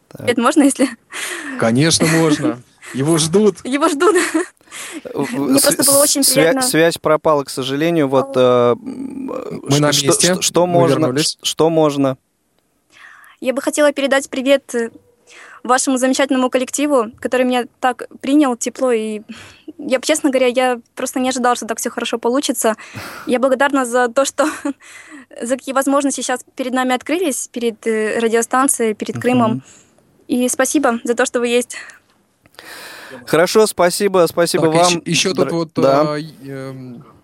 так. 0.09 0.29
Это 0.29 0.41
можно, 0.41 0.63
если... 0.63 0.89
Конечно, 1.59 2.07
можно. 2.07 2.61
Его 2.95 3.19
ждут. 3.19 3.65
Его 3.65 3.89
ждут. 3.89 4.17
Мне 5.15 5.61
просто 5.61 5.85
было 5.85 6.03
очень 6.03 6.23
приятно. 6.23 6.63
Связь 6.63 6.99
пропала, 6.99 7.45
к 7.45 7.51
сожалению. 7.51 8.09
Вот 8.09 8.33
э, 8.37 8.75
мы 8.81 9.81
на 9.81 9.89
месте. 9.89 10.41
Что 10.41 10.67
можно? 10.67 11.15
Что 11.43 11.71
можно? 11.71 12.17
Я 13.41 13.53
бы 13.53 13.61
хотела 13.61 13.93
передать 13.93 14.31
привет 14.31 14.75
вашему 15.63 15.99
замечательному 15.99 16.49
коллективу, 16.49 17.07
который 17.21 17.45
меня 17.45 17.65
так 17.81 18.09
принял 18.21 18.57
тепло 18.57 18.93
и 18.93 19.23
я, 19.79 20.01
честно 20.01 20.31
говоря, 20.31 20.47
я 20.47 20.81
просто 20.95 21.21
не 21.21 21.29
ожидала, 21.29 21.55
что 21.55 21.67
так 21.67 21.79
все 21.79 21.91
хорошо 21.91 22.19
получится. 22.19 22.77
Я 23.27 23.39
благодарна 23.39 23.85
за 23.85 24.09
то, 24.09 24.25
что 24.25 24.49
за 25.43 25.57
какие 25.57 25.75
возможности 25.75 26.21
сейчас 26.21 26.45
перед 26.55 26.73
нами 26.73 26.95
открылись, 26.95 27.49
перед 27.49 27.87
э, 27.87 28.19
радиостанцией, 28.19 28.95
перед 28.95 29.21
Крымом. 29.21 29.63
И 30.29 30.49
спасибо 30.49 30.99
за 31.05 31.15
то, 31.15 31.27
что 31.27 31.41
вы 31.41 31.49
есть. 31.49 31.77
Хорошо, 33.27 33.67
спасибо, 33.67 34.27
спасибо 34.29 34.67
так, 34.67 34.75
вам. 34.75 34.87
Еще, 34.87 35.01
еще 35.05 35.35
тут 35.35 35.53
вот 35.53 35.71
да. 35.75 36.17
э, 36.19 36.23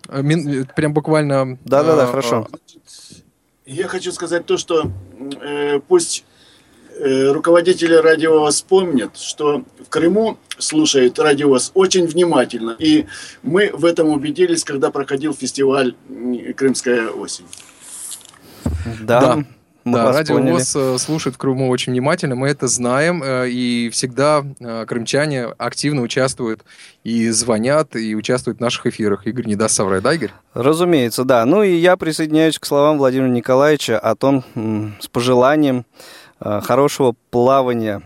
э, 0.09 0.21
мин, 0.21 0.67
прям 0.75 0.93
буквально. 0.93 1.57
Да, 1.65 1.83
да, 1.83 1.95
да, 1.95 2.07
хорошо. 2.07 2.47
Я 3.65 3.87
хочу 3.87 4.11
сказать 4.11 4.45
то, 4.45 4.57
что 4.57 4.91
э, 5.41 5.79
пусть 5.87 6.25
э, 6.99 7.31
руководители 7.31 7.93
радиовоз 7.93 8.61
помнят, 8.61 9.17
что 9.17 9.63
в 9.79 9.89
Крыму 9.89 10.37
слушают 10.57 11.17
радиовоз 11.19 11.71
очень 11.73 12.05
внимательно. 12.05 12.75
И 12.79 13.05
мы 13.41 13.71
в 13.73 13.85
этом 13.85 14.09
убедились, 14.09 14.63
когда 14.63 14.91
проходил 14.91 15.33
фестиваль 15.33 15.95
«Крымская 16.55 17.09
осень». 17.09 17.45
Да. 19.01 19.21
да. 19.21 19.45
Да, 19.85 20.13
радио 20.13 20.37
ВОЗ 20.37 20.75
э, 20.75 20.97
слушает 20.97 21.35
в 21.35 21.37
Крыму 21.37 21.69
очень 21.69 21.91
внимательно, 21.91 22.35
мы 22.35 22.47
это 22.47 22.67
знаем, 22.67 23.21
э, 23.21 23.49
и 23.49 23.89
всегда 23.89 24.43
э, 24.59 24.85
крымчане 24.87 25.47
активно 25.57 26.01
участвуют 26.01 26.63
и 27.03 27.29
звонят, 27.29 27.95
и 27.97 28.15
участвуют 28.15 28.59
в 28.59 28.61
наших 28.61 28.85
эфирах. 28.85 29.27
Игорь 29.27 29.45
не 29.45 29.57
даст 29.57 29.75
соврать, 29.75 30.01
да, 30.03 30.13
Игорь? 30.13 30.31
Разумеется, 30.53 31.25
да. 31.25 31.45
Ну 31.45 31.63
и 31.63 31.75
я 31.75 31.97
присоединяюсь 31.97 32.59
к 32.59 32.65
словам 32.65 32.97
Владимира 32.97 33.29
Николаевича 33.29 33.99
о 33.99 34.15
том, 34.15 34.45
с 35.01 35.07
пожеланием 35.07 35.85
хорошего 36.39 37.15
плавания 37.29 38.01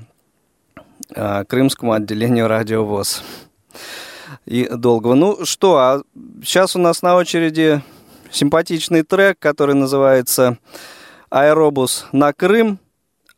крымскому 1.10 1.94
отделению 1.94 2.48
радио 2.48 2.84
ВОЗ 2.84 3.24
и 4.46 4.68
долгого. 4.68 5.14
Ну 5.14 5.46
что, 5.46 5.78
а 5.78 6.02
сейчас 6.44 6.76
у 6.76 6.80
нас 6.80 7.02
на 7.02 7.16
очереди 7.16 7.82
симпатичный 8.32 9.04
трек, 9.04 9.38
который 9.40 9.76
называется 9.76 10.58
«Аэробус 11.30 12.08
на 12.12 12.34
Крым». 12.34 12.80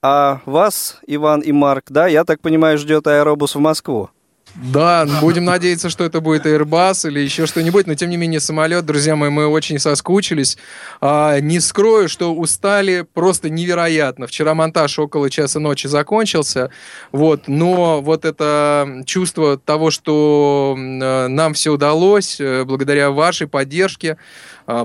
А 0.01 0.39
вас, 0.45 0.99
Иван 1.07 1.41
и 1.41 1.51
Марк, 1.51 1.87
да, 1.89 2.07
я 2.07 2.23
так 2.23 2.39
понимаю, 2.39 2.77
ждет 2.77 3.05
аэробус 3.05 3.55
в 3.55 3.59
Москву. 3.59 4.09
Да, 4.55 5.05
будем 5.21 5.45
надеяться, 5.45 5.89
что 5.89 6.03
это 6.03 6.21
будет 6.21 6.45
Airbus 6.45 7.07
или 7.07 7.19
еще 7.19 7.45
что-нибудь, 7.45 7.87
но 7.87 7.95
тем 7.95 8.09
не 8.09 8.17
менее 8.17 8.39
самолет, 8.39 8.85
друзья 8.85 9.15
мои, 9.15 9.29
мы 9.29 9.47
очень 9.47 9.79
соскучились. 9.79 10.57
А, 11.01 11.39
не 11.39 11.59
скрою, 11.59 12.09
что 12.09 12.33
устали 12.33 13.05
просто 13.13 13.49
невероятно. 13.49 14.27
Вчера 14.27 14.53
монтаж 14.53 14.99
около 14.99 15.29
часа 15.29 15.59
ночи 15.59 15.87
закончился, 15.87 16.71
вот, 17.11 17.47
но 17.47 18.01
вот 18.01 18.25
это 18.25 19.03
чувство 19.05 19.57
того, 19.57 19.91
что 19.91 20.75
нам 20.77 21.53
все 21.53 21.71
удалось, 21.71 22.39
э, 22.39 22.63
благодаря 22.65 23.11
вашей 23.11 23.47
поддержке, 23.47 24.17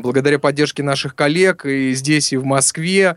благодаря 0.00 0.38
поддержке 0.38 0.82
наших 0.82 1.14
коллег 1.14 1.66
и 1.66 1.92
здесь, 1.92 2.32
и 2.32 2.36
в 2.36 2.44
Москве, 2.44 3.16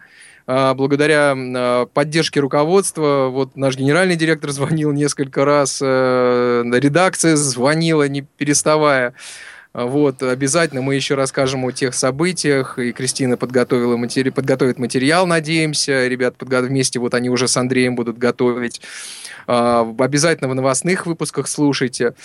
а, 0.50 0.74
благодаря 0.74 1.34
а, 1.36 1.86
поддержке 1.88 2.40
руководства, 2.40 3.28
вот 3.30 3.58
наш 3.58 3.76
генеральный 3.76 4.16
директор 4.16 4.50
звонил 4.52 4.94
несколько 4.94 5.44
раз, 5.44 5.80
э, 5.82 6.64
редакция 6.74 7.36
звонила, 7.36 8.08
не 8.08 8.22
переставая. 8.22 9.14
Вот, 9.74 10.24
обязательно 10.24 10.82
мы 10.82 10.96
еще 10.96 11.14
расскажем 11.16 11.64
о 11.66 11.72
тех 11.72 11.94
событиях, 11.94 12.80
и 12.80 12.94
Кристина 12.94 13.38
подготовила 13.38 13.96
матери... 13.96 14.30
подготовит 14.32 14.80
материал, 14.80 15.28
надеемся, 15.28 16.08
ребят 16.08 16.36
подго... 16.38 16.62
вместе, 16.62 17.00
вот 17.00 17.14
они 17.14 17.30
уже 17.30 17.48
с 17.48 17.58
Андреем 17.58 17.96
будут 17.96 18.18
готовить. 18.18 18.82
А, 19.46 19.88
обязательно 20.00 20.50
в 20.50 20.56
новостных 20.56 21.06
выпусках 21.06 21.48
слушайте. 21.48 22.16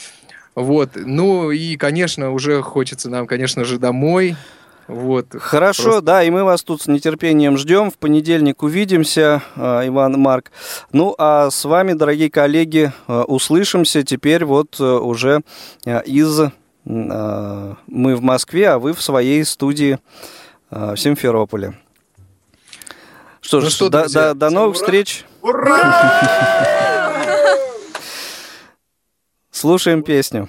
Вот, 0.55 0.90
ну 0.94 1.50
и, 1.50 1.76
конечно, 1.76 2.32
уже 2.32 2.61
хочется 2.62 3.09
нам, 3.09 3.26
конечно 3.26 3.64
же, 3.64 3.78
домой, 3.78 4.36
вот. 4.88 5.26
Хорошо, 5.38 5.82
Просто... 5.84 6.03
да, 6.03 6.22
и 6.22 6.30
мы 6.30 6.44
вас 6.44 6.62
тут 6.62 6.82
с 6.82 6.86
нетерпением 6.86 7.57
ждем. 7.57 7.90
В 7.90 7.98
понедельник 7.98 8.62
увидимся, 8.62 9.42
а, 9.57 9.86
Иван 9.86 10.20
Марк. 10.20 10.50
Ну, 10.92 11.14
а 11.18 11.50
с 11.50 11.64
вами, 11.64 11.92
дорогие 11.92 12.30
коллеги, 12.30 12.92
а, 13.07 13.22
услышимся 13.22 14.03
теперь 14.03 14.44
вот 14.44 14.76
а, 14.80 14.98
уже 14.98 15.40
из... 15.84 16.40
Мы 16.84 17.76
в 18.16 18.22
Москве, 18.22 18.70
а 18.70 18.78
вы 18.80 18.92
в 18.92 19.00
своей 19.00 19.44
студии 19.44 20.00
в 20.68 20.96
Симферополе. 20.96 21.74
Что 23.40 23.61
ну 23.61 23.70
ж, 23.70 23.72
что, 23.72 23.88
до, 23.88 24.12
до, 24.12 24.34
до 24.34 24.50
новых 24.50 24.74
ура! 24.74 24.84
встреч. 24.84 25.24
Ура! 25.42 27.01
Слушаем 29.63 30.03
песню. 30.03 30.49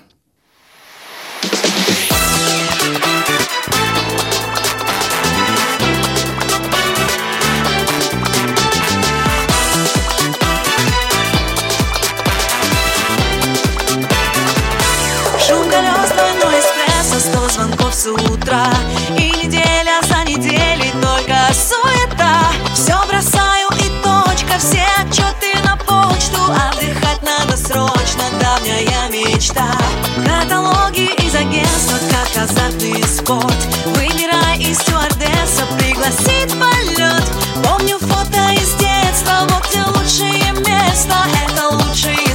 Мечта. 29.43 29.77
Каталоги 30.25 31.09
из 31.21 31.35
агентства, 31.35 31.97
как 32.09 32.43
азартный 32.43 33.03
спорт 33.03 33.67
Выбирай 33.85 34.59
и 34.59 34.73
стюардесса 34.73 35.65
пригласит 35.77 36.51
полет. 36.59 37.23
Помню 37.63 37.97
фото 37.99 38.53
из 38.53 38.73
детства, 38.75 39.45
вот 39.49 39.67
где 39.69 39.83
лучшее 39.83 40.51
место. 40.53 41.15
Это 41.45 41.69
лучшие 41.69 42.32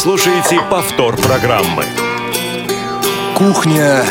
слушаете 0.00 0.58
повтор 0.70 1.14
программы. 1.18 1.84
Кухня 3.36 4.02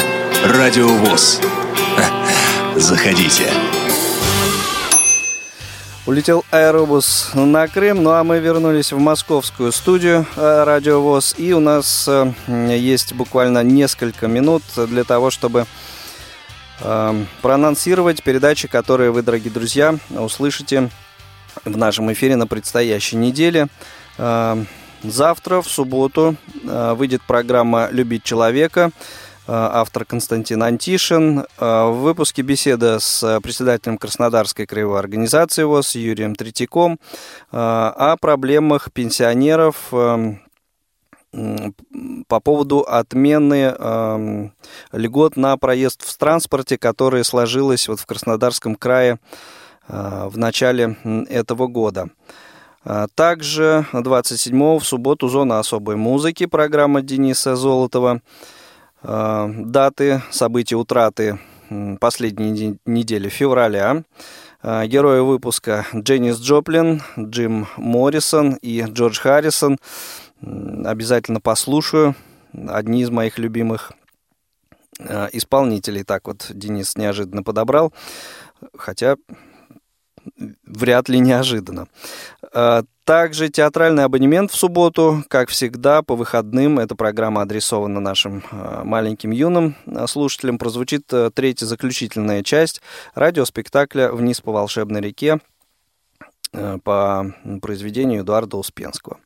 Радиовоз. 0.45 1.41
Заходите. 2.75 3.51
Улетел 6.05 6.45
аэробус 6.51 7.31
на 7.33 7.67
Крым, 7.67 8.03
ну 8.03 8.11
а 8.11 8.23
мы 8.23 8.37
вернулись 8.37 8.91
в 8.91 8.99
московскую 8.99 9.71
студию 9.71 10.27
э, 10.35 10.63
Радио 10.63 11.01
ВОЗ. 11.01 11.33
И 11.39 11.53
у 11.53 11.59
нас 11.59 12.07
э, 12.07 12.33
есть 12.77 13.13
буквально 13.13 13.63
несколько 13.63 14.27
минут 14.27 14.61
для 14.75 15.03
того, 15.03 15.31
чтобы 15.31 15.65
э, 16.81 17.25
проанонсировать 17.41 18.21
передачи, 18.21 18.67
которые 18.67 19.09
вы, 19.09 19.23
дорогие 19.23 19.51
друзья, 19.51 19.95
услышите 20.11 20.91
в 21.65 21.75
нашем 21.75 22.13
эфире 22.13 22.35
на 22.35 22.45
предстоящей 22.45 23.15
неделе. 23.15 23.67
Завтра, 25.03 25.61
в 25.61 25.67
субботу, 25.67 26.35
выйдет 26.63 27.21
программа 27.25 27.89
«Любить 27.91 28.23
человека». 28.23 28.91
Э, 29.49 29.51
автор 29.51 30.05
Константин 30.05 30.61
Антишин. 30.61 31.39
Э, 31.39 31.45
в 31.89 32.01
выпуске 32.01 32.43
беседа 32.43 32.99
с 32.99 33.39
председателем 33.41 33.97
Краснодарской 33.97 34.67
краевой 34.67 34.99
организации 34.99 35.63
ВОЗ 35.63 35.95
Юрием 35.95 36.35
Третьяком 36.35 36.99
э, 37.51 37.57
о 37.57 38.15
проблемах 38.21 38.91
пенсионеров 38.91 39.91
по 39.91 40.39
поводу 42.39 42.81
отмены 42.81 43.75
э, 43.75 44.49
льгот 44.91 45.35
на 45.35 45.57
проезд 45.57 46.03
в 46.03 46.15
транспорте, 46.17 46.77
которая 46.77 47.23
сложилась 47.23 47.87
вот 47.87 47.99
в 47.99 48.05
Краснодарском 48.05 48.75
крае 48.75 49.17
э, 49.87 50.27
в 50.29 50.37
начале 50.37 50.95
этого 51.27 51.65
года. 51.65 52.09
Также 53.15 53.85
27 53.93 54.79
в 54.79 54.83
субботу 54.83 55.27
«Зона 55.27 55.59
особой 55.59 55.95
музыки» 55.95 56.45
программа 56.45 57.01
Дениса 57.01 57.55
Золотова– 57.55 58.21
Э, 59.01 59.49
даты 59.49 60.21
событий 60.31 60.75
утраты 60.75 61.39
последней 61.99 62.77
недели 62.85 63.29
февраля. 63.29 64.03
Э, 64.61 64.85
герои 64.87 65.21
выпуска 65.21 65.85
Дженнис 65.95 66.39
Джоплин, 66.39 67.01
Джим 67.17 67.67
Моррисон 67.77 68.55
и 68.55 68.81
Джордж 68.81 69.19
Харрисон. 69.19 69.77
Обязательно 70.41 71.39
послушаю. 71.39 72.15
Одни 72.67 73.01
из 73.01 73.09
моих 73.09 73.37
любимых 73.37 73.91
исполнителей. 75.31 76.03
Так 76.03 76.27
вот 76.27 76.47
Денис 76.49 76.97
неожиданно 76.97 77.43
подобрал. 77.43 77.93
Хотя 78.75 79.15
вряд 80.65 81.09
ли 81.09 81.19
неожиданно. 81.19 81.87
А, 82.53 82.83
также 83.03 83.49
театральный 83.49 84.03
абонемент 84.03 84.51
в 84.51 84.55
субботу, 84.55 85.23
как 85.27 85.49
всегда, 85.49 86.01
по 86.01 86.15
выходным. 86.15 86.79
Эта 86.79 86.95
программа 86.95 87.41
адресована 87.41 87.99
нашим 87.99 88.43
а, 88.51 88.83
маленьким 88.83 89.31
юным 89.31 89.75
а, 89.85 90.07
слушателям. 90.07 90.57
Прозвучит 90.57 91.11
третья 91.33 91.65
заключительная 91.65 92.43
часть 92.43 92.81
радиоспектакля 93.15 94.11
«Вниз 94.11 94.41
по 94.41 94.51
волшебной 94.51 95.01
реке» 95.01 95.39
по 96.83 97.31
произведению 97.61 98.23
Эдуарда 98.23 98.57
Успенского. 98.57 99.19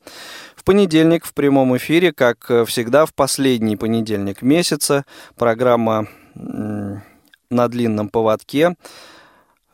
В 0.57 0.65
понедельник 0.65 1.23
в 1.23 1.33
прямом 1.33 1.77
эфире, 1.77 2.11
как 2.11 2.51
всегда, 2.67 3.05
в 3.05 3.13
последний 3.13 3.77
понедельник 3.77 4.41
месяца, 4.41 5.05
программа 5.37 6.09
«На 6.35 7.67
длинном 7.69 8.09
поводке» 8.09 8.75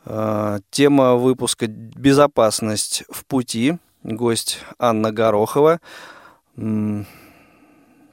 тема 0.04 1.16
выпуска 1.16 1.66
«Безопасность 1.66 3.04
в 3.10 3.24
пути». 3.26 3.78
Гость 4.02 4.60
Анна 4.78 5.12
Горохова, 5.12 5.78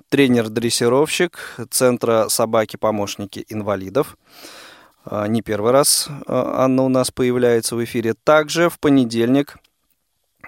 тренер-дрессировщик 0.10 1.56
Центра 1.70 2.28
собаки-помощники 2.28 3.46
инвалидов. 3.48 4.18
А, 5.06 5.28
не 5.28 5.42
первый 5.42 5.72
раз 5.72 6.10
а, 6.28 6.66
Анна 6.66 6.84
у 6.84 6.90
нас 6.90 7.12
появляется 7.12 7.78
в 7.78 7.84
эфире. 7.84 8.16
Также 8.26 8.70
в 8.70 8.80
понедельник, 8.80 9.58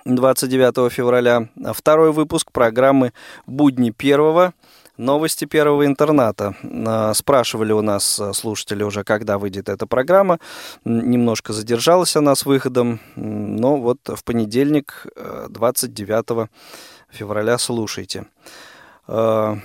29 0.04 0.92
февраля, 0.92 1.48
второй 1.74 2.12
выпуск 2.12 2.52
программы 2.52 3.14
«Будни 3.46 3.92
первого» 3.92 4.54
Новости 5.00 5.46
первого 5.46 5.86
интерната. 5.86 6.56
А, 6.62 7.14
спрашивали 7.14 7.72
у 7.72 7.82
нас 7.82 8.20
а, 8.20 8.34
слушатели 8.34 8.84
уже, 8.84 9.06
когда 9.06 9.38
выйдет 9.38 9.70
эта 9.70 9.88
программа. 9.88 10.40
Немножко 10.84 11.54
задержалась 11.54 12.18
она 12.18 12.36
с 12.36 12.46
выходом, 12.46 13.00
но 13.16 13.78
вот 13.78 14.00
в 14.04 14.26
понедельник, 14.26 15.08
29 15.48 16.26
э, 16.32 16.48
февраля, 17.12 17.58
слушайте. 17.58 18.26
А, 19.08 19.58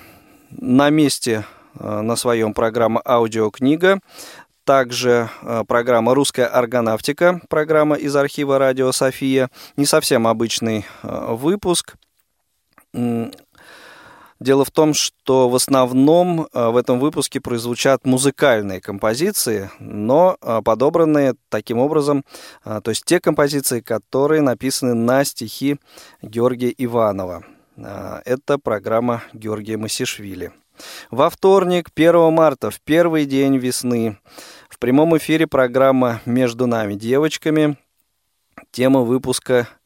на 0.51 0.91
месте 0.91 1.45
на 1.81 2.15
своем 2.15 2.55
программа 2.55 3.03
«Аудиокнига». 3.05 3.99
Также 4.63 5.31
программа 5.67 6.15
«Русская 6.15 6.47
органавтика», 6.47 7.41
программа 7.49 7.97
из 7.97 8.15
архива 8.15 8.61
«Радио 8.61 8.93
София». 8.93 9.51
Не 9.77 9.85
совсем 9.85 10.29
обычный 10.29 10.87
выпуск. 11.03 11.97
Дело 14.45 14.67
в 14.67 14.71
том, 14.71 14.93
что 14.93 15.49
в 15.49 15.55
основном 15.55 16.49
э, 16.53 16.69
в 16.69 16.77
этом 16.77 17.01
выпуске 17.01 17.41
прозвучат 17.41 18.05
музыкальные 18.05 18.83
композиции, 18.83 19.71
но 19.81 20.37
э, 20.43 20.61
подобранные 20.63 21.35
таким 21.49 21.79
образом, 21.79 22.27
э, 22.63 22.83
то 22.85 22.91
есть 22.91 23.07
те 23.07 23.21
композиции, 23.21 23.81
которые 23.81 24.43
написаны 24.43 24.93
на 24.93 25.25
стихи 25.25 25.79
Георгия 26.21 26.75
Иванова. 26.77 27.43
Это 27.77 28.59
программа 28.59 29.23
Георгия 29.33 29.79
Масишвили. 29.79 30.53
Во 31.11 31.31
вторник, 31.31 31.89
1 31.95 32.31
марта, 32.31 32.71
в 32.71 32.83
первый 32.83 33.25
день 33.25 33.57
весны, 33.57 34.19
в 34.69 34.79
прямом 34.79 35.17
эфире 35.17 35.47
программа 35.47 36.21
«Между 36.27 36.67
нами 36.67 36.97
девочками». 36.97 37.79
Тема 38.71 39.01
выпуска 39.01 39.61
а, 39.61 39.84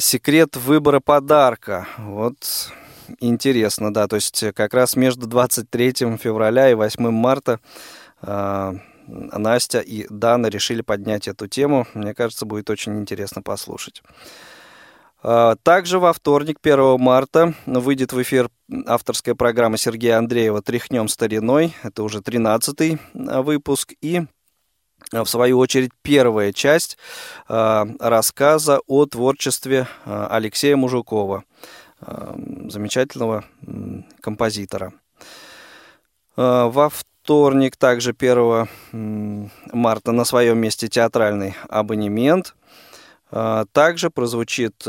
секрет 0.00 0.56
выбора 0.56 1.00
подарка. 1.00 1.86
Вот 1.98 2.36
интересно, 3.20 3.92
да. 3.92 4.06
То 4.06 4.16
есть 4.16 4.44
как 4.54 4.74
раз 4.74 4.96
между 4.96 5.26
23 5.26 6.16
февраля 6.16 6.70
и 6.70 6.74
8 6.74 7.10
марта 7.10 7.60
э, 8.22 8.72
Настя 9.08 9.80
и 9.80 10.06
Дана 10.10 10.48
решили 10.48 10.82
поднять 10.82 11.28
эту 11.28 11.48
тему. 11.48 11.86
Мне 11.94 12.14
кажется, 12.14 12.46
будет 12.46 12.70
очень 12.70 12.98
интересно 12.98 13.42
послушать. 13.42 14.02
А, 15.22 15.56
также 15.62 15.98
во 15.98 16.12
вторник, 16.12 16.58
1 16.62 17.00
марта, 17.00 17.54
выйдет 17.66 18.12
в 18.12 18.22
эфир 18.22 18.50
авторская 18.86 19.34
программа 19.34 19.76
Сергея 19.76 20.18
Андреева 20.18 20.62
«Тряхнем 20.62 21.08
стариной». 21.08 21.74
Это 21.82 22.02
уже 22.02 22.18
13-й 22.18 22.98
выпуск. 23.14 23.94
И 24.00 24.22
в 25.12 25.26
свою 25.26 25.58
очередь, 25.58 25.90
первая 26.02 26.52
часть 26.52 26.98
э, 27.48 27.86
рассказа 27.98 28.80
о 28.86 29.06
творчестве 29.06 29.86
э, 30.04 30.26
Алексея 30.30 30.76
Мужикова, 30.76 31.44
э, 32.00 32.34
замечательного 32.68 33.44
композитора. 34.20 34.92
Во 36.36 36.88
вторник, 36.88 37.76
также 37.76 38.14
1 38.16 38.68
марта, 39.72 40.12
на 40.12 40.24
своем 40.24 40.58
месте 40.58 40.86
театральный 40.86 41.56
абонемент. 41.68 42.54
Также 43.72 44.10
прозвучит 44.10 44.86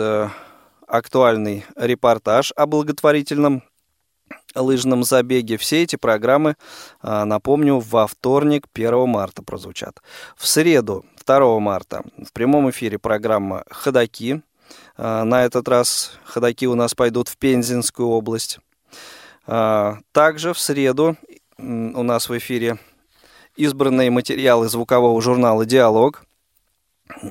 актуальный 0.85 1.65
репортаж 1.75 2.53
о 2.55 2.67
благотворительном 2.67 3.63
лыжном 4.55 5.03
забеге. 5.03 5.57
Все 5.57 5.83
эти 5.83 5.95
программы, 5.95 6.55
а, 7.01 7.25
напомню, 7.25 7.79
во 7.79 8.07
вторник, 8.07 8.67
1 8.73 9.07
марта 9.07 9.43
прозвучат. 9.43 10.01
В 10.35 10.47
среду, 10.47 11.05
2 11.25 11.59
марта, 11.59 12.03
в 12.17 12.33
прямом 12.33 12.69
эфире 12.69 12.99
программа 12.99 13.63
«Ходоки». 13.69 14.41
А, 14.97 15.23
на 15.23 15.45
этот 15.45 15.67
раз 15.67 16.11
ходоки 16.23 16.65
у 16.65 16.75
нас 16.75 16.93
пойдут 16.93 17.27
в 17.27 17.37
Пензенскую 17.37 18.09
область. 18.09 18.59
А, 19.47 19.97
также 20.11 20.53
в 20.53 20.59
среду 20.59 21.17
у 21.57 22.03
нас 22.03 22.29
в 22.29 22.37
эфире 22.37 22.77
избранные 23.55 24.09
материалы 24.09 24.69
звукового 24.69 25.21
журнала 25.21 25.65
«Диалог». 25.65 26.23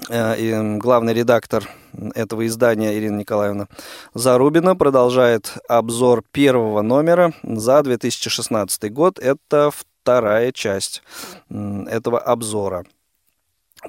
Э, 0.08 0.76
главный 0.78 1.14
редактор 1.14 1.68
этого 2.14 2.46
издания 2.46 2.96
Ирина 2.98 3.18
Николаевна 3.18 3.68
Зарубина 4.12 4.74
продолжает 4.76 5.56
обзор 5.68 6.24
первого 6.32 6.82
номера 6.82 7.32
за 7.42 7.82
2016 7.82 8.92
год. 8.92 9.18
Это 9.18 9.70
вторая 9.70 10.52
часть 10.52 11.02
этого 11.50 12.18
обзора. 12.18 12.84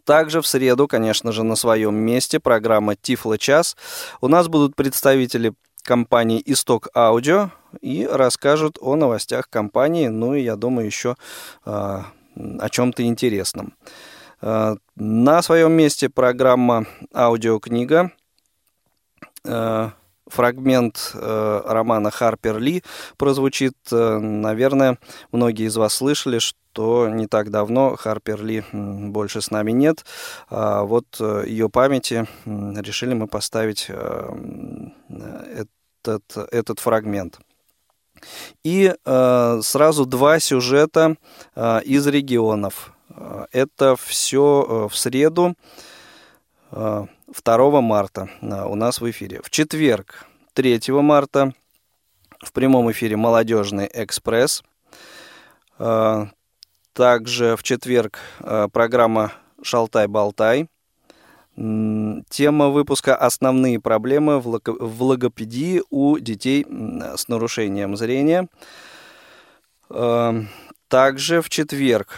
Также 0.05 0.41
в 0.41 0.47
среду, 0.47 0.87
конечно 0.87 1.31
же, 1.31 1.43
на 1.43 1.55
своем 1.55 1.95
месте 1.95 2.39
программа 2.39 2.95
Тифло 2.95 3.37
час. 3.37 3.75
У 4.21 4.27
нас 4.27 4.47
будут 4.47 4.75
представители 4.75 5.53
компании 5.81 6.41
Исток 6.45 6.89
Аудио 6.93 7.49
и 7.81 8.05
расскажут 8.05 8.77
о 8.79 8.95
новостях 8.95 9.49
компании, 9.49 10.07
ну 10.07 10.35
и, 10.35 10.41
я 10.41 10.55
думаю, 10.55 10.85
еще 10.85 11.15
э, 11.65 11.71
о 12.35 12.69
чем-то 12.69 13.03
интересном. 13.03 13.73
Э, 14.41 14.75
на 14.95 15.41
своем 15.41 15.71
месте 15.73 16.09
программа 16.09 16.85
«Аудиокнига». 17.13 18.11
Э, 19.45 19.91
фрагмент 20.27 21.11
э, 21.15 21.61
романа 21.65 22.11
Харпер 22.11 22.59
Ли 22.59 22.83
прозвучит. 23.17 23.75
Наверное, 23.89 24.99
многие 25.31 25.65
из 25.65 25.75
вас 25.75 25.95
слышали, 25.95 26.37
что 26.37 27.09
не 27.09 27.25
так 27.25 27.49
давно 27.49 27.95
Харпер 27.95 28.43
Ли 28.43 28.63
больше 28.71 29.41
с 29.41 29.49
нами 29.49 29.71
нет. 29.71 30.05
А 30.49 30.83
вот 30.83 31.19
ее 31.19 31.69
памяти 31.69 32.27
решили 32.45 33.15
мы 33.15 33.25
поставить 33.25 33.89
этот, 35.09 36.37
этот 36.51 36.79
фрагмент. 36.79 37.39
И 38.63 38.93
сразу 39.03 40.05
два 40.05 40.39
сюжета 40.39 41.15
из 41.55 42.05
регионов. 42.05 42.93
Э, 43.09 43.45
это 43.51 43.95
все 43.95 44.65
э, 44.67 44.87
в 44.89 44.95
среду. 44.95 45.55
Э, 46.71 47.05
2 47.43 47.81
марта 47.81 48.29
у 48.41 48.75
нас 48.75 49.01
в 49.01 49.09
эфире. 49.09 49.41
В 49.43 49.49
четверг, 49.49 50.25
3 50.53 50.79
марта, 51.01 51.53
в 52.39 52.51
прямом 52.53 52.89
эфире 52.91 53.17
«Молодежный 53.17 53.89
экспресс». 53.93 54.63
А, 55.77 56.29
также 56.93 57.55
в 57.55 57.63
четверг 57.63 58.19
а, 58.39 58.67
программа 58.67 59.31
«Шалтай-болтай». 59.61 60.67
Тема 61.55 62.69
выпуска 62.69 63.15
«Основные 63.15 63.81
проблемы 63.81 64.39
в 64.39 65.03
логопедии 65.03 65.83
у 65.89 66.17
детей 66.17 66.65
с 66.65 67.27
нарушением 67.27 67.97
зрения». 67.97 68.47
А, 70.89 71.07
также 71.07 71.41
в 71.41 71.49
четверг 71.49 72.15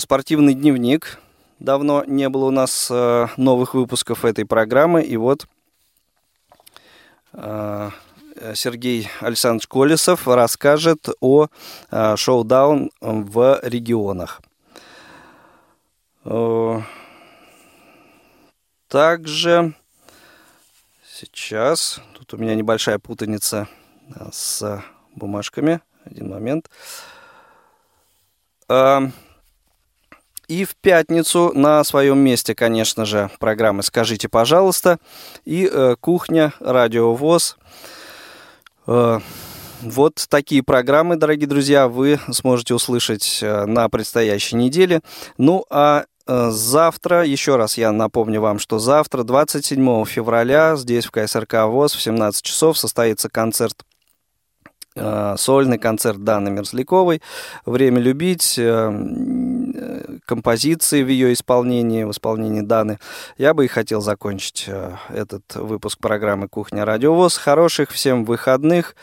спортивный 0.00 0.54
дневник 0.54 1.18
Давно 1.58 2.04
не 2.06 2.28
было 2.28 2.46
у 2.46 2.50
нас 2.50 2.88
э, 2.88 3.26
новых 3.36 3.74
выпусков 3.74 4.24
этой 4.24 4.46
программы, 4.46 5.02
и 5.02 5.16
вот 5.16 5.48
э, 7.32 7.90
Сергей 8.54 9.08
Александрович 9.20 9.66
Колесов 9.66 10.28
расскажет 10.28 11.08
о 11.20 11.48
э, 11.90 12.16
шоу-даун 12.16 12.92
в 13.00 13.60
регионах. 13.62 14.40
Также 18.88 19.74
сейчас, 21.10 22.00
тут 22.14 22.34
у 22.34 22.36
меня 22.36 22.54
небольшая 22.54 22.98
путаница 22.98 23.66
с 24.30 24.82
бумажками, 25.14 25.80
один 26.04 26.28
момент. 26.28 26.70
И 30.48 30.64
в 30.64 30.76
пятницу 30.76 31.52
на 31.54 31.84
своем 31.84 32.18
месте, 32.20 32.54
конечно 32.54 33.04
же, 33.04 33.30
программы 33.38 33.82
«Скажите, 33.82 34.30
пожалуйста» 34.30 34.98
и 35.44 35.68
э, 35.70 35.94
«Кухня», 36.00 36.54
«Радио 36.58 37.14
ВОЗ». 37.14 37.58
Э, 38.86 39.20
вот 39.82 40.24
такие 40.30 40.62
программы, 40.62 41.16
дорогие 41.16 41.46
друзья, 41.46 41.86
вы 41.86 42.18
сможете 42.30 42.72
услышать 42.72 43.40
э, 43.42 43.66
на 43.66 43.90
предстоящей 43.90 44.56
неделе. 44.56 45.02
Ну 45.36 45.64
а 45.70 46.04
Завтра, 46.30 47.24
еще 47.24 47.56
раз 47.56 47.78
я 47.78 47.90
напомню 47.90 48.42
вам, 48.42 48.58
что 48.58 48.78
завтра, 48.78 49.22
27 49.22 50.04
февраля, 50.04 50.76
здесь 50.76 51.06
в 51.06 51.10
КСРК 51.10 51.64
ВОЗ 51.64 51.94
в 51.94 52.02
17 52.02 52.44
часов 52.44 52.76
состоится 52.76 53.30
концерт 53.30 53.86
сольный 55.36 55.78
концерт 55.78 56.22
Даны 56.24 56.50
Мерзляковой 56.50 57.22
«Время 57.66 58.00
любить», 58.00 58.58
э, 58.58 60.18
композиции 60.26 61.02
в 61.02 61.08
ее 61.08 61.32
исполнении, 61.32 62.04
в 62.04 62.10
исполнении 62.10 62.60
Даны. 62.60 62.98
Я 63.36 63.54
бы 63.54 63.64
и 63.64 63.68
хотел 63.68 64.00
закончить 64.00 64.64
э, 64.66 64.92
этот 65.10 65.54
выпуск 65.54 65.98
программы 65.98 66.48
«Кухня 66.48 66.84
Радиовоз». 66.84 67.36
Хороших 67.36 67.90
всем 67.90 68.24
выходных, 68.24 68.96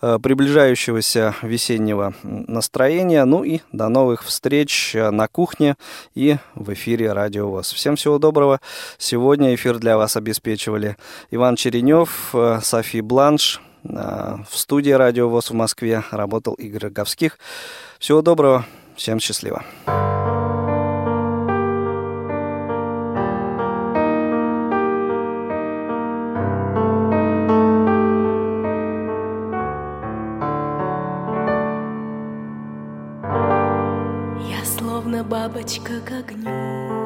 приближающегося 0.00 1.34
весеннего 1.42 2.14
настроения. 2.22 3.24
Ну 3.24 3.44
и 3.44 3.60
до 3.70 3.88
новых 3.88 4.24
встреч 4.24 4.94
на 4.94 5.28
кухне 5.28 5.76
и 6.14 6.38
в 6.56 6.72
эфире 6.72 7.12
Радио 7.12 7.48
ВОЗ. 7.48 7.72
Всем 7.72 7.94
всего 7.94 8.18
доброго. 8.18 8.60
Сегодня 8.98 9.54
эфир 9.54 9.78
для 9.78 9.96
вас 9.96 10.16
обеспечивали 10.16 10.96
Иван 11.30 11.54
Черенев, 11.54 12.34
Софи 12.62 13.00
Бланш, 13.00 13.60
в 13.84 14.46
студии 14.52 14.90
Радио 14.90 15.28
ВОЗ 15.28 15.50
в 15.50 15.54
Москве 15.54 16.02
работал 16.10 16.54
Игорь 16.54 16.82
Роговских. 16.82 17.38
Всего 17.98 18.22
доброго, 18.22 18.64
всем 18.96 19.20
счастливо. 19.20 19.64
Я 34.48 34.64
словно 34.64 35.24
бабочка 35.24 36.00
к 36.00 36.10
огню 36.12 37.01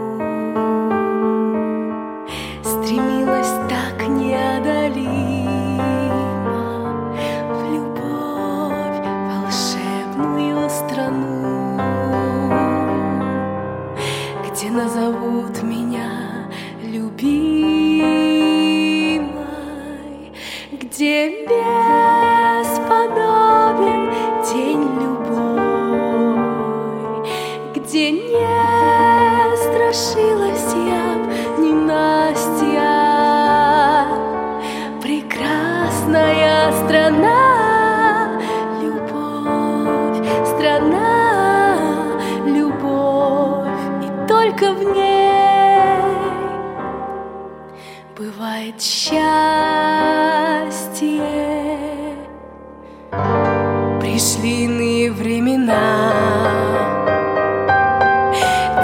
счастье. 49.07 49.23
Пришли 54.01 54.65
иные 54.65 55.13
времена, 55.13 56.13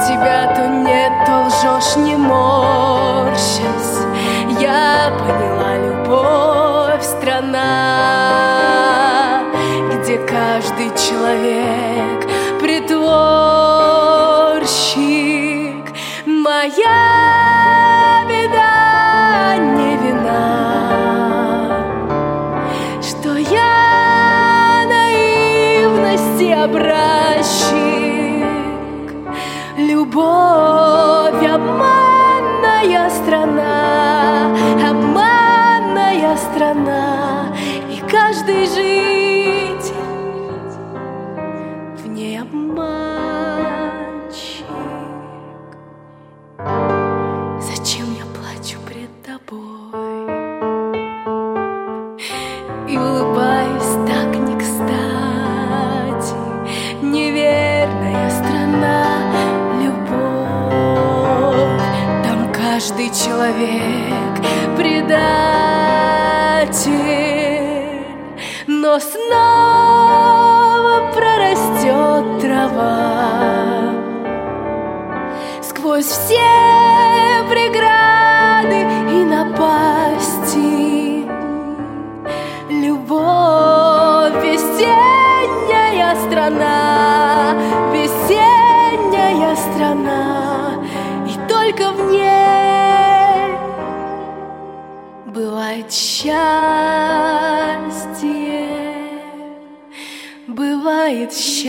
тебя 0.07 0.55
то 0.55 0.69
нет, 0.69 1.13
то 1.27 1.47
лжешь, 1.47 1.97
не 1.97 2.12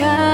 счастье, 0.04 0.12
бывает 0.12 0.18
счастье. 0.18 0.33